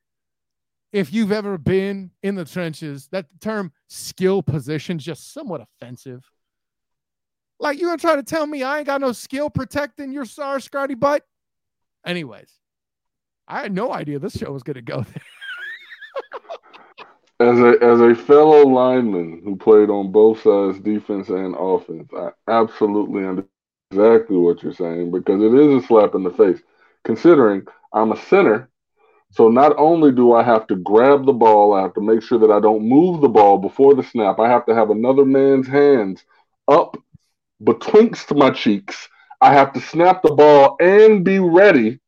if 0.92 1.12
you've 1.12 1.32
ever 1.32 1.58
been 1.58 2.10
in 2.22 2.34
the 2.34 2.44
trenches, 2.44 3.08
that 3.12 3.26
term 3.40 3.72
skill 3.88 4.42
position 4.42 4.98
is 4.98 5.04
just 5.04 5.32
somewhat 5.32 5.62
offensive? 5.62 6.24
Like 7.58 7.78
you're 7.78 7.90
gonna 7.90 7.98
try 7.98 8.16
to 8.16 8.22
tell 8.22 8.46
me 8.46 8.62
I 8.62 8.78
ain't 8.78 8.86
got 8.86 9.00
no 9.00 9.12
skill 9.12 9.48
protecting 9.48 10.12
your 10.12 10.24
star 10.24 10.60
scrawny 10.60 10.94
butt? 10.94 11.24
Anyways, 12.04 12.52
I 13.46 13.60
had 13.60 13.72
no 13.72 13.92
idea 13.92 14.18
this 14.18 14.36
show 14.36 14.50
was 14.50 14.62
gonna 14.62 14.82
go 14.82 15.02
there. 15.02 15.22
As 17.40 17.58
a 17.58 17.76
as 17.82 18.00
a 18.00 18.14
fellow 18.14 18.64
lineman 18.64 19.40
who 19.42 19.56
played 19.56 19.90
on 19.90 20.12
both 20.12 20.42
sides, 20.42 20.78
defense 20.78 21.28
and 21.28 21.56
offense, 21.58 22.08
I 22.16 22.28
absolutely 22.46 23.24
understand 23.24 23.48
exactly 23.90 24.36
what 24.36 24.62
you're 24.62 24.72
saying 24.72 25.10
because 25.10 25.42
it 25.42 25.52
is 25.52 25.82
a 25.82 25.86
slap 25.86 26.14
in 26.14 26.22
the 26.22 26.30
face. 26.30 26.60
Considering 27.04 27.66
I'm 27.92 28.12
a 28.12 28.16
center, 28.16 28.70
so 29.32 29.48
not 29.48 29.74
only 29.78 30.12
do 30.12 30.34
I 30.34 30.42
have 30.42 30.66
to 30.66 30.76
grab 30.76 31.24
the 31.24 31.32
ball, 31.32 31.72
I 31.72 31.80
have 31.80 31.94
to 31.94 32.02
make 32.02 32.22
sure 32.22 32.38
that 32.38 32.50
I 32.50 32.60
don't 32.60 32.86
move 32.86 33.22
the 33.22 33.28
ball 33.28 33.56
before 33.56 33.94
the 33.94 34.02
snap. 34.02 34.38
I 34.38 34.48
have 34.48 34.66
to 34.66 34.74
have 34.74 34.90
another 34.90 35.24
man's 35.24 35.66
hands 35.66 36.22
up 36.68 36.98
betwixt 37.64 38.34
my 38.34 38.50
cheeks. 38.50 39.08
I 39.40 39.54
have 39.54 39.72
to 39.72 39.80
snap 39.80 40.22
the 40.22 40.34
ball 40.34 40.76
and 40.80 41.24
be 41.24 41.38
ready 41.38 41.98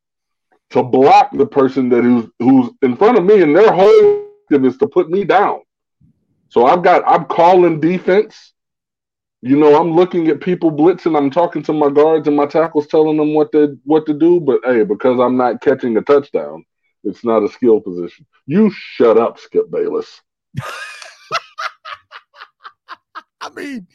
to 0.70 0.83
block 0.83 1.31
the 1.33 1.47
person 1.47 1.89
that 1.89 2.05
who's 2.05 2.27
who's 2.41 2.70
in 2.83 2.95
front 2.95 3.16
of 3.16 3.25
me, 3.25 3.43
and 3.43 3.57
their 3.57 3.72
whole 3.72 4.27
objective 4.51 4.66
is 4.66 4.77
to 4.79 4.87
put 4.87 5.09
me 5.09 5.25
down. 5.25 5.61
So 6.51 6.66
I've 6.66 6.83
got 6.83 7.03
I'm 7.07 7.25
calling 7.25 7.81
defense. 7.81 8.53
You 9.41 9.57
know, 9.57 9.81
I'm 9.81 9.93
looking 9.93 10.29
at 10.29 10.41
people 10.41 10.70
blitzing. 10.70 11.16
I'm 11.16 11.31
talking 11.31 11.62
to 11.64 11.72
my 11.72 11.91
guards 11.91 12.29
and 12.29 12.37
my 12.37 12.47
tackles, 12.47 12.87
telling 12.87 13.16
them 13.16 13.35
what 13.35 13.51
to 13.53 13.79
what 13.85 14.05
to 14.07 14.14
do. 14.14 14.41
But 14.41 14.61
hey, 14.64 14.85
because 14.85 15.18
I'm 15.20 15.37
not 15.37 15.62
catching 15.62 15.97
a 15.97 16.03
touchdown, 16.03 16.64
it's 17.05 17.25
not 17.25 17.43
a 17.43 17.49
skill 17.49 17.81
position. 17.81 18.27
You 18.47 18.71
shut 18.71 19.19
up, 19.19 19.39
Skip 19.39 19.71
Bayless. 19.71 20.21
I 23.41 23.51
mean, 23.55 23.87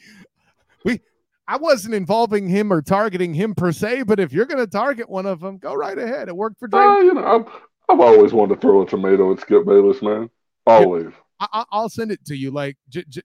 we 0.84 1.00
I 1.48 1.56
wasn't 1.56 1.94
involving 1.94 2.48
him 2.48 2.72
or 2.72 2.82
targeting 2.82 3.34
him 3.34 3.54
per 3.54 3.72
se, 3.72 4.04
but 4.04 4.20
if 4.20 4.32
you're 4.32 4.46
gonna 4.46 4.66
target 4.66 5.08
one 5.10 5.26
of 5.26 5.40
them, 5.40 5.58
go 5.58 5.74
right 5.74 5.98
ahead. 5.98 6.28
It 6.28 6.36
worked 6.36 6.58
for 6.58 6.68
Dre. 6.68 6.80
Uh, 6.80 6.98
you 6.98 7.14
know, 7.14 7.24
I've, 7.24 7.46
I've 7.88 8.00
always 8.00 8.32
wanted 8.32 8.54
to 8.56 8.60
throw 8.60 8.82
a 8.82 8.86
tomato 8.86 9.32
at 9.32 9.40
Skip 9.40 9.66
Bayless, 9.66 10.00
man. 10.02 10.30
Always. 10.66 11.08
I, 11.40 11.46
I- 11.52 11.64
I'll 11.72 11.88
send 11.88 12.12
it 12.12 12.24
to 12.26 12.36
you. 12.36 12.50
Like 12.50 12.76
J- 12.88 13.04
J- 13.08 13.22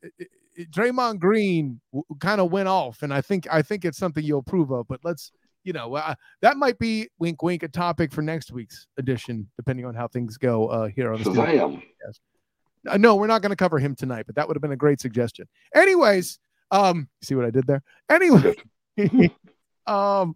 Draymond 0.72 1.20
Green 1.20 1.80
kind 2.20 2.42
of 2.42 2.52
went 2.52 2.68
off, 2.68 3.04
and 3.04 3.14
I 3.14 3.22
think 3.22 3.48
I 3.52 3.62
think 3.62 3.86
it's 3.86 3.98
something 3.98 4.24
you'll 4.24 4.40
approve 4.40 4.72
of. 4.72 4.88
But 4.88 5.02
let's, 5.04 5.32
you 5.66 5.74
know, 5.74 5.96
uh, 5.96 6.16
that 6.42 6.58
might 6.58 6.80
be 6.80 7.10
wink 7.20 7.42
wink 7.42 7.64
a 7.64 7.68
topic 7.68 8.14
for 8.14 8.22
next 8.22 8.52
week's 8.52 8.88
edition, 8.98 9.50
depending 9.58 9.86
on 9.86 9.96
how 9.96 10.08
things 10.08 10.38
go 10.38 10.68
uh, 10.68 10.88
here 10.88 11.12
on 11.12 11.22
the. 11.22 11.30
Shazam. 11.32 11.82
Uh, 12.88 12.98
no, 12.98 13.16
we're 13.16 13.28
not 13.28 13.42
going 13.42 13.50
to 13.50 13.56
cover 13.56 13.80
him 13.80 13.96
tonight, 13.96 14.26
but 14.28 14.36
that 14.36 14.48
would 14.48 14.56
have 14.56 14.62
been 14.62 14.72
a 14.72 14.78
great 14.78 15.02
suggestion. 15.02 15.48
Anyways, 15.74 16.40
um, 16.70 17.10
see 17.24 17.34
what 17.34 17.46
I 17.46 17.50
did 17.50 17.66
there? 17.66 17.82
Anyway, 18.10 18.56
um, 19.88 20.36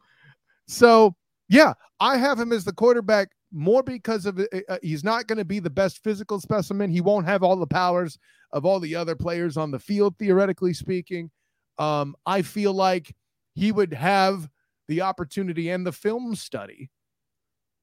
so 0.67 1.15
yeah, 1.47 1.73
I 1.99 2.17
have 2.17 2.39
him 2.39 2.51
as 2.51 2.65
the 2.65 2.73
quarterback 2.73 3.29
more 3.51 3.83
because 3.83 4.25
of 4.25 4.39
uh, 4.39 4.45
uh, 4.67 4.77
he's 4.81 5.03
not 5.03 5.27
going 5.27 5.37
to 5.37 5.45
be 5.45 5.59
the 5.59 5.69
best 5.69 6.03
physical 6.03 6.39
specimen. 6.39 6.89
He 6.89 7.01
won't 7.01 7.27
have 7.27 7.43
all 7.43 7.55
the 7.55 7.67
powers 7.67 8.17
of 8.51 8.65
all 8.65 8.79
the 8.79 8.95
other 8.95 9.15
players 9.15 9.57
on 9.57 9.69
the 9.69 9.79
field, 9.79 10.17
theoretically 10.17 10.73
speaking. 10.73 11.29
Um, 11.77 12.15
I 12.25 12.41
feel 12.41 12.73
like 12.73 13.15
he 13.53 13.71
would 13.71 13.93
have 13.93 14.49
the 14.89 15.01
opportunity 15.01 15.69
and 15.69 15.85
the 15.85 15.91
film 15.93 16.35
study 16.35 16.89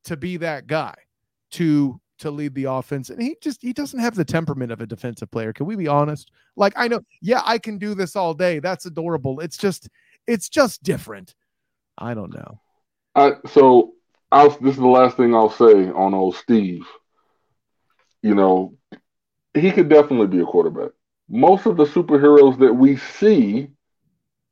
to 0.04 0.16
be 0.16 0.36
that 0.36 0.66
guy 0.66 0.94
to 1.52 1.98
to 2.18 2.30
lead 2.30 2.54
the 2.54 2.64
offense. 2.64 3.10
And 3.10 3.22
he 3.22 3.36
just 3.40 3.62
he 3.62 3.72
doesn't 3.72 4.00
have 4.00 4.16
the 4.16 4.24
temperament 4.24 4.72
of 4.72 4.80
a 4.80 4.86
defensive 4.86 5.30
player. 5.30 5.52
Can 5.52 5.66
we 5.66 5.76
be 5.76 5.88
honest? 5.88 6.30
Like 6.56 6.74
i 6.76 6.88
know 6.88 7.00
yeah 7.22 7.42
i 7.46 7.58
can 7.58 7.78
do 7.78 7.94
this 7.94 8.16
all 8.16 8.34
day. 8.34 8.58
That's 8.58 8.84
adorable. 8.84 9.40
It's 9.40 9.56
just 9.56 9.88
it's 10.26 10.48
just 10.48 10.82
different. 10.82 11.34
I 11.96 12.12
don't 12.12 12.34
know. 12.34 12.60
I, 13.14 13.32
so 13.46 13.94
I'll, 14.30 14.50
this 14.50 14.74
is 14.74 14.76
the 14.76 14.86
last 14.86 15.16
thing 15.16 15.34
I'll 15.34 15.50
say 15.50 15.88
on 15.88 16.12
old 16.12 16.36
Steve. 16.36 16.84
You 18.22 18.34
know, 18.34 18.74
he 19.54 19.70
could 19.70 19.88
definitely 19.88 20.26
be 20.26 20.40
a 20.40 20.44
quarterback. 20.44 20.90
Most 21.28 21.64
of 21.64 21.76
the 21.76 21.86
superheroes 21.86 22.58
that 22.58 22.74
we 22.74 22.96
see 22.96 23.68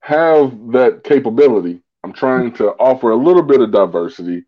have 0.01 0.53
that 0.73 1.03
capability. 1.05 1.84
I'm 2.05 2.13
trying 2.13 2.53
to 2.55 2.73
offer 2.73 3.11
a 3.11 3.17
little 3.17 3.43
bit 3.43 3.63
of 3.63 3.73
diversity. 3.73 4.45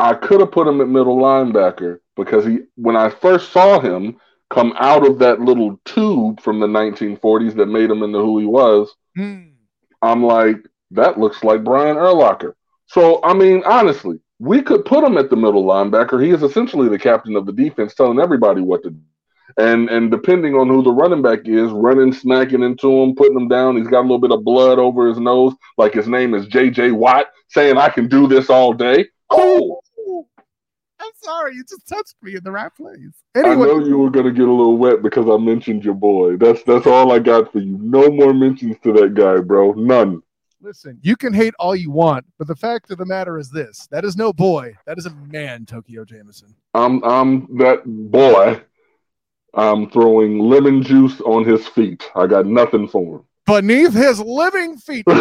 I 0.00 0.14
could 0.14 0.40
have 0.40 0.50
put 0.50 0.66
him 0.66 0.80
at 0.80 0.88
middle 0.88 1.16
linebacker 1.16 2.00
because 2.16 2.44
he, 2.44 2.60
when 2.74 2.96
I 2.96 3.08
first 3.08 3.52
saw 3.52 3.78
him 3.78 4.16
come 4.50 4.74
out 4.78 5.06
of 5.06 5.20
that 5.20 5.40
little 5.40 5.80
tube 5.84 6.40
from 6.40 6.58
the 6.58 6.66
1940s 6.66 7.54
that 7.54 7.66
made 7.66 7.88
him 7.88 8.02
into 8.02 8.18
who 8.18 8.40
he 8.40 8.46
was, 8.46 8.92
Hmm. 9.16 9.42
I'm 10.02 10.24
like, 10.24 10.56
that 10.90 11.20
looks 11.20 11.44
like 11.44 11.62
Brian 11.62 11.96
Urlacher. 11.96 12.54
So, 12.86 13.20
I 13.22 13.32
mean, 13.32 13.62
honestly, 13.64 14.18
we 14.40 14.60
could 14.60 14.84
put 14.84 15.04
him 15.04 15.18
at 15.18 15.30
the 15.30 15.36
middle 15.36 15.64
linebacker. 15.64 16.20
He 16.20 16.30
is 16.30 16.42
essentially 16.42 16.88
the 16.88 16.98
captain 16.98 17.36
of 17.36 17.46
the 17.46 17.52
defense, 17.52 17.94
telling 17.94 18.18
everybody 18.18 18.60
what 18.60 18.82
to 18.82 18.90
do. 18.90 19.00
And 19.58 19.88
and 19.88 20.10
depending 20.10 20.54
on 20.54 20.68
who 20.68 20.82
the 20.82 20.92
running 20.92 21.22
back 21.22 21.40
is, 21.44 21.70
running, 21.70 22.12
smacking 22.12 22.62
into 22.62 22.90
him, 23.02 23.14
putting 23.14 23.36
him 23.36 23.48
down. 23.48 23.76
He's 23.76 23.88
got 23.88 24.00
a 24.00 24.02
little 24.02 24.18
bit 24.18 24.32
of 24.32 24.44
blood 24.44 24.78
over 24.78 25.08
his 25.08 25.18
nose, 25.18 25.54
like 25.76 25.92
his 25.92 26.08
name 26.08 26.34
is 26.34 26.46
J.J. 26.46 26.92
Watt, 26.92 27.26
saying 27.48 27.76
I 27.76 27.88
can 27.88 28.08
do 28.08 28.26
this 28.26 28.50
all 28.50 28.72
day. 28.72 29.06
Cool. 29.30 29.82
I'm 31.00 31.12
sorry. 31.22 31.54
You 31.54 31.64
just 31.64 31.88
touched 31.88 32.14
me 32.22 32.36
in 32.36 32.44
the 32.44 32.52
right 32.52 32.74
place. 32.74 32.98
Anyway. 33.34 33.52
I 33.52 33.54
know 33.54 33.84
you 33.84 33.98
were 33.98 34.10
gonna 34.10 34.32
get 34.32 34.46
a 34.46 34.52
little 34.52 34.76
wet 34.76 35.02
because 35.02 35.26
I 35.28 35.42
mentioned 35.42 35.84
your 35.84 35.94
boy. 35.94 36.36
That's 36.36 36.62
that's 36.64 36.86
all 36.86 37.12
I 37.12 37.18
got 37.18 37.52
for 37.52 37.60
you. 37.60 37.78
No 37.80 38.10
more 38.10 38.34
mentions 38.34 38.76
to 38.82 38.92
that 38.94 39.14
guy, 39.14 39.38
bro. 39.40 39.72
None. 39.72 40.22
Listen, 40.62 40.98
you 41.00 41.16
can 41.16 41.32
hate 41.32 41.54
all 41.58 41.74
you 41.74 41.90
want, 41.90 42.26
but 42.36 42.46
the 42.46 42.54
fact 42.54 42.90
of 42.90 42.98
the 42.98 43.06
matter 43.06 43.38
is 43.38 43.50
this: 43.50 43.88
that 43.90 44.04
is 44.04 44.14
no 44.14 44.30
boy. 44.30 44.74
That 44.86 44.98
is 44.98 45.06
a 45.06 45.14
man, 45.14 45.64
Tokeo 45.64 46.04
Jameison. 46.04 46.54
I'm 46.74 47.02
I'm 47.02 47.56
that 47.56 47.82
boy. 47.86 48.60
I'm 49.54 49.90
throwing 49.90 50.38
lemon 50.38 50.82
juice 50.82 51.20
on 51.22 51.44
his 51.44 51.66
feet. 51.66 52.08
I 52.14 52.26
got 52.26 52.46
nothing 52.46 52.88
for 52.88 53.16
him. 53.16 53.24
Beneath 53.46 53.92
his 53.92 54.20
living 54.20 54.76
feet. 54.76 55.04
Am 55.08 55.16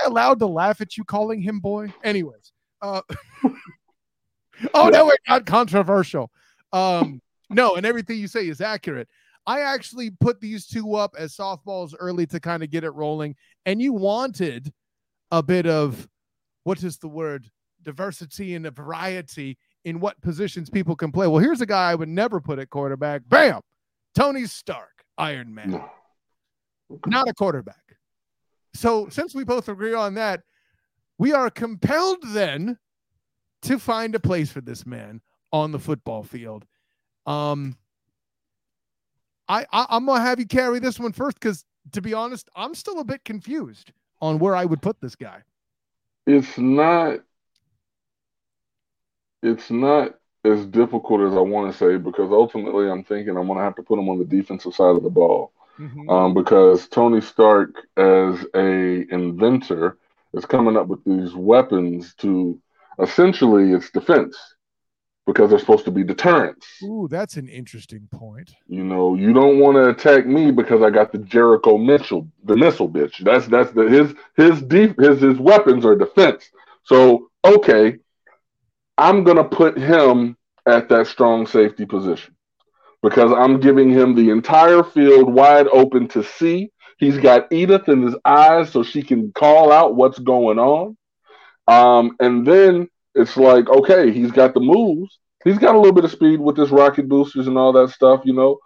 I 0.00 0.06
allowed 0.06 0.38
to 0.38 0.46
laugh 0.46 0.80
at 0.80 0.96
you 0.96 1.04
calling 1.04 1.40
him 1.40 1.58
boy? 1.58 1.92
Anyways. 2.04 2.52
Uh, 2.80 3.02
oh, 4.74 4.88
no, 4.88 5.06
we're 5.06 5.16
not 5.28 5.44
controversial. 5.44 6.30
Um, 6.72 7.20
no, 7.50 7.74
and 7.74 7.84
everything 7.84 8.18
you 8.18 8.28
say 8.28 8.48
is 8.48 8.60
accurate. 8.60 9.08
I 9.46 9.60
actually 9.60 10.10
put 10.10 10.40
these 10.40 10.66
two 10.66 10.94
up 10.94 11.14
as 11.18 11.36
softballs 11.36 11.94
early 11.98 12.26
to 12.26 12.38
kind 12.38 12.62
of 12.62 12.70
get 12.70 12.84
it 12.84 12.90
rolling. 12.90 13.34
And 13.66 13.82
you 13.82 13.92
wanted 13.92 14.72
a 15.32 15.42
bit 15.42 15.66
of 15.66 16.08
what 16.62 16.82
is 16.84 16.98
the 16.98 17.08
word? 17.08 17.50
Diversity 17.82 18.54
and 18.54 18.66
a 18.66 18.70
variety 18.70 19.58
in 19.84 20.00
what 20.00 20.20
positions 20.20 20.70
people 20.70 20.96
can 20.96 21.12
play. 21.12 21.26
Well, 21.26 21.42
here's 21.42 21.60
a 21.60 21.66
guy 21.66 21.90
I 21.90 21.94
would 21.94 22.08
never 22.08 22.40
put 22.40 22.58
at 22.58 22.70
quarterback. 22.70 23.22
Bam! 23.28 23.60
Tony 24.14 24.46
Stark, 24.46 25.04
Iron 25.18 25.54
Man. 25.54 25.82
Not 27.06 27.28
a 27.28 27.34
quarterback. 27.34 27.96
So, 28.74 29.08
since 29.08 29.34
we 29.34 29.44
both 29.44 29.68
agree 29.68 29.94
on 29.94 30.14
that, 30.14 30.42
we 31.18 31.32
are 31.32 31.50
compelled 31.50 32.18
then 32.26 32.78
to 33.62 33.78
find 33.78 34.14
a 34.14 34.20
place 34.20 34.50
for 34.50 34.60
this 34.60 34.86
man 34.86 35.20
on 35.52 35.72
the 35.72 35.78
football 35.78 36.22
field. 36.22 36.64
Um, 37.26 37.76
I, 39.48 39.66
I 39.72 39.96
am 39.96 40.06
gonna 40.06 40.20
have 40.20 40.38
you 40.38 40.46
carry 40.46 40.78
this 40.78 40.98
one 40.98 41.12
first 41.12 41.38
because, 41.38 41.64
to 41.92 42.00
be 42.00 42.14
honest, 42.14 42.48
I'm 42.56 42.74
still 42.74 43.00
a 43.00 43.04
bit 43.04 43.24
confused 43.24 43.92
on 44.20 44.38
where 44.38 44.56
I 44.56 44.64
would 44.64 44.82
put 44.82 45.00
this 45.00 45.14
guy. 45.14 45.42
It's 46.26 46.56
not. 46.58 47.20
It's 49.42 49.70
not 49.70 50.14
as 50.44 50.66
difficult 50.66 51.20
as 51.20 51.36
I 51.36 51.40
want 51.40 51.72
to 51.72 51.78
say 51.78 51.96
because 51.96 52.30
ultimately 52.30 52.90
I'm 52.90 53.04
thinking 53.04 53.36
I'm 53.36 53.46
gonna 53.46 53.60
have 53.60 53.76
to 53.76 53.82
put 53.82 53.98
him 53.98 54.08
on 54.08 54.18
the 54.18 54.24
defensive 54.24 54.74
side 54.74 54.96
of 54.96 55.02
the 55.02 55.10
ball. 55.10 55.52
Mm-hmm. 55.78 56.10
Um, 56.10 56.34
because 56.34 56.86
Tony 56.88 57.20
Stark, 57.20 57.74
as 57.96 58.44
a 58.54 59.12
inventor, 59.12 59.98
is 60.34 60.44
coming 60.44 60.76
up 60.76 60.86
with 60.86 61.02
these 61.04 61.34
weapons 61.34 62.14
to 62.16 62.60
essentially 63.00 63.72
it's 63.72 63.90
defense 63.90 64.36
because 65.26 65.50
they're 65.50 65.58
supposed 65.58 65.84
to 65.84 65.90
be 65.90 66.02
deterrence. 66.02 66.66
Ooh, 66.82 67.06
that's 67.08 67.36
an 67.36 67.48
interesting 67.48 68.08
point. 68.10 68.52
You 68.68 68.84
know, 68.84 69.14
you 69.14 69.32
don't 69.32 69.60
want 69.60 69.76
to 69.76 69.88
attack 69.88 70.26
me 70.26 70.50
because 70.50 70.82
I 70.82 70.90
got 70.90 71.12
the 71.12 71.18
Jericho 71.18 71.78
Mitchell, 71.78 72.28
the 72.44 72.56
missile 72.56 72.88
bitch. 72.88 73.18
That's 73.18 73.46
that's 73.46 73.72
the 73.72 73.88
his 73.88 74.14
his 74.36 74.62
deep 74.62 75.00
his 75.00 75.20
his 75.20 75.38
weapons 75.38 75.86
are 75.86 75.96
defense. 75.96 76.50
So 76.84 77.30
okay, 77.44 77.98
I'm 78.98 79.24
gonna 79.24 79.44
put 79.44 79.78
him 79.78 80.36
at 80.66 80.88
that 80.88 81.06
strong 81.06 81.46
safety 81.46 81.86
position 81.86 82.36
because 83.02 83.32
I'm 83.32 83.60
giving 83.60 83.90
him 83.90 84.14
the 84.14 84.30
entire 84.30 84.82
field 84.82 85.32
wide 85.32 85.66
open 85.68 86.08
to 86.08 86.22
see. 86.22 86.70
He's 86.98 87.18
got 87.18 87.52
Edith 87.52 87.88
in 87.88 88.02
his 88.02 88.14
eyes 88.24 88.70
so 88.70 88.82
she 88.82 89.02
can 89.02 89.32
call 89.32 89.72
out 89.72 89.96
what's 89.96 90.20
going 90.20 90.58
on. 90.58 90.96
Um, 91.66 92.16
and 92.20 92.46
then 92.46 92.88
it's 93.14 93.36
like, 93.36 93.68
okay, 93.68 94.12
he's 94.12 94.30
got 94.30 94.54
the 94.54 94.60
moves. 94.60 95.18
He's 95.44 95.58
got 95.58 95.74
a 95.74 95.78
little 95.78 95.92
bit 95.92 96.04
of 96.04 96.12
speed 96.12 96.38
with 96.38 96.56
his 96.56 96.70
rocket 96.70 97.08
boosters 97.08 97.48
and 97.48 97.58
all 97.58 97.72
that 97.72 97.90
stuff, 97.90 98.22
you 98.24 98.32
know. 98.32 98.58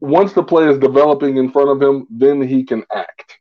Once 0.00 0.32
the 0.32 0.42
play 0.42 0.68
is 0.68 0.78
developing 0.78 1.36
in 1.36 1.50
front 1.50 1.70
of 1.70 1.82
him, 1.82 2.06
then 2.10 2.40
he 2.40 2.62
can 2.62 2.84
act. 2.94 3.38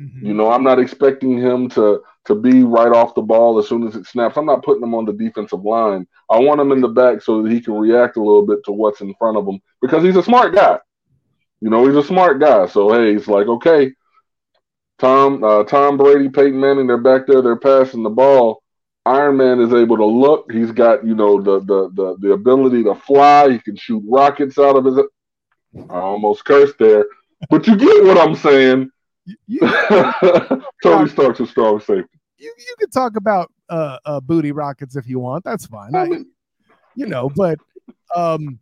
Mm-hmm. 0.00 0.26
You 0.26 0.34
know, 0.34 0.50
I'm 0.50 0.62
not 0.62 0.78
expecting 0.78 1.36
him 1.38 1.68
to 1.70 2.02
to 2.26 2.34
be 2.34 2.62
right 2.62 2.92
off 2.92 3.14
the 3.14 3.22
ball 3.22 3.58
as 3.58 3.68
soon 3.68 3.86
as 3.86 3.96
it 3.96 4.06
snaps. 4.06 4.36
I'm 4.36 4.46
not 4.46 4.64
putting 4.64 4.82
him 4.82 4.94
on 4.94 5.04
the 5.04 5.12
defensive 5.12 5.64
line. 5.64 6.06
I 6.30 6.38
want 6.38 6.60
him 6.60 6.72
in 6.72 6.80
the 6.80 6.88
back 6.88 7.20
so 7.20 7.42
that 7.42 7.50
he 7.50 7.60
can 7.60 7.74
react 7.74 8.16
a 8.16 8.22
little 8.22 8.46
bit 8.46 8.64
to 8.64 8.72
what's 8.72 9.00
in 9.00 9.14
front 9.14 9.36
of 9.36 9.46
him 9.46 9.60
because 9.80 10.04
he's 10.04 10.16
a 10.16 10.22
smart 10.22 10.54
guy. 10.54 10.78
You 11.60 11.70
know, 11.70 11.86
he's 11.86 11.96
a 11.96 12.06
smart 12.06 12.40
guy. 12.40 12.66
So 12.66 12.92
hey, 12.92 13.14
it's 13.14 13.28
like 13.28 13.46
okay, 13.46 13.92
Tom 14.98 15.42
uh, 15.42 15.64
Tom 15.64 15.96
Brady, 15.96 16.28
Peyton 16.28 16.58
Manning, 16.58 16.86
they're 16.86 16.96
back 16.96 17.26
there, 17.26 17.42
they're 17.42 17.56
passing 17.56 18.02
the 18.02 18.10
ball. 18.10 18.62
Iron 19.04 19.36
Man 19.36 19.60
is 19.60 19.72
able 19.72 19.96
to 19.96 20.04
look. 20.04 20.50
He's 20.52 20.70
got 20.70 21.04
you 21.04 21.14
know 21.14 21.40
the 21.40 21.58
the 21.60 21.90
the, 21.94 22.16
the 22.20 22.32
ability 22.32 22.84
to 22.84 22.94
fly. 22.94 23.50
He 23.50 23.58
can 23.58 23.76
shoot 23.76 24.02
rockets 24.06 24.58
out 24.58 24.76
of 24.76 24.84
his. 24.84 24.96
I 25.90 25.98
almost 25.98 26.44
cursed 26.44 26.78
there, 26.78 27.06
but 27.50 27.66
you 27.66 27.76
get 27.76 28.04
what 28.04 28.18
I'm 28.18 28.36
saying. 28.36 28.90
You, 29.46 29.60
Tony 30.82 31.08
Stark's 31.08 31.40
a 31.40 31.46
strong 31.46 31.80
safety. 31.80 32.18
You 32.38 32.52
you 32.58 32.74
can 32.78 32.90
talk 32.90 33.16
about 33.16 33.52
uh, 33.68 33.98
uh, 34.04 34.20
booty 34.20 34.52
rockets 34.52 34.96
if 34.96 35.08
you 35.08 35.20
want. 35.20 35.44
That's 35.44 35.66
fine. 35.66 35.94
I, 35.94 36.06
you 36.94 37.06
know, 37.06 37.30
but 37.36 37.58
um, 38.16 38.58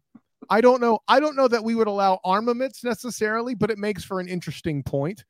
I 0.50 0.60
don't 0.60 0.80
know. 0.80 0.98
I 1.08 1.20
don't 1.20 1.36
know 1.36 1.48
that 1.48 1.64
we 1.64 1.74
would 1.74 1.86
allow 1.86 2.20
armaments 2.24 2.84
necessarily, 2.84 3.54
but 3.54 3.70
it 3.70 3.78
makes 3.78 4.04
for 4.04 4.20
an 4.20 4.28
interesting 4.28 4.82
point. 4.82 5.24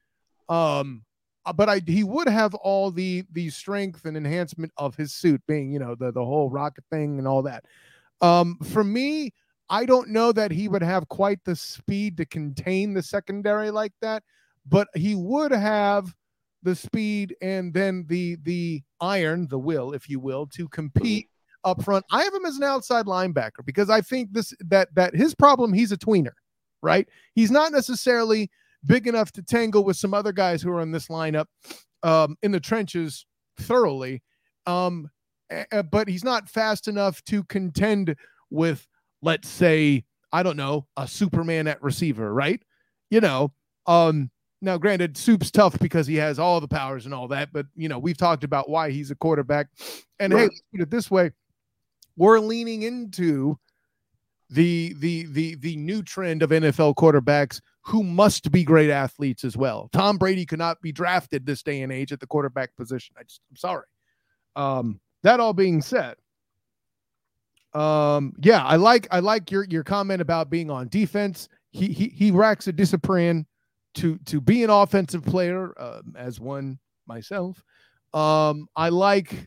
Um, 0.49 1.05
uh, 1.47 1.53
but 1.53 1.69
I 1.69 1.81
he 1.87 2.03
would 2.03 2.29
have 2.29 2.55
all 2.55 2.91
the 2.91 3.25
the 3.33 3.51
strength 3.51 4.05
and 4.05 4.17
enhancement 4.17 4.73
of 4.77 4.97
his 4.97 5.13
suit, 5.13 5.41
being 5.47 5.73
you 5.73 5.79
know 5.79 5.95
the 5.95 6.11
the 6.11 6.25
whole 6.25 6.51
rocket 6.51 6.85
thing 6.91 7.19
and 7.19 7.29
all 7.29 7.43
that. 7.43 7.65
Um, 8.21 8.59
for 8.65 8.83
me, 8.83 9.33
I 9.69 9.87
don't 9.87 10.09
know 10.09 10.33
that 10.33 10.51
he 10.51 10.69
would 10.69 10.83
have 10.83 11.09
quite 11.09 11.39
the 11.45 11.55
speed 11.55 12.17
to 12.17 12.27
contain 12.27 12.93
the 12.95 13.03
secondary 13.03 13.71
like 13.71 13.93
that 14.03 14.23
but 14.67 14.89
he 14.95 15.15
would 15.15 15.53
have 15.53 16.15
the 16.63 16.75
speed 16.75 17.35
and 17.41 17.73
then 17.73 18.05
the 18.09 18.37
the 18.43 18.83
iron, 19.01 19.49
the 19.49 19.59
will, 19.59 19.93
if 19.93 20.09
you 20.09 20.21
will, 20.21 20.47
to 20.47 20.69
compete 20.69 21.29
up 21.65 21.83
front. 21.83 22.05
I 22.11 22.23
have 22.23 22.35
him 22.35 22.47
as 22.47 22.57
an 22.57 22.65
outside 22.65 23.07
linebacker 23.07 23.65
because 23.65 23.91
I 23.91 24.01
think 24.01 24.33
this 24.33 24.53
that 24.61 24.95
that 24.95 25.15
his 25.15 25.35
problem 25.35 25.73
he's 25.73 25.93
a 25.93 25.97
tweener, 25.97 26.33
right? 26.83 27.09
He's 27.35 27.51
not 27.51 27.73
necessarily 27.73 28.51
big 28.85 29.07
enough 29.07 29.33
to 29.33 29.43
tangle 29.43 29.85
with 29.85 29.97
some 29.97 30.15
other 30.15 30.33
guys 30.33 30.63
who 30.63 30.71
are 30.71 30.81
in 30.81 30.91
this 30.91 31.09
lineup 31.09 31.47
um, 32.03 32.37
in 32.43 32.51
the 32.51 32.61
trenches 32.61 33.27
thoroughly. 33.59 34.23
Um, 34.67 35.11
but 35.91 36.09
he's 36.09 36.25
not 36.25 36.49
fast 36.49 36.89
enough 36.89 37.23
to 37.25 37.43
contend 37.45 38.15
with, 38.51 38.87
let's 39.23 39.49
say, 39.49 40.05
I 40.33 40.43
don't 40.43 40.57
know, 40.57 40.87
a 40.97 41.09
Superman 41.09 41.67
at 41.67 41.83
receiver, 41.83 42.33
right? 42.33 42.63
You 43.11 43.21
know, 43.21 43.53
um, 43.87 44.31
now, 44.63 44.77
granted, 44.77 45.17
Soup's 45.17 45.51
tough 45.51 45.79
because 45.79 46.07
he 46.07 46.17
has 46.17 46.39
all 46.39 46.61
the 46.61 46.69
powers 46.69 47.07
and 47.07 47.15
all 47.15 47.29
that, 47.29 47.53
but 47.53 47.67
you 47.75 47.89
know, 47.89 47.99
we've 47.99 48.17
talked 48.17 48.45
about 48.45 48.69
why 48.69 48.91
he's 48.91 49.11
a 49.11 49.15
quarterback. 49.15 49.69
And 50.19 50.35
right. 50.35 50.51
hey, 50.51 50.61
put 50.73 50.83
it 50.83 50.91
this 50.91 51.11
way: 51.11 51.31
we're 52.17 52.41
leaning 52.41 52.83
into 52.83 53.59
the 54.51 54.95
the 54.99 55.27
the 55.31 55.55
the 55.57 55.77
new 55.77 56.03
trend 56.03 56.43
of 56.43 56.51
NFL 56.51 56.97
quarterbacks 56.97 57.61
who 57.83 58.03
must 58.03 58.53
be 58.53 58.63
great 58.63 58.91
athletes 58.91 59.45
as 59.45 59.57
well. 59.57 59.89
Tom 59.93 60.19
Brady 60.19 60.45
could 60.45 60.59
not 60.59 60.81
be 60.83 60.93
drafted 60.93 61.47
this 61.47 61.63
day 61.63 61.81
and 61.83 61.93
age 61.93 62.13
at 62.13 62.21
the 62.21 62.27
quarterback 62.27 62.77
position. 62.77 63.15
I 63.19 63.23
just 63.23 63.41
I'm 63.51 63.57
sorry. 63.57 63.87
Um, 64.57 65.01
that 65.23 65.41
all 65.41 65.55
being 65.55 65.81
said, 65.81 66.17
um, 67.73 68.35
yeah, 68.43 68.65
I 68.65 68.77
like 68.77 69.09
I 69.11 69.21
like 69.21 69.51
your 69.51 69.65
your 69.65 69.85
comment 69.85 70.21
about 70.21 70.51
being 70.51 70.71
on 70.71 70.89
defense. 70.89 71.49
He 71.71 71.87
he 71.87 72.09
he 72.09 72.31
racks 72.31 72.67
a 72.67 72.73
discipline 72.73 73.47
to 73.95 74.19
to 74.27 74.41
be 74.41 74.63
an 74.65 74.71
offensive 74.71 75.25
player 75.25 75.75
uh, 75.79 76.03
as 76.17 76.41
one 76.41 76.79
myself. 77.07 77.63
Um, 78.13 78.69
I 78.77 78.89
like 78.89 79.47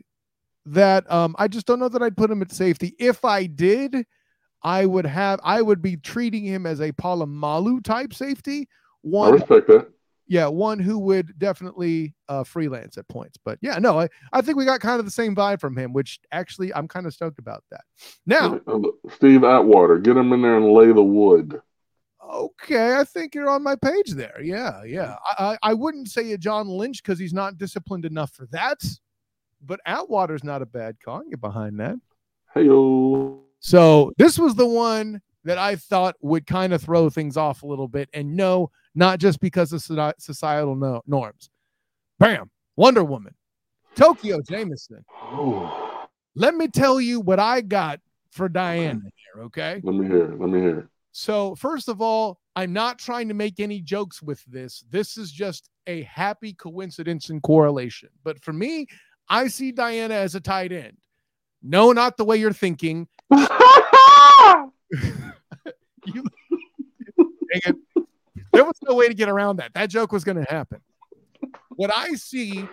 that. 0.66 1.10
Um, 1.12 1.36
I 1.38 1.48
just 1.48 1.66
don't 1.66 1.80
know 1.80 1.90
that 1.90 2.02
I'd 2.02 2.18
put 2.18 2.32
him 2.32 2.42
at 2.42 2.52
safety. 2.52 2.96
If 3.00 3.26
I 3.26 3.46
did, 3.46 4.06
I 4.62 4.86
would 4.86 5.06
have 5.06 5.40
I 5.44 5.62
would 5.62 5.82
be 5.82 5.98
treating 5.98 6.44
him 6.44 6.66
as 6.66 6.80
a 6.80 6.92
Polamalu 6.94 7.84
type 7.84 8.14
safety. 8.14 8.68
One, 9.02 9.30
I 9.30 9.36
respect 9.36 9.68
that. 9.68 9.90
Yeah, 10.26 10.48
one 10.48 10.80
who 10.80 11.00
would 11.00 11.38
definitely 11.38 12.16
uh, 12.30 12.46
freelance 12.46 12.98
at 12.98 13.08
points. 13.10 13.38
But 13.44 13.60
yeah, 13.62 13.78
no, 13.78 14.00
I, 14.00 14.08
I 14.32 14.42
think 14.42 14.58
we 14.58 14.64
got 14.64 14.80
kind 14.80 15.00
of 15.00 15.06
the 15.06 15.12
same 15.12 15.36
vibe 15.36 15.60
from 15.60 15.78
him, 15.78 15.92
which 15.92 16.20
actually 16.32 16.74
I'm 16.74 16.88
kind 16.88 17.06
of 17.06 17.14
stoked 17.14 17.40
about 17.40 17.64
that. 17.72 17.82
Now, 18.26 18.62
Steve 19.16 19.44
Atwater, 19.44 20.00
get 20.00 20.16
him 20.16 20.32
in 20.32 20.42
there 20.42 20.56
and 20.56 20.72
lay 20.72 20.94
the 20.94 21.04
wood 21.04 21.62
okay, 22.34 22.96
I 22.96 23.04
think 23.04 23.36
you're 23.36 23.50
on 23.50 23.64
my 23.64 23.76
page 23.76 24.12
there. 24.12 24.42
Yeah, 24.42 24.84
yeah. 24.84 25.16
Mm-hmm. 25.38 25.44
I, 25.44 25.52
I, 25.52 25.58
I 25.72 25.74
wouldn't 25.74 26.10
say 26.10 26.32
a 26.34 26.38
John 26.38 26.68
Lynch 26.68 27.04
because 27.04 27.20
he's 27.20 27.34
not 27.34 27.58
disciplined 27.58 28.06
enough 28.06 28.32
for 28.32 28.48
that, 28.48 28.84
but 29.66 29.80
Atwater's 29.86 30.44
not 30.44 30.62
a 30.62 30.66
bad 30.66 30.98
call. 31.04 31.24
Get 31.30 31.42
behind 31.42 31.80
that. 31.80 31.96
Hey, 32.54 32.68
So 33.60 34.12
this 34.18 34.38
was 34.38 34.56
the 34.56 34.68
one 34.68 35.22
that 35.44 35.58
I 35.58 35.76
thought 35.76 36.16
would 36.22 36.46
kind 36.46 36.74
of 36.74 36.82
throw 36.82 37.10
things 37.10 37.38
off 37.38 37.64
a 37.64 37.68
little 37.68 37.88
bit. 37.88 38.10
And 38.14 38.36
no, 38.36 38.72
not 38.96 39.20
just 39.20 39.40
because 39.40 39.74
of 39.74 39.82
societal 39.82 40.76
no- 40.76 41.02
norms. 41.06 41.50
Bam, 42.20 42.50
Wonder 42.76 43.04
Woman, 43.04 43.34
Tokeo 43.96 44.42
Jameison. 44.42 45.04
Oh. 45.12 46.08
Let 46.36 46.56
me 46.56 46.68
tell 46.68 47.02
you 47.02 47.20
what 47.20 47.40
I 47.40 47.62
got 47.62 48.00
for 48.32 48.50
Diana 48.50 49.02
here, 49.04 49.44
okay? 49.46 49.82
Let 49.84 49.96
me 49.96 50.08
hear. 50.08 50.32
It. 50.32 50.40
Let 50.40 50.50
me 50.50 50.60
hear. 50.60 50.90
So, 51.14 51.54
first 51.56 51.90
of 51.90 52.02
all, 52.02 52.40
I'm 52.56 52.74
not 52.74 52.98
trying 52.98 53.28
to 53.28 53.36
make 53.36 53.60
any 53.60 53.80
jokes 53.82 54.22
with 54.22 54.44
this. 54.46 54.84
This 54.90 55.16
is 55.16 55.32
just 55.32 55.70
a 55.86 56.02
happy 56.04 56.54
coincidence 56.54 57.30
and 57.30 57.42
correlation. 57.42 58.10
But 58.24 58.44
for 58.44 58.52
me, 58.52 58.88
I 59.30 59.48
see 59.48 59.72
Diana 59.72 60.16
as 60.16 60.34
a 60.34 60.42
tight 60.42 60.72
end. 60.72 60.98
No, 61.62 61.92
not 61.92 62.18
the 62.18 62.26
way 62.26 62.38
you're 62.38 62.52
thinking. 62.52 63.08
you, 63.32 63.44
there 68.52 68.66
was 68.66 68.78
no 68.84 68.96
way 68.96 69.08
to 69.08 69.14
get 69.14 69.30
around 69.30 69.58
that. 69.58 69.72
That 69.76 69.92
joke 69.92 70.12
was 70.12 70.24
going 70.24 70.44
to 70.44 70.52
happen. 70.52 70.82
What 71.76 71.92
I 71.96 72.16
see 72.16 72.68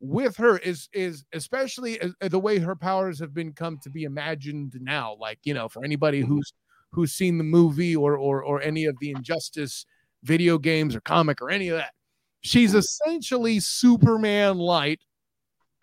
with 0.00 0.36
her 0.36 0.58
is 0.58 0.88
is 0.92 1.24
especially 1.32 2.00
uh, 2.00 2.10
the 2.20 2.38
way 2.38 2.58
her 2.58 2.74
powers 2.74 3.18
have 3.18 3.34
been 3.34 3.52
come 3.52 3.78
to 3.82 3.90
be 3.90 4.04
imagined 4.04 4.78
now. 4.80 5.16
Like 5.18 5.40
you 5.44 5.54
know, 5.54 5.68
for 5.68 5.84
anybody 5.84 6.20
who's 6.20 6.52
who's 6.92 7.12
seen 7.12 7.38
the 7.38 7.44
movie 7.44 7.94
or 7.96 8.16
or 8.16 8.42
or 8.42 8.60
any 8.62 8.84
of 8.84 8.96
the 9.00 9.10
Injustice 9.10 9.86
video 10.22 10.58
games 10.58 10.94
or 10.94 11.00
comic 11.00 11.40
or 11.40 11.50
any 11.50 11.68
of 11.68 11.78
that, 11.78 11.92
she's 12.40 12.74
essentially 12.74 13.60
Superman 13.60 14.58
light 14.58 15.00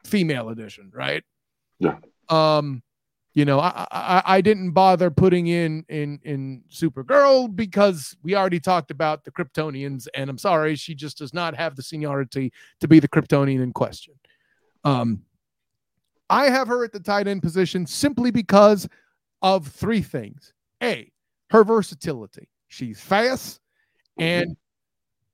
female 0.05 0.49
edition, 0.49 0.91
right? 0.93 1.24
Yeah. 1.80 1.97
Um, 2.30 2.84
you 3.34 3.45
know, 3.45 3.60
I, 3.60 3.86
I 3.91 4.24
I 4.26 4.41
didn't 4.41 4.72
bother 4.72 5.12
putting 5.12 5.45
in 5.45 5.86
in 5.89 6.20
in 6.24 6.64
Supergirl 6.72 7.55
because 7.55 8.18
we 8.24 8.36
already 8.36 8.60
talked 8.60 8.89
about 8.89 9.24
the 9.24 9.32
Kryptonians, 9.32 10.08
and 10.16 10.28
I'm 10.28 10.39
sorry, 10.39 10.76
she 10.76 10.95
just 10.95 11.20
does 11.20 11.36
not 11.36 11.55
have 11.55 11.76
the 11.76 11.84
seniority 11.84 12.51
to 12.82 12.88
be 12.88 12.99
the 12.99 13.08
Kryptonian 13.08 13.62
in 13.62 13.74
question. 13.74 14.16
Um, 14.84 15.22
I 16.30 16.49
have 16.49 16.68
her 16.68 16.84
at 16.84 16.91
the 16.91 16.99
tight 16.99 17.28
end 17.28 17.43
position 17.43 17.86
simply 17.86 18.32
because 18.32 18.88
of 19.43 19.68
three 19.68 20.01
things. 20.01 20.53
A, 20.82 21.11
her 21.49 21.63
versatility. 21.63 22.49
She's 22.67 22.99
fast 22.99 23.59
mm-hmm. 24.19 24.23
and 24.23 24.57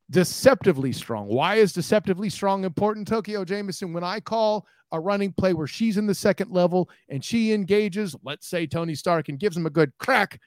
deceptively 0.10 0.92
strong. 0.92 1.28
Why 1.28 1.56
is 1.56 1.74
deceptively 1.74 2.30
strong 2.30 2.64
important, 2.64 3.10
Tokeo 3.10 3.46
Jameison? 3.46 3.94
When 3.94 4.04
I 4.04 4.20
call 4.20 4.66
a 4.92 5.00
running 5.00 5.34
play 5.34 5.54
where 5.54 5.68
she's 5.68 5.98
in 5.98 6.06
the 6.06 6.14
second 6.14 6.52
level 6.52 6.90
and 7.10 7.24
she 7.24 7.52
engages, 7.52 8.16
let's 8.24 8.48
say 8.48 8.68
Tony 8.68 8.94
Stark, 8.96 9.30
and 9.30 9.40
gives 9.40 9.58
him 9.58 9.66
a 9.66 9.72
good 9.72 9.92
crack 9.98 10.40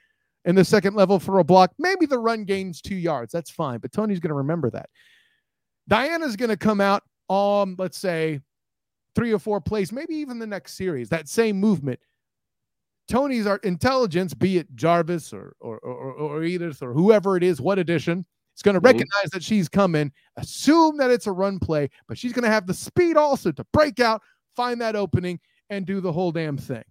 in 0.45 0.55
the 0.55 0.65
second 0.65 0.95
level 0.95 1.19
for 1.19 1.41
a 1.41 1.45
block, 1.45 1.73
maybe 1.79 2.07
the 2.07 2.19
run 2.19 2.45
gains 2.45 2.81
two 2.81 2.95
yards. 2.95 3.33
That's 3.33 3.51
fine, 3.51 3.81
but 3.81 3.91
Tony's 3.91 4.21
going 4.21 4.31
to 4.31 4.35
remember 4.35 4.71
that. 4.71 4.89
Diana's 5.89 6.37
going 6.37 6.51
to 6.51 6.57
come 6.57 6.81
out 6.81 7.03
on, 7.29 7.75
let's 7.79 7.99
say, 7.99 8.41
three 9.17 9.33
or 9.33 9.39
four 9.41 9.61
plays, 9.61 9.91
maybe 9.91 10.15
even 10.15 10.39
the 10.39 10.47
next 10.47 10.77
series, 10.77 11.09
that 11.09 11.29
same 11.29 11.59
movement. 11.59 11.99
Tony's 13.09 13.47
intelligence, 13.63 14.35
be 14.35 14.59
it 14.59 14.75
Jarvis 14.75 15.33
or 15.33 15.55
or, 15.61 15.79
or, 15.79 16.13
or 16.13 16.43
Edith 16.43 16.83
or 16.83 16.93
whoever 16.93 17.37
it 17.37 17.43
is, 17.43 17.61
what 17.61 17.79
edition, 17.79 18.25
is 18.57 18.63
going 18.63 18.75
to 18.75 18.81
mm-hmm. 18.81 18.87
recognize 18.87 19.31
that 19.33 19.43
she's 19.43 19.69
coming, 19.69 20.13
assume 20.37 20.97
that 20.97 21.11
it's 21.11 21.27
a 21.27 21.33
run 21.33 21.59
play, 21.59 21.89
but 22.09 22.19
she's 22.19 22.33
going 22.33 22.45
to 22.45 22.51
have 22.51 22.67
the 22.67 22.75
speed 22.75 23.17
also 23.17 23.53
to 23.53 23.65
break 23.73 24.01
out, 24.01 24.23
find 24.57 24.81
that 24.81 24.97
opening, 24.97 25.39
and 25.71 25.87
do 25.87 26.01
the 26.01 26.13
whole 26.13 26.33
damn 26.33 26.57
thing. 26.57 26.85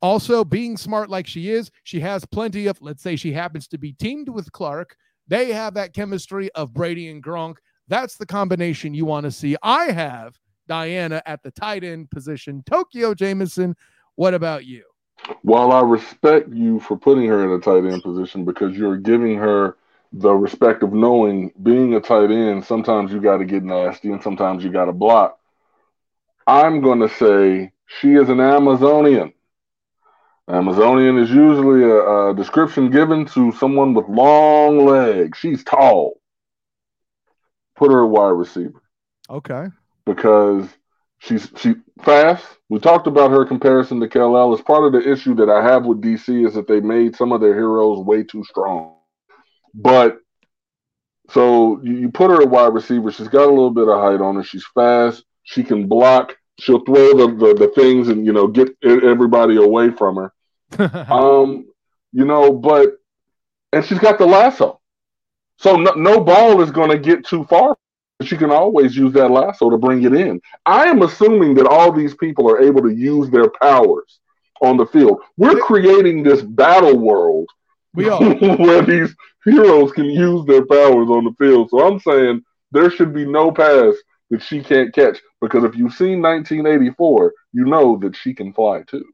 Also, 0.00 0.44
being 0.44 0.76
smart 0.76 1.10
like 1.10 1.28
she 1.28 1.50
is, 1.50 1.70
she 1.84 2.00
has 2.00 2.24
plenty 2.26 2.66
of, 2.66 2.80
let's 2.82 3.02
say 3.02 3.14
she 3.14 3.32
happens 3.32 3.68
to 3.68 3.78
be 3.78 3.92
teamed 3.92 4.28
with 4.28 4.50
Clark. 4.50 4.96
They 5.28 5.52
have 5.52 5.74
that 5.74 5.94
chemistry 5.94 6.50
of 6.52 6.74
Brady 6.74 7.08
and 7.08 7.22
Gronk. 7.22 7.56
That's 7.86 8.16
the 8.16 8.26
combination 8.26 8.94
you 8.94 9.04
want 9.04 9.24
to 9.24 9.30
see. 9.30 9.56
I 9.62 9.92
have 9.92 10.38
Diana 10.66 11.22
at 11.24 11.42
the 11.44 11.52
tight 11.52 11.84
end 11.84 12.10
position. 12.10 12.64
Tokeo 12.68 13.14
Jameison, 13.14 13.74
what 14.16 14.34
about 14.34 14.64
you? 14.64 14.82
While 15.42 15.72
I 15.72 15.80
respect 15.80 16.52
you 16.52 16.80
for 16.80 16.96
putting 16.96 17.26
her 17.28 17.44
in 17.44 17.50
a 17.50 17.62
tight 17.62 17.90
end 17.90 18.02
position 18.02 18.44
because 18.44 18.76
you're 18.76 18.96
giving 18.96 19.36
her 19.36 19.76
the 20.12 20.32
respect 20.32 20.82
of 20.82 20.92
knowing 20.92 21.52
being 21.62 21.94
a 21.94 22.00
tight 22.00 22.30
end, 22.30 22.64
sometimes 22.64 23.12
you 23.12 23.20
got 23.20 23.38
to 23.38 23.44
get 23.44 23.62
nasty 23.62 24.10
and 24.10 24.22
sometimes 24.22 24.62
you 24.62 24.70
got 24.70 24.86
to 24.86 24.92
block. 24.92 25.38
I'm 26.46 26.80
going 26.80 27.00
to 27.00 27.08
say 27.08 27.72
she 27.86 28.14
is 28.14 28.28
an 28.28 28.40
Amazonian. 28.40 29.32
Amazonian 30.48 31.18
is 31.18 31.30
usually 31.30 31.84
a, 31.84 32.30
a, 32.30 32.34
description 32.34 32.90
given 32.90 33.24
to 33.26 33.52
someone 33.52 33.94
with 33.94 34.08
long 34.08 34.84
legs. 34.84 35.38
She's 35.38 35.62
tall. 35.62 36.20
Put 37.76 37.92
her 37.92 38.00
a 38.00 38.06
wide 38.06 38.30
receiver. 38.30 38.82
Okay. 39.30 39.68
Because 40.04 40.68
she's 41.22 41.50
she 41.56 41.74
fast. 42.02 42.44
We 42.68 42.78
talked 42.80 43.06
about 43.06 43.30
her 43.30 43.44
comparison 43.44 44.00
to 44.00 44.08
Kal-El. 44.08 44.54
As 44.54 44.60
part 44.62 44.84
of 44.84 44.92
the 44.92 45.10
issue 45.10 45.34
that 45.36 45.48
I 45.48 45.62
have 45.62 45.84
with 45.84 46.00
DC 46.00 46.46
is 46.46 46.54
that 46.54 46.66
they 46.66 46.80
made 46.80 47.16
some 47.16 47.32
of 47.32 47.40
their 47.40 47.54
heroes 47.54 47.98
way 48.04 48.22
too 48.22 48.44
strong. 48.44 48.96
But 49.74 50.18
so 51.30 51.80
you, 51.82 51.96
you 51.96 52.10
put 52.10 52.30
her 52.30 52.42
at 52.42 52.50
wide 52.50 52.74
receiver. 52.74 53.12
She's 53.12 53.28
got 53.28 53.46
a 53.46 53.50
little 53.50 53.70
bit 53.70 53.88
of 53.88 54.00
height 54.00 54.20
on 54.20 54.36
her. 54.36 54.44
She's 54.44 54.66
fast. 54.74 55.24
She 55.44 55.62
can 55.62 55.86
block. 55.86 56.36
She'll 56.58 56.84
throw 56.84 57.16
the, 57.16 57.34
the, 57.34 57.54
the 57.54 57.72
things 57.74 58.08
and 58.08 58.26
you 58.26 58.32
know 58.32 58.46
get 58.46 58.68
everybody 58.82 59.56
away 59.56 59.90
from 59.90 60.16
her. 60.16 60.32
um, 61.10 61.66
you 62.12 62.24
know, 62.24 62.52
but 62.52 62.98
and 63.72 63.84
she's 63.84 63.98
got 63.98 64.18
the 64.18 64.26
lasso, 64.26 64.80
so 65.58 65.76
no, 65.76 65.92
no 65.92 66.20
ball 66.20 66.60
is 66.60 66.70
going 66.70 66.90
to 66.90 66.98
get 66.98 67.24
too 67.24 67.44
far. 67.44 67.76
She 68.24 68.36
can 68.36 68.50
always 68.50 68.96
use 68.96 69.12
that 69.14 69.30
lasso 69.30 69.70
to 69.70 69.78
bring 69.78 70.02
it 70.04 70.14
in. 70.14 70.40
I 70.66 70.84
am 70.86 71.02
assuming 71.02 71.54
that 71.54 71.66
all 71.66 71.92
these 71.92 72.14
people 72.14 72.50
are 72.50 72.60
able 72.60 72.82
to 72.82 72.94
use 72.94 73.30
their 73.30 73.50
powers 73.50 74.20
on 74.60 74.76
the 74.76 74.86
field. 74.86 75.20
We're 75.36 75.60
creating 75.60 76.22
this 76.22 76.42
battle 76.42 76.98
world 76.98 77.48
we 77.94 78.08
are 78.08 78.22
where 78.56 78.82
these 78.82 79.14
heroes 79.44 79.92
can 79.92 80.06
use 80.06 80.46
their 80.46 80.64
powers 80.64 81.08
on 81.08 81.24
the 81.24 81.34
field. 81.38 81.70
So 81.70 81.86
I'm 81.86 82.00
saying 82.00 82.42
there 82.70 82.90
should 82.90 83.12
be 83.12 83.26
no 83.26 83.52
pass 83.52 83.94
that 84.30 84.42
she 84.42 84.62
can't 84.62 84.94
catch 84.94 85.18
because 85.40 85.64
if 85.64 85.76
you've 85.76 85.92
seen 85.92 86.22
1984, 86.22 87.34
you 87.52 87.64
know 87.66 87.98
that 87.98 88.16
she 88.16 88.32
can 88.32 88.52
fly 88.52 88.82
too. 88.82 89.04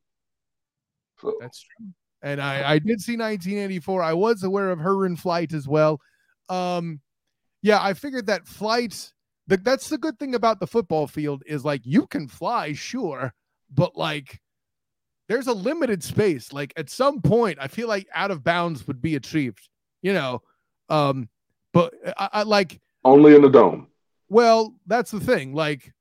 So 1.20 1.34
that's 1.40 1.60
true. 1.60 1.86
And 2.22 2.40
I, 2.40 2.72
I 2.72 2.78
did 2.78 3.00
see 3.00 3.16
1984. 3.16 4.02
I 4.02 4.12
was 4.12 4.42
aware 4.42 4.70
of 4.70 4.78
her 4.80 5.06
in 5.06 5.16
flight 5.16 5.52
as 5.52 5.66
well. 5.66 6.00
Um, 6.48 7.00
yeah, 7.62 7.82
I 7.82 7.94
figured 7.94 8.26
that 8.26 8.46
flight. 8.46 9.12
That 9.46 9.64
that's 9.64 9.88
the 9.88 9.98
good 9.98 10.18
thing 10.18 10.34
about 10.34 10.60
the 10.60 10.66
football 10.66 11.06
field 11.06 11.42
is 11.46 11.64
like 11.64 11.82
you 11.84 12.06
can 12.06 12.28
fly, 12.28 12.74
sure, 12.74 13.32
but 13.72 13.96
like 13.96 14.40
there's 15.28 15.46
a 15.46 15.54
limited 15.54 16.02
space. 16.02 16.52
Like 16.52 16.72
at 16.76 16.90
some 16.90 17.22
point, 17.22 17.58
I 17.60 17.68
feel 17.68 17.88
like 17.88 18.06
out 18.14 18.30
of 18.30 18.44
bounds 18.44 18.86
would 18.86 19.00
be 19.00 19.16
achieved. 19.16 19.68
You 20.02 20.12
know, 20.12 20.42
um, 20.88 21.28
but 21.72 21.94
I, 22.16 22.28
I 22.32 22.42
like 22.42 22.80
only 23.04 23.34
in 23.34 23.42
the 23.42 23.48
dome. 23.48 23.88
Well, 24.28 24.74
that's 24.86 25.10
the 25.10 25.20
thing. 25.20 25.54
Like, 25.54 25.92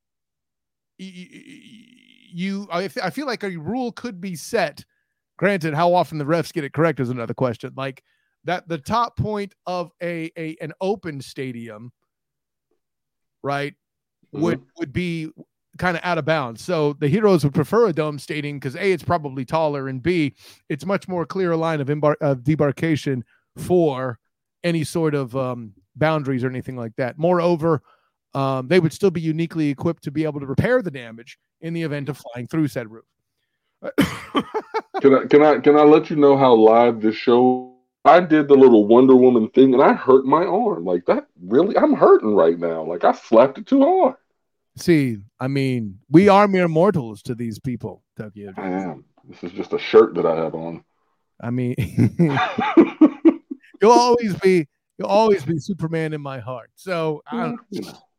you, 0.98 2.68
I 2.70 2.88
feel 2.90 3.26
like 3.26 3.44
a 3.44 3.56
rule 3.58 3.92
could 3.92 4.20
be 4.20 4.36
set. 4.36 4.84
Granted, 5.38 5.74
how 5.74 5.94
often 5.94 6.18
the 6.18 6.26
refs 6.26 6.52
get 6.52 6.64
it 6.64 6.74
correct 6.74 7.00
is 7.00 7.10
another 7.10 7.34
question. 7.34 7.74
Like 7.78 8.04
that, 8.44 8.68
the 8.68 8.78
top 8.78 9.18
point 9.18 9.54
of 9.66 9.92
a, 10.02 10.32
a 10.38 10.58
an 10.62 10.74
open 10.82 11.22
stadium, 11.22 11.92
right, 13.44 13.74
mm-hmm. 14.34 14.42
would 14.42 14.64
would 14.78 14.94
be 14.94 15.30
kind 15.78 15.96
of 15.96 16.04
out 16.04 16.18
of 16.18 16.26
bounds. 16.26 16.64
So 16.64 16.94
the 16.94 17.08
heroes 17.08 17.44
would 17.44 17.54
prefer 17.54 17.88
a 17.88 17.94
dome 17.94 18.20
stadium 18.20 18.58
because 18.58 18.76
a 18.76 18.92
it's 18.92 19.04
probably 19.04 19.46
taller 19.46 19.88
and 19.88 20.02
b 20.02 20.34
it's 20.70 20.86
much 20.86 21.08
more 21.08 21.26
clear 21.26 21.56
line 21.56 21.82
of, 21.82 21.88
embar- 21.88 22.16
of 22.20 22.40
debarkation 22.40 23.22
for 23.56 24.20
any 24.64 24.84
sort 24.84 25.16
of 25.16 25.36
um, 25.36 25.74
boundaries 25.96 26.44
or 26.44 26.50
anything 26.50 26.76
like 26.76 26.96
that. 26.98 27.18
Moreover, 27.18 27.82
um, 28.34 28.68
they 28.68 28.80
would 28.80 28.94
still 28.94 29.12
be 29.12 29.22
uniquely 29.22 29.70
equipped 29.70 30.04
to 30.04 30.12
be 30.12 30.24
able 30.24 30.40
to 30.40 30.46
repair 30.46 30.82
the 30.82 30.92
damage 30.92 31.38
in 31.62 31.74
the 31.74 31.84
event 31.84 32.10
of 32.10 32.18
flying 32.18 32.48
through 32.48 32.68
said 32.68 32.92
roof. 32.92 33.06
can 35.02 35.14
I 35.16 35.26
can 35.26 35.44
I 35.44 35.60
can 35.60 35.78
I 35.78 35.84
let 35.84 36.10
you 36.10 36.16
know 36.16 36.38
how 36.38 36.54
live 36.54 37.02
this 37.02 37.16
show? 37.16 37.77
I 38.06 38.22
did 38.22 38.48
the 38.48 38.56
little 38.56 38.88
Wonder 38.88 39.16
Woman 39.16 39.50
thing 39.50 39.74
and 39.74 39.84
I 39.84 39.94
hurt 39.94 40.26
my 40.26 40.46
arm. 40.46 40.86
Like 40.86 41.06
that 41.08 41.28
really 41.42 41.78
I'm 41.78 41.94
hurting 41.94 42.36
right 42.36 42.58
now. 42.58 42.84
Like 42.84 43.04
I 43.04 43.12
slapped 43.12 43.58
it 43.58 43.68
too 43.68 43.82
hard. 43.82 44.16
See, 44.78 45.18
I 45.40 45.48
mean, 45.48 46.00
we 46.10 46.30
are 46.30 46.48
mere 46.48 46.68
mortals 46.68 47.24
to 47.24 47.36
these 47.36 47.60
people, 47.60 48.04
Tokeo. 48.18 48.58
I 48.58 48.70
am. 48.70 49.06
This 49.28 49.44
is 49.44 49.52
just 49.52 49.74
a 49.74 49.80
shirt 49.80 50.14
that 50.16 50.26
I 50.26 50.36
have 50.36 50.54
on. 50.54 50.84
I 51.42 51.50
mean, 51.50 51.76
you'll 53.82 53.92
always 53.92 54.36
be 54.36 54.68
you'll 54.98 55.08
always 55.08 55.44
be 55.44 55.60
Superman 55.60 56.14
in 56.14 56.22
my 56.22 56.40
heart. 56.40 56.72
So 56.76 57.22
um, 57.32 57.58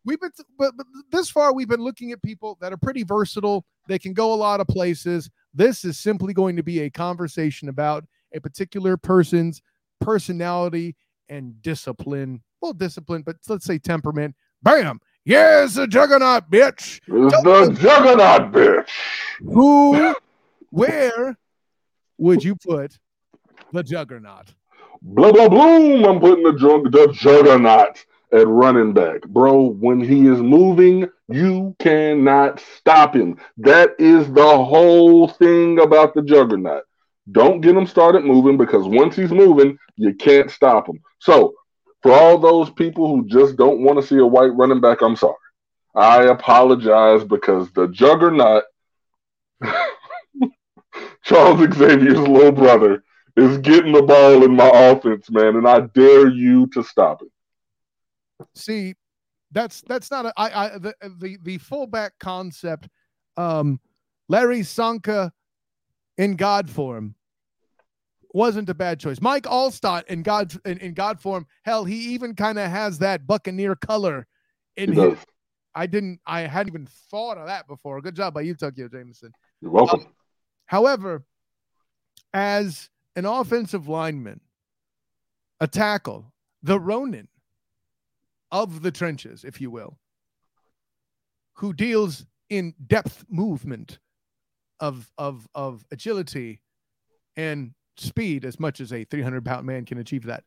we've 0.05 0.21
been, 0.21 0.31
but, 0.59 0.77
but 0.77 0.87
this 1.11 1.31
far 1.31 1.55
we've 1.55 1.69
been 1.69 1.83
looking 1.83 2.13
at 2.13 2.23
people 2.23 2.59
that 2.61 2.73
are 2.73 2.77
pretty 2.77 3.05
versatile. 3.05 3.65
They 3.87 3.99
can 3.99 4.13
go 4.13 4.33
a 4.33 4.37
lot 4.37 4.61
of 4.61 4.67
places. 4.67 5.31
This 5.55 5.85
is 5.85 5.99
simply 5.99 6.35
going 6.35 6.57
to 6.57 6.63
be 6.63 6.81
a 6.81 6.91
conversation 6.91 7.69
about 7.69 8.05
a 8.35 8.41
particular 8.41 8.97
person's 8.97 9.63
personality 10.01 10.97
and 11.29 11.61
discipline. 11.63 12.43
Well, 12.61 12.73
discipline, 12.73 13.23
but 13.23 13.37
let's 13.49 13.65
say 13.65 13.79
temperament. 13.79 14.35
Bam! 14.63 15.01
Yes, 15.25 15.75
the 15.75 15.87
juggernaut, 15.87 16.51
bitch. 16.51 17.01
The 17.07 17.77
juggernaut, 17.81 18.53
bitch. 18.53 18.89
Who 19.41 20.15
Where 20.71 21.37
would 22.17 22.43
you 22.43 22.57
put 22.57 22.99
the 23.73 23.83
juggernaut? 23.83 24.55
Blah 25.03 25.33
blah 25.33 25.49
boom! 25.49 26.05
I'm 26.05 26.19
putting 26.19 26.45
the 26.45 26.55
jug- 26.55 26.91
the 26.91 27.13
juggernaut 27.13 28.05
at 28.33 28.47
running 28.49 28.93
back, 28.93 29.23
bro. 29.29 29.69
When 29.69 30.01
he 30.01 30.27
is 30.27 30.41
moving, 30.41 31.09
you 31.29 31.77
cannot 31.79 32.61
stop 32.77 33.15
him. 33.15 33.39
That 33.59 33.91
is 33.99 34.31
the 34.33 34.65
whole 34.65 35.29
thing 35.29 35.79
about 35.79 36.15
the 36.15 36.23
juggernaut. 36.23 36.85
Don't 37.33 37.61
get 37.61 37.77
him 37.77 37.87
started 37.87 38.25
moving 38.25 38.57
because 38.57 38.87
once 38.87 39.17
he's 39.17 39.33
moving, 39.33 39.79
you 39.97 40.15
can't 40.15 40.51
stop 40.51 40.89
him. 40.89 41.01
So, 41.19 41.55
for 42.03 42.13
all 42.13 42.39
those 42.39 42.71
people 42.71 43.09
who 43.09 43.27
just 43.27 43.57
don't 43.57 43.83
want 43.83 44.01
to 44.01 44.07
see 44.07 44.19
a 44.19 44.27
white 44.27 44.55
running 44.55 44.81
back, 44.81 45.03
I'm 45.03 45.17
sorry. 45.17 45.35
I 45.95 46.25
apologize 46.25 47.25
because 47.25 47.71
the 47.73 47.89
juggernaut, 47.89 48.65
Charles 51.25 51.75
Xavier's 51.75 52.19
little 52.21 52.53
brother, 52.53 53.03
is 53.37 53.59
getting 53.59 53.93
the 53.93 54.03
ball 54.03 54.45
in 54.45 54.55
my 54.55 54.71
offense, 54.73 55.31
man, 55.31 55.57
and 55.57 55.67
I 55.67 55.81
dare 55.81 56.29
you 56.29 56.69
to 56.69 56.83
stop 56.83 57.23
it. 57.23 58.47
See, 58.55 58.95
that's 59.51 59.81
that's 59.83 60.11
not 60.11 60.27
a 60.27 60.33
I 60.37 60.67
I 60.67 60.79
the 60.79 60.95
the, 61.19 61.39
the 61.43 61.59
fullback 61.59 62.13
concept. 62.21 62.89
Um, 63.37 63.81
Larry 64.29 64.61
Csonka 64.61 65.31
in 66.17 66.37
God 66.37 66.69
form 66.69 67.15
wasn't 68.33 68.69
a 68.69 68.75
bad 68.75 69.01
choice. 69.01 69.21
Mike 69.21 69.45
Alstott 69.45 70.05
in 70.07 70.23
God 70.23 70.53
in, 70.65 70.79
in 70.79 70.95
God 70.95 71.21
form. 71.21 71.47
Hell, 71.63 71.85
he 71.85 72.15
even 72.15 72.35
kind 72.35 72.59
of 72.59 72.71
has 72.71 72.99
that 72.99 73.27
Buccaneer 73.27 73.75
color 73.75 74.27
in 74.77 74.93
him. 74.93 75.19
I 75.75 75.87
didn't. 75.87 76.21
I 76.27 76.43
hadn't 76.43 76.73
even 76.73 76.89
thought 77.11 77.39
of 77.39 77.47
that 77.47 77.67
before. 77.67 78.01
Good 78.01 78.17
job 78.17 78.35
by 78.35 78.43
you, 78.43 78.55
Tokeo 78.55 78.89
Jameison. 78.89 79.31
You're 79.61 79.71
welcome. 79.71 80.01
Um, 80.01 80.07
however, 80.67 81.25
as 82.33 82.91
an 83.17 83.25
offensive 83.25 83.89
lineman, 83.89 84.41
a 85.61 85.67
tackle, 85.67 86.33
the 86.63 86.79
Ronin 86.79 87.29
of 88.51 88.83
the 88.83 88.91
trenches, 88.91 89.45
if 89.45 89.61
you 89.61 89.71
will, 89.71 89.99
who 91.55 91.73
deals 91.73 92.27
in 92.49 92.75
depth 92.87 93.25
movement 93.29 93.99
of 94.81 95.11
of 95.19 95.47
of 95.55 95.85
agility 95.91 96.61
and 97.37 97.73
speed 98.01 98.45
as 98.45 98.61
much 98.61 98.81
as 98.81 98.93
a 98.93 99.05
300 99.05 99.45
pound 99.45 99.67
man 99.67 99.85
can 99.85 99.99
achieve 99.99 100.25
that. 100.25 100.45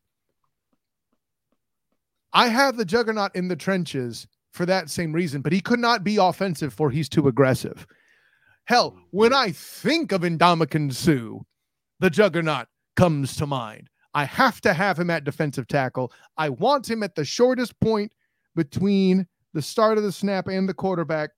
I 2.32 2.48
have 2.48 2.76
the 2.76 2.84
juggernaut 2.84 3.34
in 3.34 3.48
the 3.48 3.56
trenches 3.56 4.26
for 4.52 4.66
that 4.66 4.90
same 4.90 5.12
reason, 5.12 5.42
but 5.42 5.52
he 5.52 5.60
could 5.60 5.78
not 5.78 6.04
be 6.04 6.16
offensive 6.16 6.72
for 6.72 6.90
he's 6.90 7.08
too 7.08 7.28
aggressive. 7.28 7.86
Hell, 8.64 8.96
when 9.10 9.32
I 9.32 9.50
think 9.50 10.12
of 10.12 10.22
Indomitian 10.22 10.92
Sue, 10.92 11.44
the 12.00 12.10
juggernaut 12.10 12.68
comes 12.96 13.36
to 13.36 13.46
mind. 13.46 13.88
I 14.14 14.24
have 14.24 14.60
to 14.62 14.74
have 14.74 14.98
him 14.98 15.10
at 15.10 15.24
defensive 15.24 15.66
tackle. 15.66 16.12
I 16.36 16.50
want 16.50 16.88
him 16.88 17.02
at 17.02 17.14
the 17.14 17.24
shortest 17.24 17.78
point 17.80 18.12
between 18.54 19.26
the 19.54 19.62
start 19.62 19.98
of 19.98 20.04
the 20.04 20.12
snap 20.12 20.48
and 20.48 20.68
the 20.68 20.74
quarterback. 20.74 21.30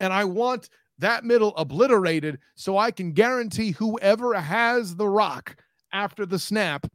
And 0.00 0.12
I 0.12 0.24
want 0.24 0.68
that 1.02 1.24
middle 1.24 1.54
obliterated 1.56 2.38
so 2.54 2.78
I 2.78 2.90
can 2.90 3.12
guarantee 3.12 3.72
whoever 3.72 4.34
has 4.34 4.96
the 4.96 5.08
rock 5.08 5.56
after 5.92 6.24
the 6.24 6.38
snap 6.38 6.86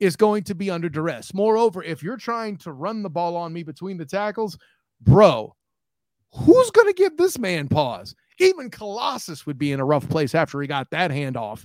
is 0.00 0.16
going 0.16 0.42
to 0.44 0.54
be 0.54 0.70
under 0.70 0.88
duress. 0.88 1.32
Moreover, 1.32 1.82
if 1.82 2.02
you're 2.02 2.16
trying 2.16 2.56
to 2.58 2.72
run 2.72 3.02
the 3.02 3.10
ball 3.10 3.36
on 3.36 3.52
me 3.52 3.62
between 3.62 3.96
the 3.96 4.04
tackles, 4.04 4.58
bro, 5.00 5.54
who's 6.34 6.70
going 6.70 6.88
to 6.88 6.92
give 6.92 7.16
this 7.16 7.38
man 7.38 7.68
pause? 7.68 8.14
Even 8.38 8.70
Colossus 8.70 9.46
would 9.46 9.58
be 9.58 9.70
in 9.70 9.80
a 9.80 9.84
rough 9.84 10.08
place 10.08 10.34
after 10.34 10.60
he 10.60 10.66
got 10.66 10.90
that 10.90 11.10
handoff. 11.10 11.64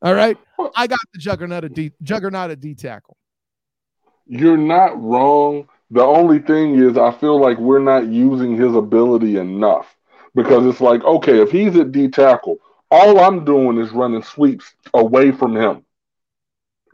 All 0.00 0.14
right. 0.14 0.38
I 0.76 0.86
got 0.86 0.98
the 1.12 1.18
juggernaut 1.18 1.64
at 1.64 1.74
D, 1.74 1.92
juggernaut 2.02 2.50
at 2.50 2.60
D 2.60 2.74
tackle. 2.74 3.16
You're 4.26 4.56
not 4.56 5.00
wrong. 5.02 5.68
The 5.90 6.02
only 6.02 6.38
thing 6.38 6.76
is, 6.76 6.96
I 6.96 7.10
feel 7.12 7.40
like 7.40 7.58
we're 7.58 7.78
not 7.80 8.06
using 8.06 8.56
his 8.56 8.74
ability 8.74 9.36
enough 9.36 9.97
because 10.34 10.66
it's 10.66 10.80
like, 10.80 11.02
okay, 11.04 11.40
if 11.40 11.50
he's 11.50 11.76
at 11.76 11.92
D 11.92 12.08
tackle, 12.08 12.58
all 12.90 13.20
I'm 13.20 13.44
doing 13.44 13.78
is 13.78 13.92
running 13.92 14.22
sweeps 14.22 14.74
away 14.94 15.30
from 15.32 15.56
him. 15.56 15.84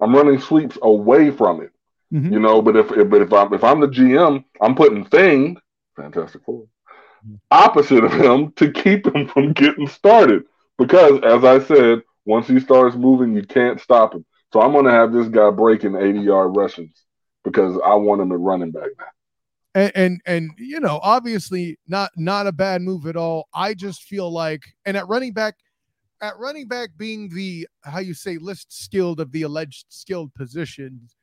I'm 0.00 0.14
running 0.14 0.38
sweeps 0.38 0.78
away 0.82 1.30
from 1.30 1.60
it, 1.60 1.70
Mhm. 2.12 2.32
you 2.32 2.40
know. 2.40 2.62
But 2.62 2.76
if, 2.76 2.90
if 2.92 3.08
but 3.10 3.22
if 3.22 3.32
I'm 3.32 3.52
if 3.52 3.64
I'm 3.64 3.80
the 3.80 3.88
GM, 3.88 4.44
I'm 4.60 4.74
putting 4.74 5.04
thing, 5.04 5.56
Fantastic 5.96 6.42
Four, 6.44 6.64
opposite 7.50 8.04
of 8.04 8.12
him 8.12 8.52
to 8.56 8.70
keep 8.70 9.06
him 9.06 9.26
from 9.32 9.52
getting 9.52 9.86
started. 9.86 10.44
Because 10.78 11.20
as 11.22 11.44
I 11.44 11.58
said, 11.60 12.02
once 12.24 12.48
he 12.48 12.60
starts 12.60 12.96
moving, 12.96 13.34
you 13.34 13.42
can't 13.44 13.80
stop 13.80 14.14
him. 14.14 14.24
So 14.52 14.60
I'm 14.60 14.72
gonna 14.72 14.90
have 14.90 15.12
this 15.12 15.28
guy 15.28 15.50
breaking 15.50 15.96
80 15.96 16.20
yard 16.20 16.56
rushes 16.56 16.90
because 17.44 17.78
I 17.84 17.94
want 17.94 18.20
him 18.22 18.32
at 18.32 18.38
running 18.40 18.70
back 18.70 18.90
now. 18.98 19.06
And, 19.74 19.92
and 19.94 20.20
and 20.26 20.50
you 20.56 20.80
know 20.80 21.00
obviously 21.02 21.78
not 21.86 22.10
not 22.16 22.46
a 22.46 22.52
bad 22.52 22.82
move 22.82 23.06
at 23.06 23.16
all. 23.16 23.48
I 23.54 23.74
just 23.74 24.02
feel 24.02 24.32
like 24.32 24.62
and 24.84 24.96
at 24.96 25.08
running 25.08 25.32
back 25.32 25.56
at 26.22 26.38
running 26.38 26.68
back 26.68 26.90
being 26.96 27.28
the 27.28 27.66
how 27.82 27.98
you 27.98 28.14
say 28.14 28.38
list 28.38 28.72
skilled 28.72 29.20
of 29.20 29.32
the 29.32 29.42
alleged 29.42 29.86
skilled 29.88 30.32
positions 30.34 31.16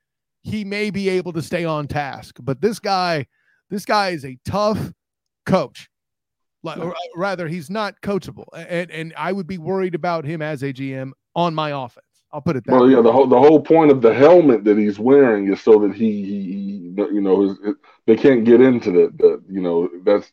he 0.43 0.65
may 0.65 0.89
be 0.89 1.07
able 1.07 1.31
to 1.31 1.41
stay 1.41 1.65
on 1.65 1.87
task. 1.87 2.37
But 2.41 2.61
this 2.61 2.79
guy 2.79 3.27
this 3.69 3.85
guy 3.85 4.09
is 4.09 4.25
a 4.25 4.37
tough 4.45 4.91
coach. 5.45 5.87
Like 6.63 6.77
or 6.77 6.91
uh, 6.91 6.99
rather 7.15 7.47
he's 7.47 7.69
not 7.69 8.01
coachable. 8.01 8.45
And 8.53 8.91
and 8.91 9.13
i 9.17 9.31
would 9.31 9.47
be 9.47 9.57
worried 9.57 9.95
about 9.95 10.25
him 10.25 10.41
as 10.41 10.61
a 10.61 10.73
gm 10.73 11.11
on 11.35 11.55
my 11.55 11.69
offense 11.69 12.10
i'll 12.33 12.41
put 12.41 12.55
it 12.55 12.65
that 12.65 12.79
Well, 12.79 12.89
way. 12.89 12.95
yeah, 12.95 13.01
the 13.01 13.11
whole 13.11 13.27
the 13.27 13.39
whole 13.39 13.61
point 13.61 13.91
of 13.91 14.01
the 14.01 14.13
helmet 14.13 14.63
that 14.65 14.77
he's 14.77 14.99
wearing 14.99 15.51
is 15.51 15.61
so 15.61 15.79
that 15.79 15.93
he, 15.93 16.23
he, 16.23 16.43
he 16.43 16.93
you 16.97 17.21
know, 17.21 17.41
his, 17.41 17.59
it, 17.63 17.75
they 18.05 18.15
can't 18.15 18.45
get 18.45 18.61
into 18.61 18.91
the, 18.91 19.11
the 19.17 19.43
you 19.49 19.61
know, 19.61 19.89
that's 20.05 20.31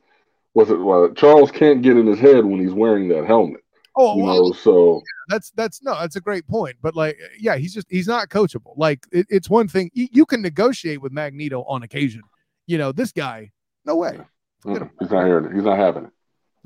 what's 0.55 0.71
it? 0.71 0.77
Well, 0.77 1.13
Charles 1.15 1.51
can't 1.53 1.83
get 1.83 1.97
in 1.99 2.07
his 2.07 2.21
head 2.21 2.45
when 2.45 2.61
he's 2.61 2.73
wearing 2.75 3.09
that 3.09 3.27
helmet. 3.27 3.63
oh 3.97 4.17
You 4.17 4.23
well, 4.23 4.43
know, 4.49 4.53
so 4.53 5.03
that's 5.29 5.51
that's 5.53 5.83
no 5.83 5.95
that's 6.01 6.17
a 6.17 6.21
great 6.21 6.47
point 6.49 6.77
but 6.83 6.97
like 6.97 7.19
yeah 7.39 7.57
he's 7.57 7.75
just 7.75 7.87
he's 7.91 8.09
not 8.09 8.29
coachable 8.29 8.75
like 8.77 9.07
it, 9.13 9.27
it's 9.31 9.51
one 9.51 9.69
thing 9.69 9.91
you, 9.95 10.09
you 10.13 10.27
can 10.27 10.43
negotiate 10.43 11.03
with 11.03 11.13
magneto 11.13 11.63
on 11.65 11.83
occasion 11.83 12.23
you 12.67 12.79
know 12.79 12.93
this 12.93 13.13
guy 13.13 13.51
no 13.85 13.97
way 13.97 14.21
mm, 14.65 14.91
he's 15.01 15.11
not 15.11 15.27
hearing 15.27 15.47
it. 15.47 15.55
He's 15.55 15.65
not 15.65 15.79
having 15.79 16.05
it. 16.07 16.11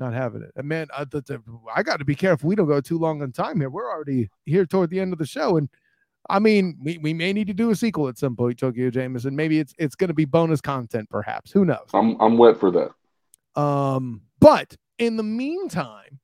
Not 0.03 0.13
having 0.13 0.41
it 0.41 0.51
and 0.55 0.67
man 0.67 0.87
I, 0.93 1.05
I 1.75 1.83
got 1.83 1.99
to 1.99 2.05
be 2.05 2.15
careful 2.15 2.49
we 2.49 2.55
don't 2.55 2.67
go 2.67 2.81
too 2.81 2.97
long 2.97 3.21
on 3.21 3.31
time 3.31 3.59
here 3.59 3.69
we're 3.69 3.89
already 3.89 4.29
here 4.45 4.65
toward 4.65 4.89
the 4.89 4.99
end 4.99 5.13
of 5.13 5.19
the 5.19 5.25
show 5.25 5.57
and 5.57 5.69
i 6.29 6.39
mean 6.39 6.77
we, 6.83 6.97
we 6.97 7.13
may 7.13 7.31
need 7.31 7.47
to 7.47 7.53
do 7.53 7.69
a 7.69 7.75
sequel 7.75 8.07
at 8.07 8.17
some 8.17 8.35
point 8.35 8.57
Tokeo 8.57 8.91
Jameison 8.91 9.31
maybe 9.31 9.59
it's 9.59 9.73
it's 9.77 9.95
going 9.95 10.09
to 10.09 10.13
be 10.13 10.25
bonus 10.25 10.61
content 10.61 11.09
perhaps 11.09 11.51
who 11.51 11.63
knows 11.63 11.87
I'm 11.93 12.19
I'm 12.19 12.37
wet 12.37 12.59
for 12.59 12.71
that. 12.71 12.91
Um, 13.55 14.21
but 14.39 14.75
in 14.97 15.17
the 15.17 15.23
meantime, 15.23 16.19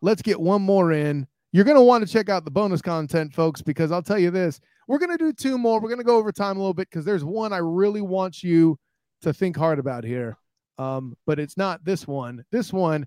let's 0.00 0.22
get 0.22 0.40
one 0.40 0.62
more 0.62 0.92
in. 0.92 1.26
You're 1.52 1.64
going 1.64 1.76
to 1.76 1.82
want 1.82 2.06
to 2.06 2.12
check 2.12 2.28
out 2.28 2.44
the 2.44 2.50
bonus 2.50 2.80
content, 2.80 3.34
folks, 3.34 3.60
because 3.62 3.92
I'll 3.92 4.02
tell 4.02 4.18
you 4.18 4.30
this 4.30 4.60
we're 4.88 4.98
going 4.98 5.16
to 5.16 5.18
do 5.18 5.32
two 5.32 5.58
more. 5.58 5.80
We're 5.80 5.88
going 5.88 5.98
to 5.98 6.04
go 6.04 6.16
over 6.16 6.32
time 6.32 6.56
a 6.56 6.60
little 6.60 6.74
bit 6.74 6.88
because 6.90 7.04
there's 7.04 7.24
one 7.24 7.52
I 7.52 7.58
really 7.58 8.00
want 8.00 8.42
you 8.42 8.78
to 9.22 9.32
think 9.32 9.56
hard 9.56 9.78
about 9.78 10.04
here. 10.04 10.36
Um, 10.78 11.16
but 11.26 11.38
it's 11.38 11.56
not 11.56 11.84
this 11.84 12.06
one. 12.06 12.44
This 12.50 12.72
one, 12.72 13.06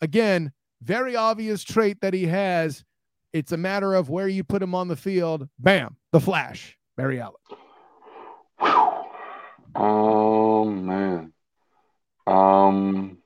again, 0.00 0.52
very 0.82 1.16
obvious 1.16 1.62
trait 1.64 2.00
that 2.00 2.14
he 2.14 2.26
has. 2.26 2.84
It's 3.32 3.52
a 3.52 3.56
matter 3.56 3.94
of 3.94 4.10
where 4.10 4.28
you 4.28 4.42
put 4.44 4.62
him 4.62 4.74
on 4.74 4.88
the 4.88 4.96
field. 4.96 5.48
Bam, 5.58 5.96
the 6.12 6.20
flash, 6.20 6.76
Barry 6.96 7.20
Allen. 7.20 7.34
Oh 9.74 10.64
man. 10.64 11.32
Um 12.26 13.18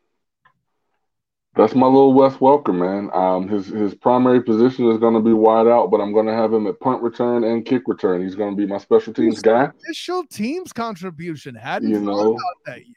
that's 1.57 1.75
my 1.75 1.87
little 1.87 2.13
Wes 2.13 2.35
Welker, 2.35 2.75
man. 2.75 3.11
Um 3.15 3.49
his 3.49 3.67
his 3.67 3.95
primary 3.95 4.43
position 4.43 4.91
is 4.91 4.99
gonna 4.99 5.23
be 5.23 5.33
wide 5.33 5.67
out, 5.67 5.91
but 5.91 6.01
I'm 6.01 6.13
gonna 6.13 6.35
have 6.35 6.53
him 6.53 6.67
at 6.67 6.79
punt 6.81 7.03
return 7.03 7.45
and 7.45 7.65
kick 7.65 7.83
return. 7.87 8.23
He's 8.23 8.35
gonna 8.35 8.57
be 8.57 8.67
my 8.67 8.79
special 8.79 9.13
teams 9.15 9.41
guy. 9.41 9.65
Official 9.85 10.25
team's 10.31 10.73
contribution. 10.73 11.55
Hadn't 11.55 11.91
You 11.91 12.01
know. 12.01 12.33
about 12.33 12.41
that 12.67 12.79
yet. 12.81 12.97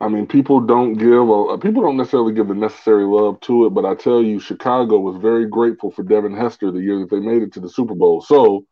I 0.00 0.08
mean, 0.08 0.26
people 0.26 0.60
don't 0.60 0.94
give 0.94 1.28
a, 1.28 1.32
uh, 1.32 1.56
people 1.58 1.82
don't 1.82 1.98
necessarily 1.98 2.32
give 2.32 2.48
the 2.48 2.54
necessary 2.54 3.04
love 3.04 3.38
to 3.40 3.66
it, 3.66 3.70
but 3.70 3.84
I 3.84 3.94
tell 3.94 4.22
you, 4.22 4.40
Chicago 4.40 4.98
was 4.98 5.20
very 5.20 5.46
grateful 5.46 5.90
for 5.90 6.02
Devin 6.02 6.34
Hester 6.34 6.70
the 6.70 6.80
year 6.80 7.00
that 7.00 7.10
they 7.10 7.20
made 7.20 7.42
it 7.42 7.52
to 7.54 7.60
the 7.60 7.68
Super 7.68 7.94
Bowl. 7.94 8.22
So, 8.22 8.64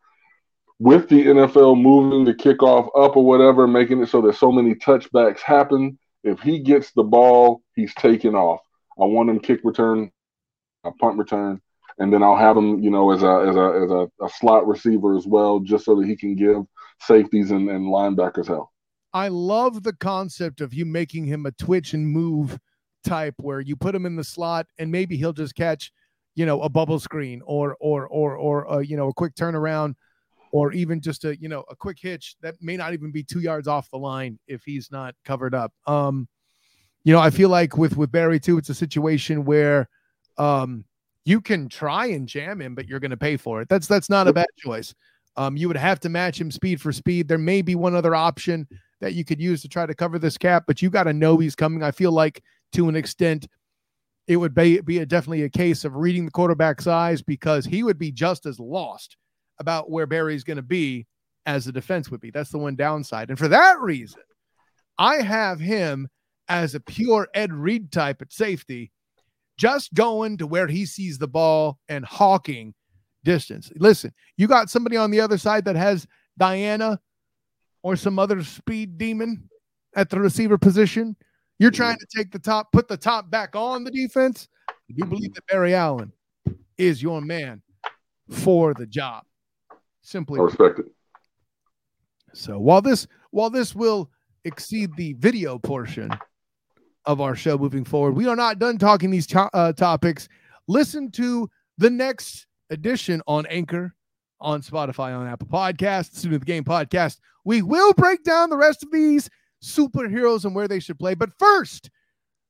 with 0.79 1.09
the 1.09 1.27
NFL 1.27 1.81
moving 1.83 2.25
the 2.25 2.33
kickoff 2.33 2.89
up 2.97 3.17
or 3.17 3.27
whatever, 3.27 3.67
making 3.67 4.01
it 4.03 4.09
so 4.09 4.23
that 4.23 4.37
so 4.37 4.51
many 4.51 4.75
touchbacks 4.77 5.41
happen, 5.41 5.99
if 6.25 6.41
he 6.41 6.61
gets 6.61 6.93
the 6.93 7.03
ball, 7.03 7.63
he's 7.75 7.93
taking 7.95 8.35
off. 8.35 8.61
I 8.99 9.05
want 9.05 9.29
him 9.29 9.41
kick 9.41 9.61
return, 9.65 10.11
a 10.85 10.93
punt 10.93 11.19
return, 11.19 11.61
and 11.99 12.13
then 12.13 12.23
I'll 12.23 12.37
have 12.37 12.57
him, 12.57 12.81
you 12.81 12.91
know, 12.91 13.11
as 13.11 13.23
a 13.23 13.49
as 13.49 13.57
a 13.57 13.83
as 13.85 13.91
a, 13.91 14.25
a 14.25 14.31
slot 14.31 14.67
receiver 14.67 15.17
as 15.17 15.27
well, 15.27 15.61
just 15.61 15.85
so 15.85 15.97
that 15.97 16.07
he 16.07 16.17
can 16.17 16.37
give 16.37 16.63
safeties 17.01 17.51
and, 17.51 17.69
and 17.69 17.87
linebackers 17.87 18.47
hell. 18.47 18.73
I 19.13 19.29
love 19.29 19.83
the 19.83 19.95
concept 19.95 20.61
of 20.61 20.75
you 20.75 20.85
making 20.85 21.27
him 21.27 21.47
a 21.47 21.53
twitch 21.53 21.95
and 21.95 22.07
move 22.07 22.59
type 23.05 23.35
where 23.39 23.61
you 23.61 23.77
put 23.77 23.95
him 23.95 24.07
in 24.07 24.17
the 24.17 24.25
slot 24.25 24.67
and 24.79 24.91
maybe 24.91 25.17
he'll 25.17 25.33
just 25.33 25.55
catch, 25.55 25.93
you 26.35 26.45
know, 26.45 26.61
a 26.63 26.69
bubble 26.69 27.01
screen 27.01 27.41
or 27.45 27.77
or 27.81 28.07
or 28.07 28.37
or 28.37 28.65
a, 28.65 28.85
you 28.85 28.97
know 28.97 29.09
a 29.09 29.15
quick 29.15 29.35
turnaround 29.35 29.95
or 30.53 30.73
even 30.73 31.01
just 31.01 31.25
a 31.25 31.39
you 31.41 31.49
know 31.49 31.65
a 31.71 31.77
quick 31.77 31.99
hitch 32.01 32.37
that 32.43 32.55
may 32.61 32.77
not 32.77 32.93
even 32.93 33.11
be 33.11 33.23
two 33.23 33.41
yards 33.41 33.69
off 33.69 33.91
the 33.91 33.99
line 33.99 34.39
if 34.47 34.63
he's 34.65 34.91
not 34.91 35.15
covered 35.25 35.55
up. 35.55 35.73
Um, 35.87 36.29
you 37.05 37.13
know, 37.13 37.21
I 37.21 37.31
feel 37.31 37.49
like 37.49 37.79
with 37.79 37.97
with 37.97 38.13
Barry 38.13 38.41
too, 38.41 38.59
it's 38.59 38.69
a 38.69 38.75
situation 38.75 39.45
where 39.45 39.89
um 40.37 40.85
you 41.25 41.41
can 41.41 41.69
try 41.69 42.07
and 42.07 42.27
jam 42.27 42.61
him, 42.61 42.75
but 42.75 42.89
you're 42.89 43.01
going 43.01 43.11
to 43.11 43.17
pay 43.17 43.37
for 43.37 43.61
it. 43.61 43.69
That's 43.69 43.87
that's 43.87 44.09
not 44.09 44.29
a 44.29 44.33
bad 44.33 44.47
choice. 44.57 44.95
Um, 45.37 45.57
you 45.57 45.69
would 45.69 45.77
have 45.77 46.01
to 46.01 46.09
match 46.09 46.41
him 46.41 46.51
speed 46.51 46.81
for 46.81 46.91
speed. 46.91 47.29
There 47.29 47.39
may 47.39 47.63
be 47.63 47.75
one 47.75 47.95
other 47.95 48.15
option 48.15 48.67
that 49.01 49.15
you 49.15 49.25
could 49.25 49.41
use 49.41 49.63
to 49.63 49.69
try 49.69 49.87
to 49.87 49.95
cover 49.95 50.19
this 50.19 50.39
cap, 50.39 50.65
but 50.67 50.83
you 50.83 50.91
got 50.91 51.05
to 51.05 51.13
know 51.13 51.39
he's 51.39 51.55
coming. 51.55 51.83
I 51.83 51.91
feel 51.91 52.13
like 52.13 52.43
to 52.73 52.89
an 52.89 52.97
extent, 52.97 53.49
it 54.27 54.37
would 54.37 54.55
be, 54.55 54.81
be 54.81 54.99
a, 54.99 55.07
definitely 55.07 55.45
a 55.45 55.49
case 55.49 55.85
of 55.85 55.97
reading 55.97 56.25
the 56.25 56.31
quarterback's 56.31 56.87
eyes 56.87 57.23
because 57.23 57.65
he 57.65 57.83
would 57.83 57.99
be 57.99 58.13
just 58.13 58.45
as 58.45 58.61
lost 58.61 59.17
about 59.59 59.91
where 59.91 60.07
Barry's 60.07 60.45
going 60.45 60.57
to 60.57 60.63
be 60.63 61.07
as 61.47 61.65
the 61.65 61.73
defense 61.73 62.11
would 62.11 62.21
be. 62.21 62.31
That's 62.31 62.51
the 62.51 62.59
one 62.59 62.77
downside. 62.77 63.31
And 63.31 63.39
for 63.39 63.49
that 63.49 63.81
reason, 63.81 64.21
I 64.99 65.17
have 65.17 65.61
him 65.61 66.09
as 66.49 66.75
a 66.75 66.81
pure 66.81 67.29
Ed 67.35 67.53
Reed 67.53 67.91
type 67.93 68.21
at 68.21 68.33
safety, 68.33 68.91
just 69.57 69.95
going 69.95 70.39
to 70.39 70.47
where 70.47 70.67
he 70.67 70.87
sees 70.87 71.19
the 71.19 71.29
ball 71.29 71.79
and 71.89 72.05
hawking 72.05 72.75
distance. 73.25 73.71
Listen, 73.77 74.13
you 74.37 74.47
got 74.47 74.71
somebody 74.71 74.97
on 74.97 75.11
the 75.11 75.21
other 75.21 75.39
side 75.39 75.65
that 75.65 75.77
has 75.77 76.07
Diana 76.37 77.01
or 77.83 77.97
some 77.97 78.19
other 78.19 78.43
speed 78.43 78.99
demon 78.99 79.49
at 79.97 80.11
the 80.11 80.19
receiver 80.21 80.59
position. 80.59 81.17
You're 81.59 81.71
trying 81.71 81.97
to 81.99 82.07
take 82.15 82.31
the 82.31 82.39
top, 82.39 82.71
put 82.73 82.87
the 82.89 82.97
top 82.97 83.31
back 83.31 83.57
on 83.57 83.85
the 83.85 83.91
defense. 83.91 84.49
You 84.87 85.05
believe 85.05 85.35
that 85.35 85.47
Barry 85.47 85.75
Allen 85.75 86.13
is 86.77 87.03
your 87.03 87.21
man 87.21 87.63
for 88.31 88.75
the 88.75 88.87
job. 88.87 89.25
Simply 90.03 90.41
I 90.41 90.45
respect 90.45 90.79
it. 90.79 90.87
So 92.33 92.59
while 92.59 92.81
this 92.81 93.07
while 93.31 93.51
this 93.51 93.75
will 93.75 94.11
exceed 94.45 94.91
the 94.97 95.15
video 95.15 95.59
portion 95.59 96.11
of 97.05 97.21
our 97.21 97.35
show 97.35 97.59
moving 97.59 97.85
forward, 97.85 98.13
we 98.13 98.27
are 98.27 98.37
not 98.37 98.59
done 98.59 98.79
talking 98.79 99.11
these 99.11 99.27
to- 99.29 99.51
uh, 99.55 99.73
topics. 99.73 100.29
Listen 100.69 101.11
to 101.13 101.51
the 101.79 101.91
next 101.91 102.47
edition 102.71 103.23
on 103.27 103.47
Anchor, 103.47 103.95
on 104.41 104.63
Spotify, 104.63 105.17
on 105.17 105.27
Apple 105.27 105.49
Podcasts, 105.49 106.17
Student 106.17 106.35
of 106.35 106.41
the 106.41 106.47
Game 106.47 106.65
podcast. 106.65 107.19
We 107.45 107.63
will 107.63 107.93
break 107.95 108.25
down 108.25 108.51
the 108.51 108.57
rest 108.57 108.83
of 108.83 108.91
these 108.91 109.29
superheroes 109.63 110.45
and 110.45 110.55
where 110.55 110.69
they 110.69 110.81
should 110.81 110.99
play. 110.99 111.15
But 111.15 111.31
first, 111.39 111.91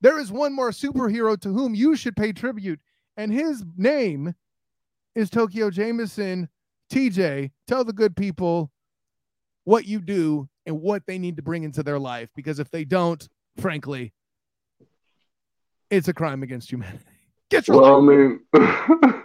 there 0.01 0.19
is 0.19 0.31
one 0.31 0.53
more 0.53 0.71
superhero 0.71 1.41
to 1.41 1.49
whom 1.49 1.75
you 1.75 1.97
should 1.97 2.17
pay 2.17 2.33
tribute, 2.33 2.81
and 3.17 3.33
his 3.33 3.65
name 3.77 4.35
is 5.15 5.31
Tokeo 5.31 5.73
Jameison. 5.73 6.49
TJ, 6.93 7.51
tell 7.67 7.85
the 7.85 7.93
good 7.93 8.17
people 8.17 8.71
what 9.65 9.85
you 9.85 10.01
do 10.01 10.49
and 10.65 10.81
what 10.81 11.03
they 11.07 11.19
need 11.19 11.37
to 11.37 11.43
bring 11.43 11.63
into 11.63 11.83
their 11.83 11.99
life 11.99 12.31
because 12.35 12.59
if 12.59 12.71
they 12.71 12.85
don't, 12.85 13.29
frankly, 13.59 14.13
it's 15.91 16.09
a 16.09 16.15
crime 16.15 16.43
against 16.43 16.71
humanity. 16.71 17.05
Get 17.51 17.69
your 17.69 17.81
well, 17.81 18.03
life. 18.03 18.39
I 18.55 18.59
mean, 18.59 19.15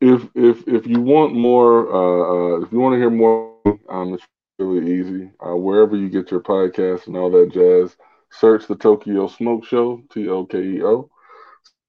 if 0.00 0.28
if 0.34 0.66
if 0.66 0.86
you 0.86 1.00
want 1.00 1.34
more, 1.34 1.92
uh, 1.92 2.58
uh, 2.58 2.60
if 2.62 2.72
you 2.72 2.80
want 2.80 2.94
to 2.94 2.98
hear 2.98 3.10
more, 3.10 3.50
um, 3.88 4.14
it's 4.14 4.26
really 4.58 5.00
easy. 5.00 5.30
Uh, 5.40 5.56
wherever 5.56 5.96
you 5.96 6.08
get 6.08 6.30
your 6.30 6.40
podcast 6.40 7.06
and 7.06 7.16
all 7.16 7.30
that 7.30 7.52
jazz, 7.52 7.96
search 8.30 8.66
the 8.66 8.76
Tokeo 8.76 9.30
Smoke 9.30 9.64
Show, 9.64 10.02
T 10.12 10.28
O 10.28 10.44
K 10.46 10.58
E 10.62 10.82
O 10.82 11.10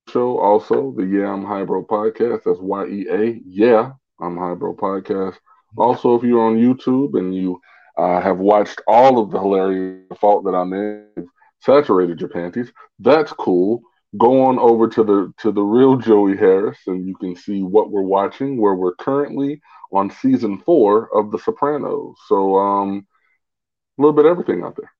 show. 0.09 0.37
Also, 0.39 0.93
the 0.97 1.03
Yeah 1.05 1.31
I'm 1.31 1.45
Highbrow 1.45 1.85
podcast. 1.85 2.43
That's 2.45 2.59
Y 2.59 2.85
E 2.85 3.07
A. 3.09 3.41
Yeah, 3.45 3.91
I'm 4.19 4.37
Highbrow 4.37 4.75
podcast. 4.75 5.37
Also, 5.77 6.15
if 6.15 6.23
you're 6.23 6.45
on 6.45 6.57
YouTube 6.57 7.17
and 7.17 7.33
you 7.33 7.59
uh, 7.97 8.19
have 8.21 8.39
watched 8.39 8.81
all 8.87 9.19
of 9.19 9.31
the 9.31 9.39
hilarious 9.39 10.17
fault 10.19 10.43
that 10.45 10.55
I 10.55 10.63
made, 10.65 11.25
saturated 11.59 12.19
your 12.19 12.29
panties, 12.29 12.71
that's 12.99 13.31
cool 13.31 13.81
go 14.17 14.43
on 14.45 14.59
over 14.59 14.87
to 14.89 15.03
the 15.03 15.33
to 15.39 15.51
the 15.51 15.61
real 15.61 15.97
Joey 15.97 16.35
Harris, 16.35 16.77
and 16.87 17.07
you 17.07 17.15
can 17.15 17.35
see 17.35 17.61
what 17.61 17.91
we're 17.91 18.01
watching. 18.01 18.57
Where 18.57 18.75
we're 18.75 18.95
currently 18.95 19.61
on 19.91 20.09
season 20.09 20.59
four 20.59 21.15
of 21.17 21.31
The 21.31 21.39
Sopranos. 21.39 22.15
So, 22.27 22.57
um, 22.57 23.07
a 23.97 24.01
little 24.01 24.15
bit 24.15 24.25
everything 24.25 24.63
out 24.63 24.75
there. 24.75 24.91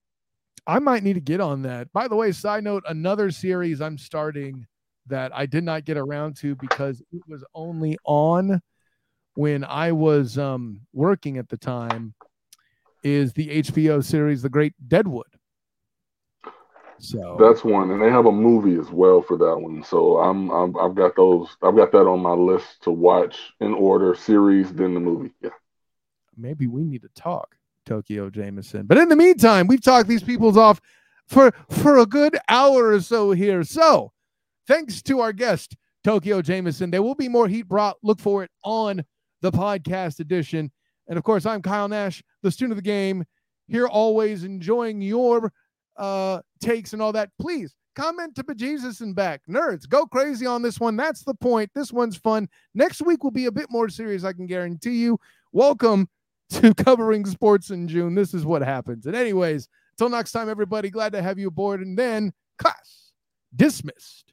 I 0.68 0.80
might 0.80 1.04
need 1.04 1.14
to 1.14 1.22
get 1.22 1.42
on 1.42 1.64
that. 1.64 1.92
By 1.92 2.08
the 2.08 2.16
way, 2.16 2.32
side 2.32 2.64
note: 2.64 2.84
another 2.88 3.32
series 3.32 3.82
I'm 3.82 3.98
starting 3.98 4.66
that 5.08 5.36
I 5.36 5.46
did 5.46 5.64
not 5.64 5.86
get 5.86 5.98
around 5.98 6.38
to 6.38 6.56
because 6.56 7.02
it 7.12 7.22
was 7.28 7.44
only 7.54 7.98
on 8.06 8.62
when 9.34 9.64
I 9.64 9.92
was 9.92 10.38
um, 10.38 10.82
working 10.94 11.38
at 11.38 11.50
the 11.50 11.58
time. 11.58 12.14
Is 13.04 13.34
the 13.34 13.64
HBO 13.64 14.04
series 14.04 14.44
The 14.44 14.50
Great 14.50 14.74
Deadwood? 14.88 15.26
So 17.02 17.36
that's 17.40 17.64
one, 17.64 17.90
and 17.90 18.02
they 18.02 18.10
have 18.10 18.28
a 18.28 18.32
movie 18.32 18.80
as 18.80 18.92
well 18.92 19.24
for 19.24 19.36
that 19.38 19.58
one. 19.58 19.84
So 19.84 20.20
I'm, 20.20 20.52
I'm 20.52 20.78
I've 20.78 20.94
got 20.94 21.16
those. 21.16 21.58
I've 21.64 21.76
got 21.76 21.92
that 21.94 22.08
on 22.08 22.20
my 22.20 22.34
list 22.34 22.84
to 22.84 22.92
watch 22.92 23.38
in 23.60 23.74
order: 23.74 24.14
series, 24.14 24.72
then 24.72 24.94
the 24.94 25.00
movie. 25.00 25.34
Yeah. 25.42 25.50
Maybe 26.38 26.68
we 26.68 26.84
need 26.84 27.02
to 27.02 27.10
talk 27.16 27.58
Tokeo 27.88 28.30
Jameison. 28.30 28.88
But 28.88 29.00
in 29.00 29.10
the 29.10 29.16
meantime, 29.16 29.66
we've 29.66 29.82
talked 29.82 30.08
these 30.08 30.24
people's 30.24 30.58
off 30.58 30.80
for 31.28 31.52
for 31.70 31.98
a 31.98 32.06
good 32.06 32.38
hour 32.48 32.90
or 32.90 33.02
so 33.02 33.32
here. 33.32 33.64
So 33.64 34.12
thanks 34.68 35.02
to 35.04 35.22
our 35.22 35.34
guest 35.34 35.76
Tokeo 36.06 36.44
Jameison. 36.44 36.92
There 36.92 37.02
will 37.02 37.16
be 37.16 37.28
more 37.28 37.48
heat 37.48 37.68
brought. 37.68 37.98
Look 38.04 38.20
for 38.20 38.44
it 38.44 38.52
on 38.64 39.04
the 39.42 39.52
podcast 39.52 40.20
edition. 40.20 40.72
And 41.08 41.18
of 41.18 41.24
course, 41.24 41.48
I'm 41.48 41.64
Kyle 41.64 41.88
Nash, 41.88 42.22
the 42.44 42.52
student 42.52 42.74
of 42.74 42.78
the 42.78 42.90
game, 42.90 43.26
here 43.68 43.88
always 43.88 44.44
enjoying 44.44 45.02
your 45.02 45.52
uh, 45.98 46.42
takes 46.62 46.94
and 46.94 47.02
all 47.02 47.12
that, 47.12 47.30
please 47.40 47.76
comment 47.96 48.36
to 48.36 48.44
bejesus 48.44 49.02
and 49.02 49.16
back. 49.16 49.42
Nerds, 49.50 49.88
go 49.88 50.06
crazy 50.06 50.46
on 50.46 50.62
this 50.62 50.80
one. 50.80 50.96
That's 50.96 51.24
the 51.24 51.34
point. 51.34 51.70
This 51.76 51.92
one's 51.92 52.18
fun. 52.18 52.48
Next 52.74 53.02
week 53.02 53.24
will 53.24 53.32
be 53.32 53.48
a 53.48 53.52
bit 53.52 53.68
more 53.70 53.90
serious, 53.90 54.24
I 54.24 54.34
can 54.34 54.48
guarantee 54.48 54.98
you. 54.98 55.20
Welcome 55.52 56.08
to 56.52 56.74
covering 56.76 57.26
sports 57.26 57.70
in 57.70 57.88
June. 57.88 58.16
This 58.16 58.34
is 58.34 58.46
what 58.46 58.62
happens. 58.62 59.06
And, 59.06 59.16
anyways, 59.16 59.68
until 59.94 60.10
next 60.10 60.32
time, 60.32 60.50
everybody, 60.50 60.90
glad 60.90 61.14
to 61.14 61.22
have 61.22 61.38
you 61.38 61.50
aboard. 61.50 61.82
And 61.82 61.98
then, 61.98 62.32
class 62.58 63.12
dismissed. 63.56 64.31